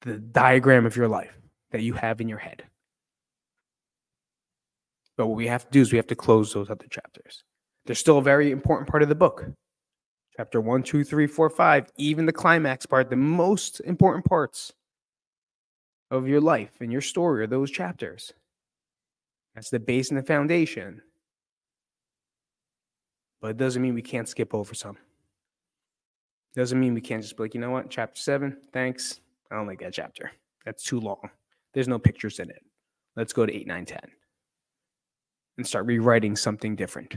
the 0.00 0.18
diagram 0.18 0.84
of 0.84 0.96
your 0.96 1.08
life 1.08 1.38
that 1.74 1.82
you 1.82 1.92
have 1.92 2.20
in 2.20 2.28
your 2.28 2.38
head. 2.38 2.62
But 5.16 5.26
what 5.26 5.36
we 5.36 5.48
have 5.48 5.64
to 5.64 5.70
do 5.72 5.80
is 5.80 5.90
we 5.90 5.98
have 5.98 6.06
to 6.06 6.14
close 6.14 6.54
those 6.54 6.70
other 6.70 6.86
chapters. 6.88 7.42
They're 7.84 7.96
still 7.96 8.18
a 8.18 8.22
very 8.22 8.52
important 8.52 8.88
part 8.88 9.02
of 9.02 9.08
the 9.08 9.16
book. 9.16 9.44
Chapter 10.36 10.60
one, 10.60 10.84
two, 10.84 11.02
three, 11.02 11.26
four, 11.26 11.50
five, 11.50 11.90
even 11.96 12.26
the 12.26 12.32
climax 12.32 12.86
part, 12.86 13.10
the 13.10 13.16
most 13.16 13.80
important 13.80 14.24
parts 14.24 14.72
of 16.12 16.28
your 16.28 16.40
life 16.40 16.70
and 16.78 16.92
your 16.92 17.00
story 17.00 17.42
are 17.42 17.48
those 17.48 17.72
chapters. 17.72 18.32
That's 19.56 19.70
the 19.70 19.80
base 19.80 20.10
and 20.10 20.18
the 20.18 20.22
foundation. 20.22 21.02
But 23.40 23.50
it 23.50 23.56
doesn't 23.56 23.82
mean 23.82 23.94
we 23.94 24.02
can't 24.02 24.28
skip 24.28 24.54
over 24.54 24.74
some. 24.74 24.96
Doesn't 26.54 26.78
mean 26.78 26.94
we 26.94 27.00
can't 27.00 27.22
just 27.22 27.36
be 27.36 27.42
like, 27.42 27.54
you 27.54 27.60
know 27.60 27.70
what, 27.70 27.90
chapter 27.90 28.20
seven, 28.20 28.58
thanks. 28.72 29.18
I 29.50 29.56
don't 29.56 29.66
like 29.66 29.80
that 29.80 29.92
chapter. 29.92 30.30
That's 30.64 30.84
too 30.84 31.00
long. 31.00 31.30
There's 31.74 31.88
no 31.88 31.98
pictures 31.98 32.38
in 32.38 32.50
it. 32.50 32.62
Let's 33.16 33.32
go 33.32 33.44
to 33.44 33.52
eight, 33.52 33.66
nine, 33.66 33.84
ten, 33.84 34.10
and 35.56 35.66
start 35.66 35.86
rewriting 35.86 36.36
something 36.36 36.76
different. 36.76 37.16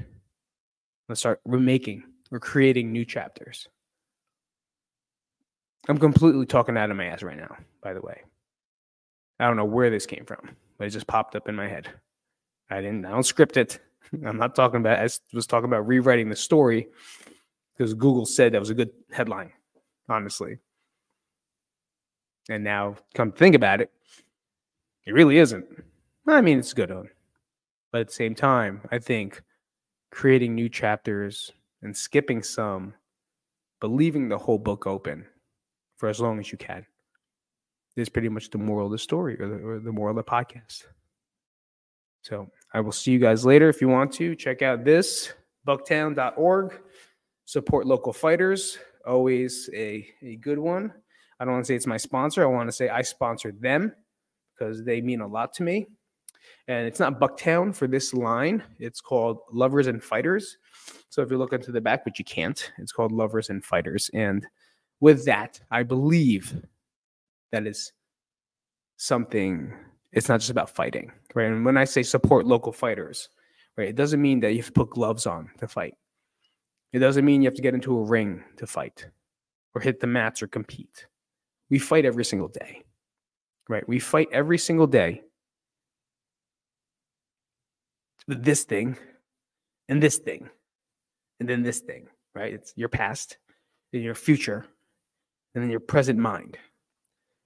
Let's 1.08 1.22
start 1.22 1.40
remaking 1.46 2.04
or 2.32 2.40
creating 2.40 2.92
new 2.92 3.06
chapters. 3.06 3.68
I'm 5.88 5.98
completely 5.98 6.46
talking 6.46 6.78
out 6.78 6.92
of 6.92 6.98
my 6.98 7.06
ass 7.06 7.24
right 7.24 7.38
now, 7.38 7.56
by 7.82 7.94
the 7.94 8.02
way. 8.02 8.22
I 9.40 9.48
don't 9.48 9.56
know 9.56 9.66
where 9.66 9.90
this 9.90 10.06
came 10.06 10.26
from, 10.26 10.50
but 10.78 10.88
it 10.88 10.90
just 10.92 11.08
popped 11.08 11.36
up 11.36 11.48
in 11.48 11.56
my 11.56 11.68
head. 11.68 11.88
I 12.70 12.82
didn't, 12.82 13.06
I 13.06 13.12
don't 13.12 13.24
script 13.24 13.58
it. 13.58 13.80
I'm 14.26 14.38
not 14.38 14.56
talking 14.56 14.82
about, 14.82 15.00
I 15.00 15.10
was 15.34 15.48
talking 15.48 15.70
about 15.70 15.88
rewriting 15.88 16.30
the 16.30 16.36
story 16.36 16.88
because 17.78 17.94
Google 17.94 18.26
said 18.26 18.52
that 18.52 18.60
was 18.60 18.70
a 18.70 18.76
good 18.76 18.92
headline, 19.12 19.52
honestly. 20.10 20.58
And 22.50 22.64
now, 22.64 22.96
come 23.14 23.32
think 23.32 23.56
about 23.56 23.82
it, 23.82 23.92
it 25.08 25.14
really 25.14 25.38
isn't. 25.38 25.66
I 26.28 26.42
mean, 26.42 26.60
it's 26.60 26.74
a 26.74 26.76
good 26.76 26.94
one. 26.94 27.10
But 27.94 28.02
at 28.02 28.08
the 28.08 28.14
same 28.14 28.36
time, 28.36 28.82
I 28.92 29.00
think 29.00 29.42
creating 30.12 30.54
new 30.54 30.68
chapters 30.68 31.54
and 31.82 31.96
skipping 31.96 32.44
some, 32.44 32.94
but 33.80 33.88
leaving 33.88 34.28
the 34.28 34.38
whole 34.38 34.58
book 34.58 34.86
open 34.86 35.26
for 35.96 36.10
as 36.10 36.20
long 36.20 36.40
as 36.40 36.52
you 36.52 36.58
can 36.58 36.86
is 37.96 38.10
pretty 38.10 38.28
much 38.28 38.50
the 38.50 38.58
moral 38.58 38.88
of 38.88 38.92
the 38.92 38.98
story 38.98 39.40
or 39.40 39.48
the, 39.48 39.56
or 39.56 39.80
the 39.80 39.94
moral 39.94 40.20
of 40.20 40.26
the 40.26 40.30
podcast. 40.30 40.84
So 42.22 42.50
I 42.74 42.82
will 42.82 42.92
see 42.92 43.12
you 43.12 43.20
guys 43.20 43.46
later. 43.46 43.70
If 43.70 43.80
you 43.80 43.88
want 43.88 44.12
to, 44.14 44.36
check 44.36 44.62
out 44.62 44.84
this 44.84 45.34
bucktown.org. 45.66 46.82
Support 47.46 47.88
local 47.88 48.12
fighters. 48.12 48.78
Always 49.08 49.70
a, 49.74 50.06
a 50.22 50.36
good 50.36 50.60
one. 50.60 50.92
I 51.40 51.46
don't 51.46 51.54
want 51.54 51.64
to 51.64 51.68
say 51.68 51.76
it's 51.76 51.88
my 51.88 51.96
sponsor. 51.96 52.44
I 52.44 52.48
want 52.48 52.68
to 52.68 52.74
say 52.74 52.90
I 52.90 53.04
sponsored 53.04 53.62
them 53.62 53.94
because 54.58 54.84
they 54.84 55.02
mean 55.02 55.22
a 55.22 55.28
lot 55.28 55.54
to 55.54 55.64
me. 55.64 55.88
And 56.68 56.88
it's 56.88 57.00
not 57.00 57.20
Bucktown 57.20 57.76
for 57.76 57.88
this 57.88 58.14
line. 58.14 58.64
It's 58.80 59.02
called 59.02 59.40
Lovers 59.52 59.88
and 59.88 60.04
Fighters. 60.04 60.58
So 61.10 61.22
if 61.22 61.32
you 61.32 61.38
look 61.38 61.54
into 61.54 61.72
the 61.72 61.82
back, 61.82 62.04
but 62.04 62.20
you 62.20 62.26
can't, 62.26 62.72
it's 62.78 62.92
called 62.92 63.12
Lovers 63.12 63.50
and 63.50 63.64
Fighters. 63.64 64.10
And 64.14 64.46
with 65.00 65.26
that, 65.26 65.60
I 65.72 65.84
believe 65.84 66.54
that 67.52 67.66
is 67.66 67.94
something, 68.98 69.74
it's 70.12 70.30
not 70.30 70.40
just 70.40 70.50
about 70.50 70.70
fighting, 70.70 71.12
right? 71.34 71.48
And 71.48 71.64
when 71.64 71.78
I 71.78 71.86
say 71.86 72.04
support 72.04 72.46
local 72.46 72.72
fighters, 72.72 73.30
right, 73.78 73.90
it 73.90 73.96
doesn't 73.96 74.22
mean 74.22 74.40
that 74.42 74.52
you 74.52 74.58
have 74.58 74.68
to 74.68 74.72
put 74.72 74.90
gloves 74.90 75.26
on 75.26 75.50
to 75.60 75.68
fight. 75.68 75.96
It 76.94 77.00
doesn't 77.00 77.26
mean 77.26 77.42
you 77.42 77.48
have 77.48 77.56
to 77.56 77.62
get 77.62 77.74
into 77.76 77.98
a 77.98 78.04
ring 78.04 78.44
to 78.58 78.68
fight 78.68 79.08
or 79.76 79.82
hit 79.82 80.00
the 80.00 80.08
mats 80.08 80.42
or 80.42 80.48
compete. 80.48 81.06
We 81.70 81.80
fight 81.80 82.06
every 82.06 82.26
single 82.26 82.48
day, 82.48 82.84
right? 83.70 83.88
We 83.88 84.00
fight 84.00 84.30
every 84.32 84.58
single 84.58 84.88
day. 84.88 85.22
With 88.28 88.44
this 88.44 88.64
thing 88.66 88.98
and 89.88 90.04
this 90.04 90.18
thing 90.18 90.50
and 91.40 91.48
then 91.48 91.64
this 91.64 91.80
thing, 91.80 92.08
right? 92.36 92.54
It's 92.54 92.74
your 92.76 92.90
past, 92.90 93.38
and 93.94 94.04
your 94.04 94.16
future, 94.16 94.66
and 95.56 95.64
then 95.64 95.72
your 95.72 95.80
present 95.80 96.20
mind. 96.20 96.58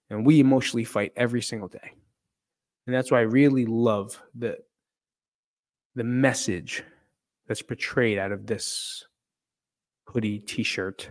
And 0.09 0.25
we 0.25 0.39
emotionally 0.39 0.83
fight 0.83 1.13
every 1.15 1.41
single 1.41 1.67
day. 1.67 1.91
And 2.85 2.95
that's 2.95 3.11
why 3.11 3.19
I 3.19 3.23
really 3.23 3.65
love 3.65 4.21
the 4.35 4.57
the 5.95 6.03
message 6.03 6.83
that's 7.47 7.61
portrayed 7.61 8.17
out 8.17 8.31
of 8.31 8.47
this 8.47 9.05
hoodie, 10.07 10.39
t-shirt, 10.39 11.09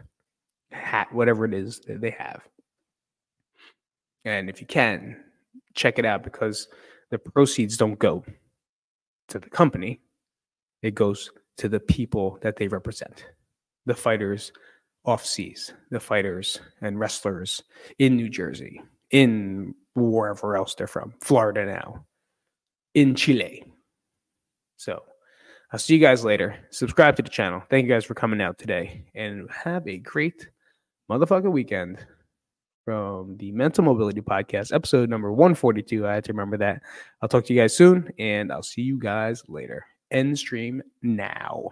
hat, 0.71 1.13
whatever 1.13 1.45
it 1.45 1.53
is 1.53 1.81
that 1.81 2.01
they 2.01 2.11
have. 2.11 2.43
And 4.25 4.51
if 4.51 4.61
you 4.61 4.67
can, 4.67 5.17
check 5.75 5.99
it 5.99 6.05
out 6.05 6.23
because 6.23 6.69
the 7.11 7.19
proceeds 7.19 7.77
don't 7.77 7.99
go 7.99 8.25
to 9.29 9.39
the 9.39 9.51
company. 9.51 10.01
It 10.83 10.95
goes 10.95 11.31
to 11.59 11.69
the 11.69 11.81
people 11.81 12.39
that 12.43 12.57
they 12.57 12.69
represent 12.69 13.27
the 13.87 13.95
fighters 13.95 14.53
off 15.05 15.25
seas, 15.25 15.73
the 15.91 16.01
fighters 16.01 16.61
and 16.83 16.99
wrestlers 16.99 17.63
in 17.99 18.17
New 18.17 18.29
Jersey, 18.29 18.81
in 19.11 19.75
wherever 19.95 20.57
else 20.57 20.75
they're 20.75 20.87
from, 20.87 21.15
Florida 21.23 21.65
now, 21.65 22.05
in 22.95 23.15
Chile. 23.15 23.65
So 24.77 25.03
I'll 25.73 25.79
see 25.79 25.95
you 25.95 26.01
guys 26.01 26.25
later. 26.25 26.57
Subscribe 26.71 27.17
to 27.17 27.23
the 27.23 27.29
channel. 27.29 27.63
Thank 27.71 27.85
you 27.87 27.93
guys 27.93 28.05
for 28.05 28.15
coming 28.15 28.41
out 28.41 28.59
today 28.59 29.05
and 29.15 29.49
have 29.51 29.87
a 29.87 29.99
great 29.99 30.49
motherfucking 31.11 31.53
weekend 31.53 31.99
from 32.91 33.37
the 33.37 33.53
Mental 33.53 33.85
Mobility 33.85 34.21
Podcast, 34.21 34.75
episode 34.75 35.09
number 35.09 35.31
142. 35.31 36.09
I 36.09 36.15
had 36.15 36.25
to 36.25 36.33
remember 36.33 36.57
that. 36.57 36.83
I'll 37.23 37.29
talk 37.29 37.45
to 37.45 37.55
you 37.55 37.61
guys 37.61 37.77
soon 37.77 38.13
and 38.19 38.51
I'll 38.51 38.65
see 38.65 38.83
you 38.83 38.99
guys 38.99 39.45
later 39.47 39.87
end 40.11 40.37
stream 40.37 40.83
now. 41.01 41.69